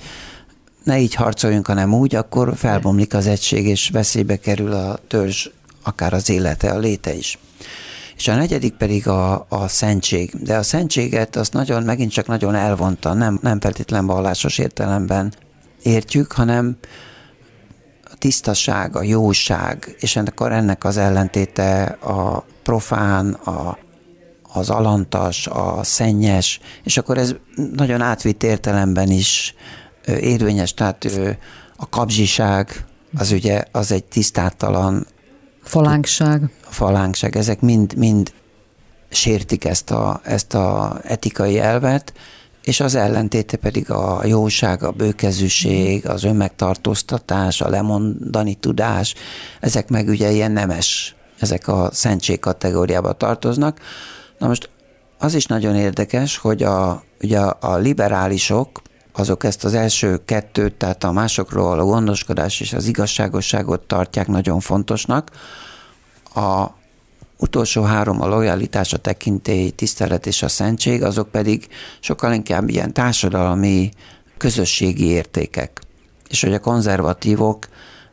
ne 0.85 0.99
így 0.99 1.15
harcoljunk, 1.15 1.67
hanem 1.67 1.95
úgy, 1.95 2.15
akkor 2.15 2.53
felbomlik 2.57 3.15
az 3.15 3.27
egység, 3.27 3.67
és 3.67 3.89
veszélybe 3.93 4.37
kerül 4.37 4.73
a 4.73 4.99
törzs, 5.09 5.49
akár 5.83 6.13
az 6.13 6.31
élete, 6.31 6.71
a 6.71 6.79
léte 6.79 7.15
is. 7.15 7.39
És 8.19 8.29
a 8.29 8.35
negyedik 8.35 8.75
pedig 8.75 9.09
a, 9.09 9.47
a 9.49 9.69
szentség. 9.69 10.31
De 10.43 10.57
a 10.57 10.63
szentséget 10.63 11.37
azt 11.37 11.53
nagyon, 11.53 11.83
megint 11.83 12.13
csak 12.13 12.27
nagyon 12.27 12.55
elvonta, 12.55 13.13
nem, 13.13 13.39
nem 13.43 13.61
feltétlen 13.61 14.07
vallásos 14.07 14.59
értelemben 14.59 15.33
értjük, 15.83 16.33
hanem 16.33 16.77
a 18.05 18.15
tisztaság, 18.19 18.97
a 18.97 19.03
jóság, 19.03 19.97
és 20.01 20.17
akkor 20.17 20.53
ennek 20.53 20.85
az 20.85 20.97
ellentéte 20.97 21.83
a 21.85 22.45
profán, 22.63 23.33
a, 23.33 23.79
az 24.53 24.71
alantas, 24.71 25.47
a 25.47 25.81
szennyes, 25.83 26.61
és 26.85 26.97
akkor 26.97 27.19
ez 27.19 27.35
nagyon 27.75 28.01
átvitt 28.01 28.43
értelemben 28.43 29.11
is 29.11 29.55
érvényes, 30.07 30.75
tehát 30.75 31.07
a 31.77 31.89
kapzsiság, 31.89 32.85
az 33.19 33.33
ugye 33.33 33.65
az 33.73 33.93
egy 33.93 34.05
tisztátalan 34.05 35.07
Falánkság. 35.69 36.51
A 36.65 36.73
falánkság, 36.73 37.37
ezek 37.37 37.61
mind, 37.61 37.97
mind 37.97 38.33
sértik 39.11 39.65
ezt 39.65 39.91
a, 39.91 40.21
ezt 40.25 40.55
a 40.55 41.01
etikai 41.05 41.59
elvet, 41.59 42.13
és 42.63 42.81
az 42.81 42.95
ellentéte 42.95 43.57
pedig 43.57 43.91
a 43.91 44.21
jóság, 44.25 44.83
a 44.83 44.91
bőkezűség, 44.91 46.09
az 46.09 46.25
önmegtartóztatás, 46.25 47.61
a 47.61 47.69
lemondani 47.69 48.55
tudás, 48.55 49.15
ezek 49.61 49.89
meg 49.89 50.09
ugye 50.09 50.31
ilyen 50.31 50.53
nemes, 50.53 51.15
ezek 51.39 51.69
a 51.69 51.89
szentség 51.93 52.41
kategóriába 52.41 53.13
tartoznak. 53.13 53.81
Na 54.39 54.47
most 54.47 54.71
az 55.19 55.35
is 55.35 55.47
nagyon 55.47 55.75
érdekes, 55.75 56.37
hogy 56.37 56.63
a, 56.63 57.03
ugye 57.23 57.39
a 57.41 57.77
liberálisok, 57.77 58.83
azok 59.19 59.45
ezt 59.45 59.65
az 59.65 59.75
első 59.75 60.21
kettőt, 60.25 60.75
tehát 60.75 61.05
a 61.05 61.13
másokról 61.13 61.79
a 61.79 61.85
gondoskodás 61.85 62.61
és 62.61 62.73
az 62.73 62.87
igazságosságot 62.87 63.81
tartják 63.81 64.27
nagyon 64.27 64.61
fontosnak. 64.61 65.31
A 66.35 66.67
utolsó 67.39 67.83
három, 67.83 68.23
a 68.23 68.27
lojalitás, 68.27 68.93
a 68.93 68.97
tekintély, 68.97 69.71
tisztelet 69.71 70.27
és 70.27 70.43
a 70.43 70.49
szentség, 70.49 71.03
azok 71.03 71.31
pedig 71.31 71.69
sokkal 72.01 72.33
inkább 72.33 72.69
ilyen 72.69 72.93
társadalmi, 72.93 73.91
közösségi 74.37 75.05
értékek. 75.05 75.81
És 76.29 76.43
hogy 76.43 76.55
a 76.55 76.59
konzervatívok 76.59 77.69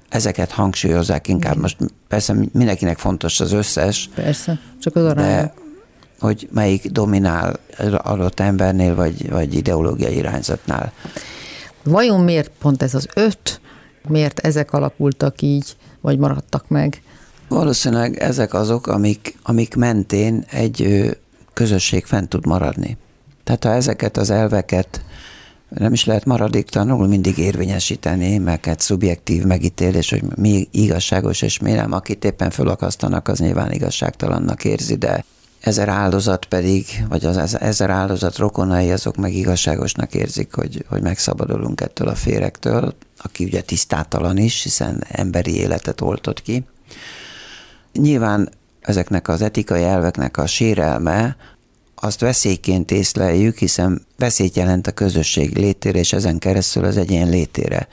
ezeket 0.10 0.52
hangsúlyozzák 0.52 1.28
inkább. 1.28 1.58
Most 1.58 1.78
persze 2.08 2.34
mindenkinek 2.52 2.98
fontos 2.98 3.40
az 3.40 3.52
összes. 3.52 4.10
Persze, 4.16 4.60
csak 4.80 4.96
az 4.96 5.04
arányok. 5.04 5.26
De 5.26 5.54
hogy 6.20 6.48
melyik 6.52 6.92
dominál 6.92 7.60
adott 7.98 8.40
embernél, 8.40 8.96
vagy, 8.96 9.30
vagy 9.30 9.54
ideológiai 9.54 10.16
irányzatnál. 10.16 10.94
Vajon 11.84 12.22
miért 12.22 12.52
pont 12.60 12.84
ez 12.84 12.94
az 12.94 13.08
öt, 13.14 13.62
miért 14.08 14.40
ezek 14.40 14.74
alakultak 14.74 15.42
így, 15.42 15.76
vagy 16.02 16.18
maradtak 16.18 16.68
meg? 16.68 17.02
Valószínűleg 17.48 18.18
ezek 18.18 18.54
azok, 18.54 18.88
amik, 18.88 19.38
amik 19.44 19.76
mentén 19.76 20.46
egy 20.50 21.10
közösség 21.54 22.06
fent 22.06 22.30
tud 22.30 22.46
maradni. 22.46 22.98
Tehát 23.44 23.64
ha 23.64 23.72
ezeket 23.72 24.18
az 24.18 24.30
elveket 24.30 25.02
nem 25.70 25.94
is 25.94 26.06
lehet 26.06 26.26
maradéktalanul 26.26 27.08
mindig 27.08 27.38
érvényesíteni, 27.38 28.38
mert 28.38 28.68
egy 28.68 28.80
szubjektív 28.80 29.44
megítélés, 29.44 30.10
hogy 30.10 30.24
mi 30.36 30.68
igazságos 30.72 31.42
és 31.42 31.60
mi 31.60 31.72
nem, 31.72 31.92
akit 31.92 32.26
éppen 32.26 32.50
fölakasztanak, 32.50 33.28
az 33.28 33.40
nyilván 33.40 33.72
igazságtalannak 33.72 34.66
érzi, 34.66 34.96
de 34.96 35.26
ezer 35.66 35.90
áldozat 35.90 36.46
pedig, 36.46 36.86
vagy 37.10 37.26
az 37.26 37.62
ezer 37.62 37.90
áldozat 37.90 38.38
rokonai, 38.38 38.92
azok 38.92 39.16
meg 39.16 39.34
igazságosnak 39.34 40.14
érzik, 40.14 40.54
hogy, 40.54 40.86
hogy 40.90 41.02
megszabadulunk 41.02 41.82
ettől 41.82 42.08
a 42.08 42.16
férektől, 42.16 42.96
aki 43.18 43.44
ugye 43.44 43.62
tisztátalan 43.62 44.38
is, 44.38 44.64
hiszen 44.64 45.04
emberi 45.08 45.56
életet 45.56 46.02
oltott 46.02 46.42
ki. 46.42 46.64
Nyilván 47.94 48.50
ezeknek 48.82 49.28
az 49.28 49.42
etikai 49.42 49.84
elveknek 49.84 50.38
a 50.38 50.46
sérelme 50.46 51.36
azt 51.96 52.20
veszélyként 52.20 52.92
észleljük, 52.92 53.58
hiszen 53.58 54.06
veszélyt 54.18 54.56
jelent 54.56 54.88
a 54.88 54.92
közösség 54.92 55.58
létére, 55.58 56.00
és 56.00 56.14
ezen 56.14 56.38
keresztül 56.38 56.86
az 56.86 56.98
egyén 56.98 57.30
létére. 57.30 57.88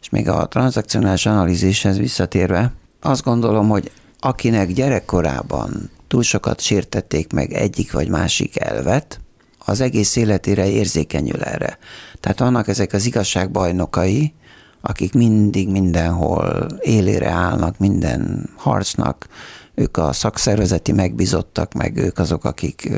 És 0.00 0.08
még 0.08 0.28
a 0.28 0.48
tranzakcionális 0.48 1.26
analízishez 1.26 1.98
visszatérve, 1.98 2.72
azt 3.00 3.24
gondolom, 3.24 3.68
hogy 3.68 3.90
akinek 4.20 4.72
gyerekkorában 4.72 5.90
túl 6.12 6.22
sokat 6.22 6.60
sértették 6.60 7.32
meg 7.32 7.52
egyik 7.52 7.92
vagy 7.92 8.08
másik 8.08 8.60
elvet, 8.60 9.20
az 9.58 9.80
egész 9.80 10.16
életére 10.16 10.68
érzékenyül 10.68 11.42
erre. 11.42 11.78
Tehát 12.20 12.38
vannak 12.38 12.68
ezek 12.68 12.92
az 12.92 13.06
igazságbajnokai, 13.06 14.34
akik 14.80 15.12
mindig 15.12 15.68
mindenhol 15.68 16.66
élére 16.80 17.30
állnak 17.30 17.78
minden 17.78 18.50
harcnak, 18.56 19.26
ők 19.74 19.96
a 19.96 20.12
szakszervezeti 20.12 20.92
megbizottak, 20.92 21.72
meg 21.72 21.96
ők 21.96 22.18
azok, 22.18 22.44
akik 22.44 22.90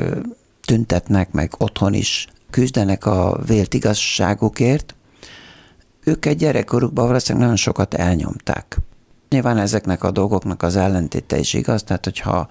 tüntetnek, 0.65 1.31
meg 1.31 1.51
otthon 1.57 1.93
is 1.93 2.27
küzdenek 2.49 3.05
a 3.05 3.39
vélt 3.45 3.73
igazságukért, 3.73 4.95
őket 6.03 6.37
gyerekkorukban 6.37 7.07
valószínűleg 7.07 7.43
nagyon 7.43 7.61
sokat 7.61 7.93
elnyomták. 7.93 8.77
Nyilván 9.29 9.57
ezeknek 9.57 10.03
a 10.03 10.11
dolgoknak 10.11 10.63
az 10.63 10.75
ellentéte 10.75 11.37
is 11.37 11.53
igaz, 11.53 11.83
tehát 11.83 12.03
hogyha 12.03 12.49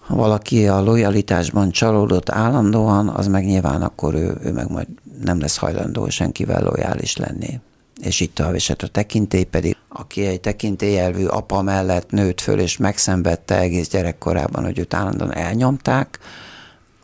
ha 0.00 0.16
valaki 0.16 0.68
a 0.68 0.82
lojalitásban 0.82 1.70
csalódott 1.70 2.30
állandóan, 2.30 3.08
az 3.08 3.26
meg 3.26 3.44
nyilván 3.44 3.82
akkor 3.82 4.14
ő, 4.14 4.36
ő 4.42 4.52
meg 4.52 4.70
majd 4.70 4.86
nem 5.22 5.40
lesz 5.40 5.56
hajlandó 5.56 6.08
senkivel 6.08 6.62
lojális 6.62 7.16
lenni. 7.16 7.60
És 8.00 8.20
itt 8.20 8.38
a, 8.38 8.54
és 8.54 8.70
a 8.70 8.74
tekintély 8.74 9.44
pedig, 9.44 9.76
aki 9.88 10.26
egy 10.26 10.40
tekintélyelvű 10.40 11.24
apa 11.24 11.62
mellett 11.62 12.10
nőtt 12.10 12.40
föl, 12.40 12.60
és 12.60 12.76
megszenvedte 12.76 13.58
egész 13.58 13.88
gyerekkorában, 13.88 14.64
hogy 14.64 14.78
őt 14.78 14.94
állandóan 14.94 15.34
elnyomták, 15.34 16.18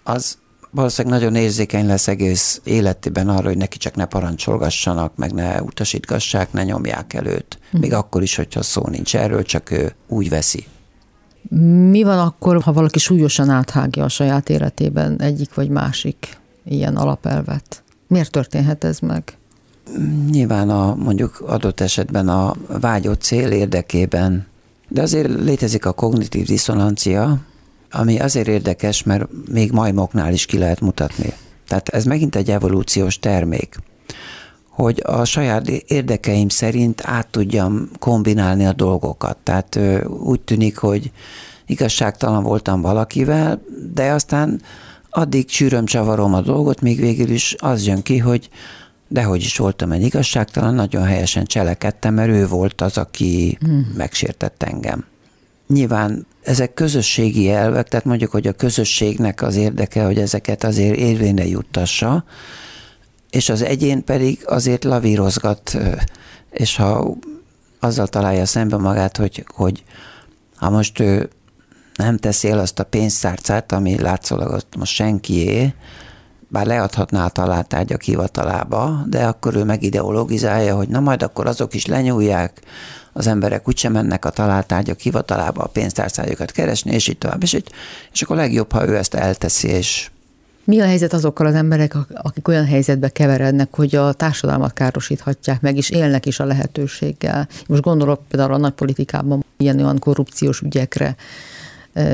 az 0.03 0.39
valószínűleg 0.71 1.19
nagyon 1.19 1.43
érzékeny 1.43 1.87
lesz 1.87 2.09
egész 2.09 2.61
életében 2.65 3.29
arra, 3.29 3.47
hogy 3.47 3.57
neki 3.57 3.79
csak 3.79 3.95
ne 3.95 4.05
parancsolgassanak, 4.05 5.17
meg 5.17 5.33
ne 5.33 5.63
utasítgassák, 5.63 6.53
ne 6.53 6.65
nyomják 6.65 7.15
előtt. 7.15 7.59
Hm. 7.71 7.79
Még 7.79 7.93
akkor 7.93 8.23
is, 8.23 8.37
hogyha 8.37 8.63
szó 8.63 8.87
nincs 8.87 9.17
erről, 9.17 9.43
csak 9.43 9.71
ő 9.71 9.95
úgy 10.09 10.29
veszi. 10.29 10.67
Mi 11.91 12.03
van 12.03 12.19
akkor, 12.19 12.63
ha 12.63 12.73
valaki 12.73 12.99
súlyosan 12.99 13.49
áthágja 13.49 14.05
a 14.05 14.09
saját 14.09 14.49
életében 14.49 15.21
egyik 15.21 15.55
vagy 15.55 15.69
másik 15.69 16.37
ilyen 16.65 16.97
alapelvet? 16.97 17.83
Miért 18.07 18.31
történhet 18.31 18.85
ez 18.85 18.99
meg? 18.99 19.37
Nyilván 20.31 20.71
a 20.71 20.95
mondjuk 20.95 21.41
adott 21.47 21.81
esetben 21.81 22.29
a 22.29 22.55
vágyott 22.81 23.21
cél 23.21 23.51
érdekében, 23.51 24.47
de 24.89 25.03
azért 25.03 25.29
létezik 25.29 25.87
a 25.87 25.93
kognitív 25.93 26.47
diszonancia, 26.47 27.39
ami 27.91 28.21
azért 28.21 28.49
érdekes, 28.49 29.03
mert 29.03 29.27
még 29.51 29.73
majmoknál 29.73 30.33
is 30.33 30.47
ki 30.47 30.59
lehet 30.59 30.81
mutatni. 30.81 31.33
Tehát 31.69 31.89
ez 31.89 32.05
megint 32.05 32.37
egy 32.37 32.51
evolúciós 32.51 33.19
termék, 33.19 33.77
hogy 34.77 35.03
a 35.05 35.25
saját 35.25 35.69
érdekeim 35.69 36.49
szerint 36.49 37.03
át 37.05 37.27
tudjam 37.27 37.91
kombinálni 37.99 38.67
a 38.67 38.73
dolgokat. 38.73 39.37
Tehát 39.43 39.79
úgy 40.09 40.41
tűnik, 40.41 40.77
hogy 40.77 41.11
igazságtalan 41.67 42.43
voltam 42.43 42.81
valakivel, 42.81 43.61
de 43.95 44.11
aztán 44.11 44.61
addig 45.11 45.45
csűröm, 45.45 45.85
csavarom 45.85 46.35
a 46.35 46.41
dolgot, 46.41 46.81
még 46.81 47.01
végül 47.01 47.31
is 47.31 47.55
az 47.59 47.87
jön 47.87 48.03
ki, 48.03 48.19
hogy 48.19 48.49
dehogy 49.09 49.41
is 49.41 49.57
voltam 49.57 49.93
egy 49.93 50.03
igazságtalan, 50.03 50.75
nagyon 50.75 51.05
helyesen 51.05 51.45
cselekedtem, 51.45 52.15
mert 52.15 52.31
ő 52.31 52.47
volt 52.47 52.81
az, 52.81 52.99
aki 52.99 53.59
hmm. 53.61 53.93
megsértett 53.97 54.63
engem. 54.63 55.05
Nyilván 55.69 56.27
ezek 56.43 56.75
közösségi 56.75 57.51
elvek, 57.51 57.89
tehát 57.89 58.07
mondjuk, 58.07 58.31
hogy 58.31 58.47
a 58.47 58.53
közösségnek 58.53 59.43
az 59.43 59.57
érdeke, 59.57 60.05
hogy 60.05 60.19
ezeket 60.19 60.65
azért 60.65 60.97
érvényre 60.97 61.47
juttassa, 61.47 62.25
és 63.31 63.49
az 63.49 63.63
egyén 63.63 64.05
pedig 64.05 64.43
azért 64.47 64.85
lavírozgat, 64.85 65.79
és 66.51 66.77
ha 66.77 67.17
azzal 67.81 68.07
találja 68.07 68.47
szembe 68.47 68.77
magát, 68.77 69.17
hogy, 69.17 69.45
hogy 69.55 69.85
ha 70.57 70.71
most 70.71 71.01
ő 71.01 71.29
nem 71.97 72.17
teszi 72.17 72.51
el 72.51 72.59
azt 72.59 72.79
a 72.79 72.85
pénztárcát, 72.85 73.73
ami 73.73 73.99
látszólag 73.99 74.53
azt 74.53 74.67
most 74.77 74.93
senkié, 74.93 75.75
bár 76.49 76.67
leadhatná 76.67 77.25
a 77.25 77.29
találtárgyak 77.29 78.03
hivatalába, 78.03 79.03
de 79.07 79.27
akkor 79.27 79.55
ő 79.55 79.65
megideologizálja, 79.65 80.77
hogy 80.77 80.89
na 80.89 81.01
majd 81.01 81.23
akkor 81.23 81.47
azok 81.47 81.75
is 81.75 81.87
lenyúlják, 81.87 82.61
az 83.13 83.27
emberek 83.27 83.69
úgysem 83.69 83.93
mennek 83.93 84.25
a 84.25 84.31
találtárgyak 84.31 84.99
hivatalába 84.99 85.63
a 85.63 85.69
pénztárcájukat 85.69 86.51
keresni, 86.51 86.93
és 86.93 87.09
így 87.09 87.19
tovább, 87.19 87.43
és, 87.43 87.53
így, 87.53 87.71
és 88.13 88.23
akkor 88.23 88.37
legjobb, 88.37 88.73
ha 88.73 88.89
ő 88.89 88.97
ezt 88.97 89.15
elteszi, 89.15 89.69
és 89.69 90.11
mi 90.67 90.81
a 90.81 90.85
helyzet 90.85 91.13
azokkal 91.13 91.47
az 91.47 91.55
emberek, 91.55 91.95
akik 92.15 92.49
olyan 92.49 92.67
helyzetbe 92.67 93.09
keverednek, 93.09 93.69
hogy 93.75 93.95
a 93.97 94.13
társadalmat 94.13 94.73
károsíthatják 94.73 95.61
meg, 95.61 95.77
és 95.77 95.91
élnek 95.91 96.27
is 96.27 96.41
a 96.41 96.45
lehetőséggel? 96.45 97.49
Most 97.67 97.83
gondolok 97.83 98.21
például 98.29 98.53
a 98.53 98.57
nagypolitikában 98.57 99.45
ilyen 99.57 99.79
olyan 99.79 99.99
korrupciós 99.99 100.61
ügyekre, 100.61 101.17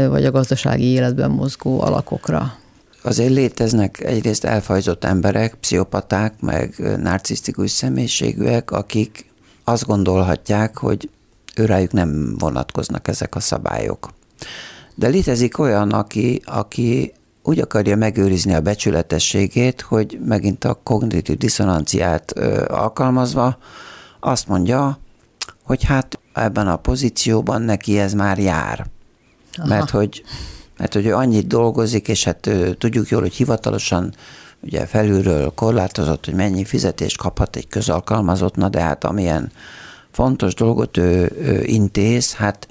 vagy 0.08 0.24
a 0.24 0.30
gazdasági 0.30 0.84
életben 0.84 1.30
mozgó 1.30 1.80
alakokra. 1.80 2.56
Azért 3.02 3.30
léteznek 3.30 4.00
egyrészt 4.00 4.44
elfajzott 4.44 5.04
emberek, 5.04 5.54
pszichopaták, 5.54 6.40
meg 6.40 6.74
narcisztikus 7.02 7.70
személyiségűek, 7.70 8.70
akik 8.70 9.30
azt 9.64 9.86
gondolhatják, 9.86 10.76
hogy 10.78 11.10
őrájuk 11.56 11.92
nem 11.92 12.36
vonatkoznak 12.38 13.08
ezek 13.08 13.34
a 13.34 13.40
szabályok. 13.40 14.10
De 14.94 15.08
létezik 15.08 15.58
olyan, 15.58 15.90
aki, 15.90 16.42
aki 16.44 17.12
úgy 17.42 17.58
akarja 17.58 17.96
megőrizni 17.96 18.54
a 18.54 18.60
becsületességét, 18.60 19.80
hogy 19.80 20.18
megint 20.26 20.64
a 20.64 20.80
kognitív 20.82 21.36
diszonanciát 21.36 22.38
alkalmazva 22.68 23.58
azt 24.20 24.48
mondja, 24.48 24.98
hogy 25.64 25.84
hát 25.84 26.18
ebben 26.32 26.68
a 26.68 26.76
pozícióban 26.76 27.62
neki 27.62 27.98
ez 27.98 28.12
már 28.12 28.38
jár. 28.38 28.86
Aha. 29.56 29.68
Mert 29.68 29.90
hogy, 29.90 30.24
mert 30.78 30.92
hogy 30.92 31.06
ő 31.06 31.14
annyit 31.14 31.46
dolgozik, 31.46 32.08
és 32.08 32.24
hát 32.24 32.50
tudjuk 32.78 33.08
jól, 33.08 33.20
hogy 33.20 33.34
hivatalosan 33.34 34.14
ugye 34.60 34.86
felülről 34.86 35.52
korlátozott, 35.54 36.24
hogy 36.24 36.34
mennyi 36.34 36.64
fizetést 36.64 37.18
kaphat 37.18 37.56
egy 37.56 37.68
közalkalmazott, 37.68 38.56
na 38.56 38.68
de 38.68 38.80
hát 38.80 39.04
amilyen 39.04 39.52
fontos 40.10 40.54
dolgot 40.54 40.96
ő, 40.96 41.32
ő 41.40 41.62
intéz, 41.64 42.34
hát 42.34 42.68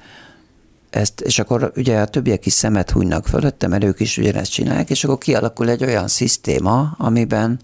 ezt, 0.92 1.22
és 1.22 1.40
akkor 1.40 1.72
ugye 1.76 2.00
a 2.00 2.06
többiek 2.06 2.46
is 2.46 2.54
szemet 2.54 2.92
hunynak 2.92 3.28
fölötte, 3.28 3.68
mert 3.68 3.84
ők 3.84 4.00
is 4.00 4.18
ugyanezt 4.18 4.52
csinálják, 4.52 4.90
és 4.90 5.04
akkor 5.04 5.18
kialakul 5.18 5.70
egy 5.70 5.84
olyan 5.84 6.08
szisztéma, 6.08 6.96
amiben 6.98 7.60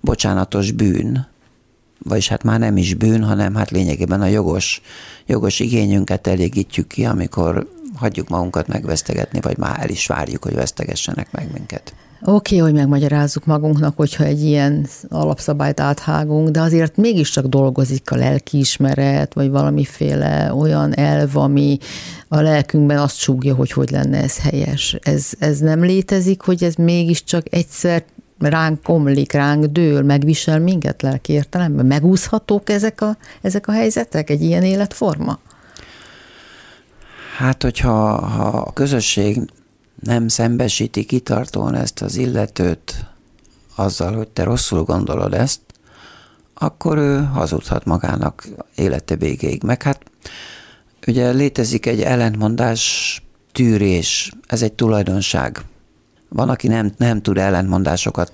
bocsánatos 0.00 0.70
bűn, 0.70 1.26
vagyis 1.98 2.28
hát 2.28 2.42
már 2.42 2.58
nem 2.58 2.76
is 2.76 2.94
bűn, 2.94 3.24
hanem 3.24 3.54
hát 3.54 3.70
lényegében 3.70 4.20
a 4.20 4.26
jogos, 4.26 4.82
jogos 5.26 5.60
igényünket 5.60 6.26
elégítjük 6.26 6.86
ki, 6.86 7.04
amikor 7.04 7.68
hagyjuk 7.94 8.28
magunkat 8.28 8.66
megvesztegetni, 8.66 9.40
vagy 9.40 9.58
már 9.58 9.80
el 9.80 9.88
is 9.88 10.06
várjuk, 10.06 10.42
hogy 10.42 10.54
vesztegessenek 10.54 11.32
meg 11.32 11.52
minket. 11.52 11.94
Oké, 12.20 12.30
okay, 12.30 12.58
hogy 12.58 12.78
megmagyarázzuk 12.78 13.44
magunknak, 13.44 13.96
hogyha 13.96 14.24
egy 14.24 14.42
ilyen 14.42 14.86
alapszabályt 15.08 15.80
áthágunk, 15.80 16.48
de 16.48 16.60
azért 16.60 16.96
mégiscsak 16.96 17.46
dolgozik 17.46 18.10
a 18.10 18.16
lelkiismeret, 18.16 19.34
vagy 19.34 19.50
valamiféle 19.50 20.54
olyan 20.54 20.94
elv, 20.94 21.36
ami 21.36 21.78
a 22.28 22.40
lelkünkben 22.40 22.98
azt 22.98 23.16
súgja, 23.16 23.54
hogy 23.54 23.70
hogy 23.70 23.90
lenne 23.90 24.22
ez 24.22 24.38
helyes. 24.38 24.96
Ez, 25.02 25.30
ez 25.38 25.58
nem 25.58 25.84
létezik, 25.84 26.40
hogy 26.40 26.64
ez 26.64 26.74
mégiscsak 26.74 27.44
egyszer 27.50 28.04
ránk 28.38 28.82
komlik, 28.82 29.32
ránk 29.32 29.64
dől, 29.64 30.02
megvisel 30.02 30.58
minket 30.58 31.02
lelki 31.02 31.32
értelemben? 31.32 31.86
Megúszhatók 31.86 32.70
ezek 32.70 33.00
a, 33.00 33.16
ezek 33.40 33.68
a 33.68 33.72
helyzetek, 33.72 34.30
egy 34.30 34.42
ilyen 34.42 34.62
életforma? 34.62 35.38
Hát, 37.36 37.62
hogyha 37.62 38.20
ha 38.26 38.42
a 38.42 38.72
közösség 38.72 39.40
nem 40.00 40.28
szembesíti 40.28 41.04
kitartóan 41.04 41.74
ezt 41.74 42.02
az 42.02 42.16
illetőt 42.16 43.04
azzal, 43.74 44.16
hogy 44.16 44.28
te 44.28 44.44
rosszul 44.44 44.82
gondolod 44.82 45.34
ezt, 45.34 45.60
akkor 46.54 46.98
ő 46.98 47.24
hazudhat 47.24 47.84
magának 47.84 48.48
élete 48.74 49.16
végéig. 49.16 49.62
Meg 49.62 49.82
hát 49.82 50.02
ugye 51.06 51.30
létezik 51.30 51.86
egy 51.86 52.00
ellentmondás 52.00 53.22
tűrés, 53.52 54.32
ez 54.46 54.62
egy 54.62 54.72
tulajdonság. 54.72 55.60
Van, 56.28 56.48
aki 56.48 56.68
nem, 56.68 56.92
nem 56.96 57.22
tud 57.22 57.38
ellentmondásokat 57.38 58.32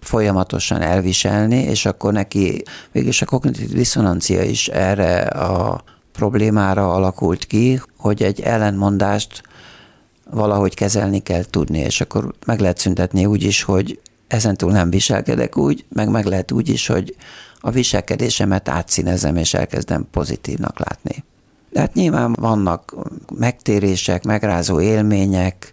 folyamatosan 0.00 0.80
elviselni, 0.80 1.56
és 1.56 1.86
akkor 1.86 2.12
neki 2.12 2.62
végülis 2.92 3.22
a 3.22 3.26
kognitív 3.26 3.70
diszonancia 3.70 4.42
is 4.42 4.68
erre 4.68 5.20
a 5.22 5.82
problémára 6.12 6.92
alakult 6.92 7.46
ki, 7.46 7.80
hogy 7.96 8.22
egy 8.22 8.40
ellentmondást 8.40 9.42
valahogy 10.30 10.74
kezelni 10.74 11.18
kell 11.18 11.44
tudni, 11.44 11.78
és 11.78 12.00
akkor 12.00 12.34
meg 12.46 12.60
lehet 12.60 12.78
szüntetni 12.78 13.26
úgy 13.26 13.42
is, 13.42 13.62
hogy 13.62 14.00
ezentúl 14.26 14.72
nem 14.72 14.90
viselkedek 14.90 15.56
úgy, 15.56 15.84
meg 15.88 16.08
meg 16.08 16.24
lehet 16.24 16.52
úgy 16.52 16.68
is, 16.68 16.86
hogy 16.86 17.16
a 17.60 17.70
viselkedésemet 17.70 18.68
átszínezem, 18.68 19.36
és 19.36 19.54
elkezdem 19.54 20.06
pozitívnak 20.10 20.78
látni. 20.78 21.24
De 21.70 21.80
hát 21.80 21.94
nyilván 21.94 22.32
vannak 22.32 22.94
megtérések, 23.38 24.24
megrázó 24.24 24.80
élmények, 24.80 25.72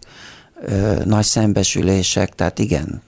ö, 0.61 1.03
nagy 1.05 1.25
szembesülések, 1.25 2.35
tehát 2.35 2.59
igen, 2.59 3.01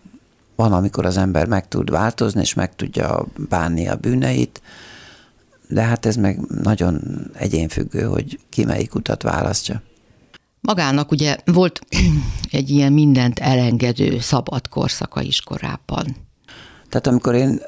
van, 0.55 0.73
amikor 0.73 1.05
az 1.05 1.17
ember 1.17 1.47
meg 1.47 1.67
tud 1.67 1.89
változni, 1.89 2.41
és 2.41 2.53
meg 2.53 2.75
tudja 2.75 3.25
bánni 3.49 3.87
a 3.87 3.95
bűneit, 3.95 4.61
de 5.67 5.81
hát 5.81 6.05
ez 6.05 6.15
meg 6.15 6.39
nagyon 6.61 7.01
egyénfüggő, 7.33 8.03
hogy 8.03 8.39
ki 8.49 8.65
melyik 8.65 8.95
utat 8.95 9.21
választja. 9.21 9.81
Magának 10.65 11.11
ugye 11.11 11.37
volt 11.45 11.81
egy 12.51 12.69
ilyen 12.69 12.93
mindent 12.93 13.39
elengedő 13.39 14.19
szabad 14.19 14.69
korszaka 14.69 15.21
is 15.21 15.41
korábban. 15.41 16.15
Tehát 16.89 17.07
amikor 17.07 17.35
én 17.35 17.61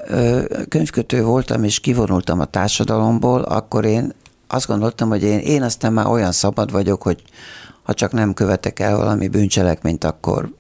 könyvkötő 0.70 1.24
voltam, 1.24 1.64
és 1.64 1.80
kivonultam 1.80 2.40
a 2.40 2.46
társadalomból, 2.46 3.42
akkor 3.42 3.86
én 3.86 4.14
azt 4.48 4.68
gondoltam, 4.68 5.10
hogy 5.10 5.24
én, 5.24 5.40
én 5.40 5.64
aztán 5.64 5.94
már 5.94 6.08
olyan 6.08 6.32
szabad 6.32 6.72
vagyok, 6.72 7.02
hogy 7.02 7.24
ha 7.84 7.94
csak 7.94 8.12
nem 8.12 8.34
követek 8.34 8.80
el 8.80 8.98
valami 8.98 9.28
bűncselekményt, 9.28 10.04
akkor 10.04 10.54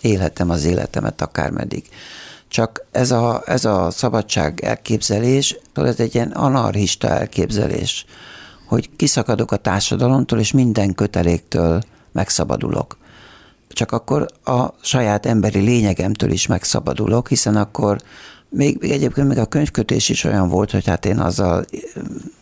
élhetem 0.00 0.50
az 0.50 0.64
életemet 0.64 1.20
akármeddig. 1.20 1.84
Csak 2.48 2.86
ez 2.90 3.10
a, 3.10 3.42
ez 3.46 3.64
a 3.64 3.90
szabadság 3.90 4.60
elképzelés, 4.64 5.58
ez 5.74 6.00
egy 6.00 6.14
ilyen 6.14 6.30
anarchista 6.30 7.08
elképzelés, 7.08 8.06
hogy 8.66 8.90
kiszakadok 8.96 9.52
a 9.52 9.56
társadalomtól, 9.56 10.38
és 10.38 10.52
minden 10.52 10.94
köteléktől 10.94 11.82
megszabadulok. 12.12 12.98
Csak 13.68 13.92
akkor 13.92 14.26
a 14.44 14.66
saját 14.80 15.26
emberi 15.26 15.60
lényegemtől 15.60 16.30
is 16.30 16.46
megszabadulok, 16.46 17.28
hiszen 17.28 17.56
akkor 17.56 18.00
még, 18.48 18.78
egyébként 18.80 19.28
még 19.28 19.38
a 19.38 19.46
könyvkötés 19.46 20.08
is 20.08 20.24
olyan 20.24 20.48
volt, 20.48 20.70
hogy 20.70 20.86
hát 20.86 21.04
én 21.06 21.18
azzal 21.18 21.64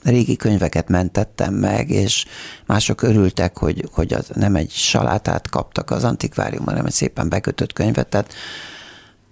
régi 0.03 0.37
könyveket 0.37 0.89
mentettem 0.89 1.55
meg, 1.55 1.91
és 1.91 2.25
mások 2.67 3.03
örültek, 3.03 3.59
hogy, 3.59 3.89
hogy 3.93 4.13
az 4.13 4.31
nem 4.35 4.57
egy 4.57 4.71
salátát 4.71 5.51
kaptak 5.51 5.91
az 5.91 6.05
antikváriumban, 6.05 6.69
hanem 6.69 6.87
egy 6.87 6.93
szépen 6.93 7.29
bekötött 7.29 7.73
könyvet. 7.73 8.09
Tehát 8.09 8.33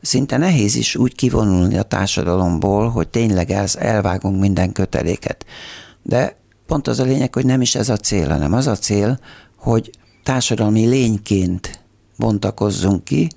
szinte 0.00 0.36
nehéz 0.36 0.74
is 0.74 0.96
úgy 0.96 1.14
kivonulni 1.14 1.78
a 1.78 1.82
társadalomból, 1.82 2.88
hogy 2.88 3.08
tényleg 3.08 3.50
elvágunk 3.74 4.40
minden 4.40 4.72
köteléket. 4.72 5.44
De 6.02 6.36
pont 6.72 6.88
az 6.88 7.00
a 7.00 7.04
lényeg, 7.04 7.34
hogy 7.34 7.46
nem 7.46 7.60
is 7.60 7.74
ez 7.74 7.88
a 7.88 7.96
cél, 7.96 8.28
hanem 8.28 8.52
az 8.52 8.66
a 8.66 8.76
cél, 8.76 9.18
hogy 9.56 9.90
társadalmi 10.22 10.86
lényként 10.86 11.80
bontakozzunk 12.18 13.04
ki, 13.04 13.30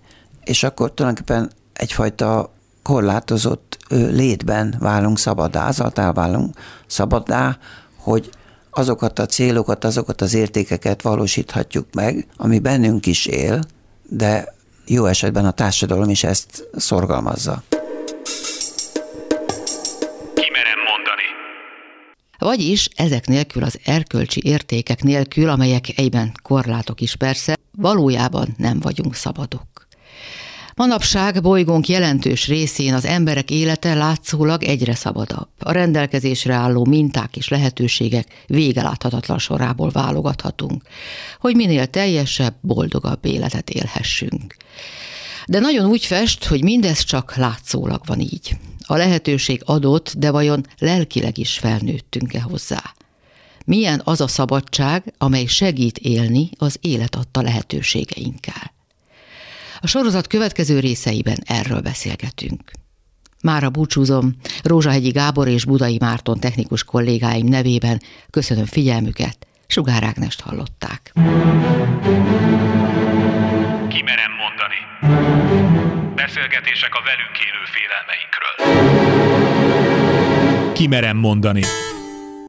és 0.44 0.64
akkor 0.64 0.94
tulajdonképpen 0.94 1.52
egyfajta 1.74 2.54
korlátozott 2.84 3.78
létben 3.90 4.76
válunk 4.80 5.20
szabadá, 5.20 5.68
azáltal 5.68 6.14
válunk 6.14 6.56
szabadá, 6.88 7.58
hogy 7.98 8.30
azokat 8.72 9.20
a 9.20 9.26
célokat, 9.26 9.84
azokat 9.84 10.22
az 10.22 10.34
értékeket 10.34 11.02
valósíthatjuk 11.02 11.88
meg, 11.94 12.28
ami 12.38 12.60
bennünk 12.60 13.06
is 13.06 13.26
él, 13.26 13.64
de 14.10 14.54
jó 14.86 15.06
esetben 15.06 15.46
a 15.46 15.52
társadalom 15.52 16.10
is 16.10 16.24
ezt 16.24 16.68
szorgalmazza. 16.76 17.64
Vagyis 22.46 22.90
ezek 22.96 23.28
nélkül 23.28 23.64
az 23.64 23.80
erkölcsi 23.84 24.42
értékek 24.44 25.04
nélkül, 25.04 25.50
amelyek 25.50 25.98
egyben 25.98 26.32
korlátok 26.42 27.02
is 27.02 27.16
persze, 27.16 27.58
valójában 27.72 28.56
nem 28.58 28.80
vagyunk 28.80 29.16
szabadok. 29.16 29.88
Manapság 30.76 31.42
bolygónk 31.42 31.88
jelentős 31.88 32.48
részén 32.48 32.94
az 32.94 33.06
emberek 33.06 33.52
élete 33.52 33.94
látszólag 33.94 34.64
egyre 34.64 34.96
szabadabb. 34.96 35.48
A 35.60 35.72
rendelkezésre 35.72 36.54
álló 36.54 36.86
minták 36.86 37.38
és 37.38 37.48
lehetőségek 37.48 38.28
végeláthatatlan 38.48 39.40
sorából 39.40 39.90
válogathatunk, 39.90 40.84
hogy 41.40 41.56
minél 41.56 41.86
teljesebb, 41.86 42.56
boldogabb 42.62 43.26
életet 43.26 43.70
élhessünk. 43.70 44.56
De 45.46 45.60
nagyon 45.60 45.86
úgy 45.86 46.06
fest, 46.06 46.46
hogy 46.46 46.64
mindez 46.64 47.00
csak 47.00 47.36
látszólag 47.36 48.02
van 48.06 48.20
így. 48.20 48.58
A 48.88 48.96
lehetőség 48.96 49.62
adott, 49.66 50.14
de 50.18 50.32
vajon 50.32 50.66
lelkileg 50.78 51.38
is 51.38 51.58
felnőttünk-e 51.58 52.42
hozzá? 52.42 52.94
Milyen 53.66 54.02
az 54.04 54.22
a 54.22 54.28
szabadság, 54.28 55.14
amely 55.18 55.46
segít 55.46 55.98
élni 55.98 56.50
az 56.58 56.78
élet 56.82 57.16
adta 57.16 57.42
lehetőségeinkkel? 57.42 58.74
A 59.80 59.88
sorozat 59.88 60.28
következő 60.28 60.80
részeiben 60.80 61.38
erről 61.46 61.82
beszélgetünk. 61.82 62.72
Mára 63.42 63.70
búcsúzom, 63.70 64.36
Rózsahegyi 64.64 65.10
Gábor 65.10 65.48
és 65.48 65.66
Budai 65.66 65.98
Márton 66.00 66.40
technikus 66.40 66.84
kollégáim 66.84 67.46
nevében 67.46 68.02
köszönöm 68.30 68.66
figyelmüket, 68.66 69.48
Sugár 69.68 70.04
Ágnest 70.04 70.42
hallották. 70.42 71.12
Kimerem 73.88 74.32
mondani. 74.42 75.85
Beszélgetések 76.16 76.96
a 76.96 77.02
velünk 77.04 77.40
élő 77.40 77.64
félelmeinkről. 77.76 78.56
Kimerem 80.74 81.18
mondani. 81.18 81.62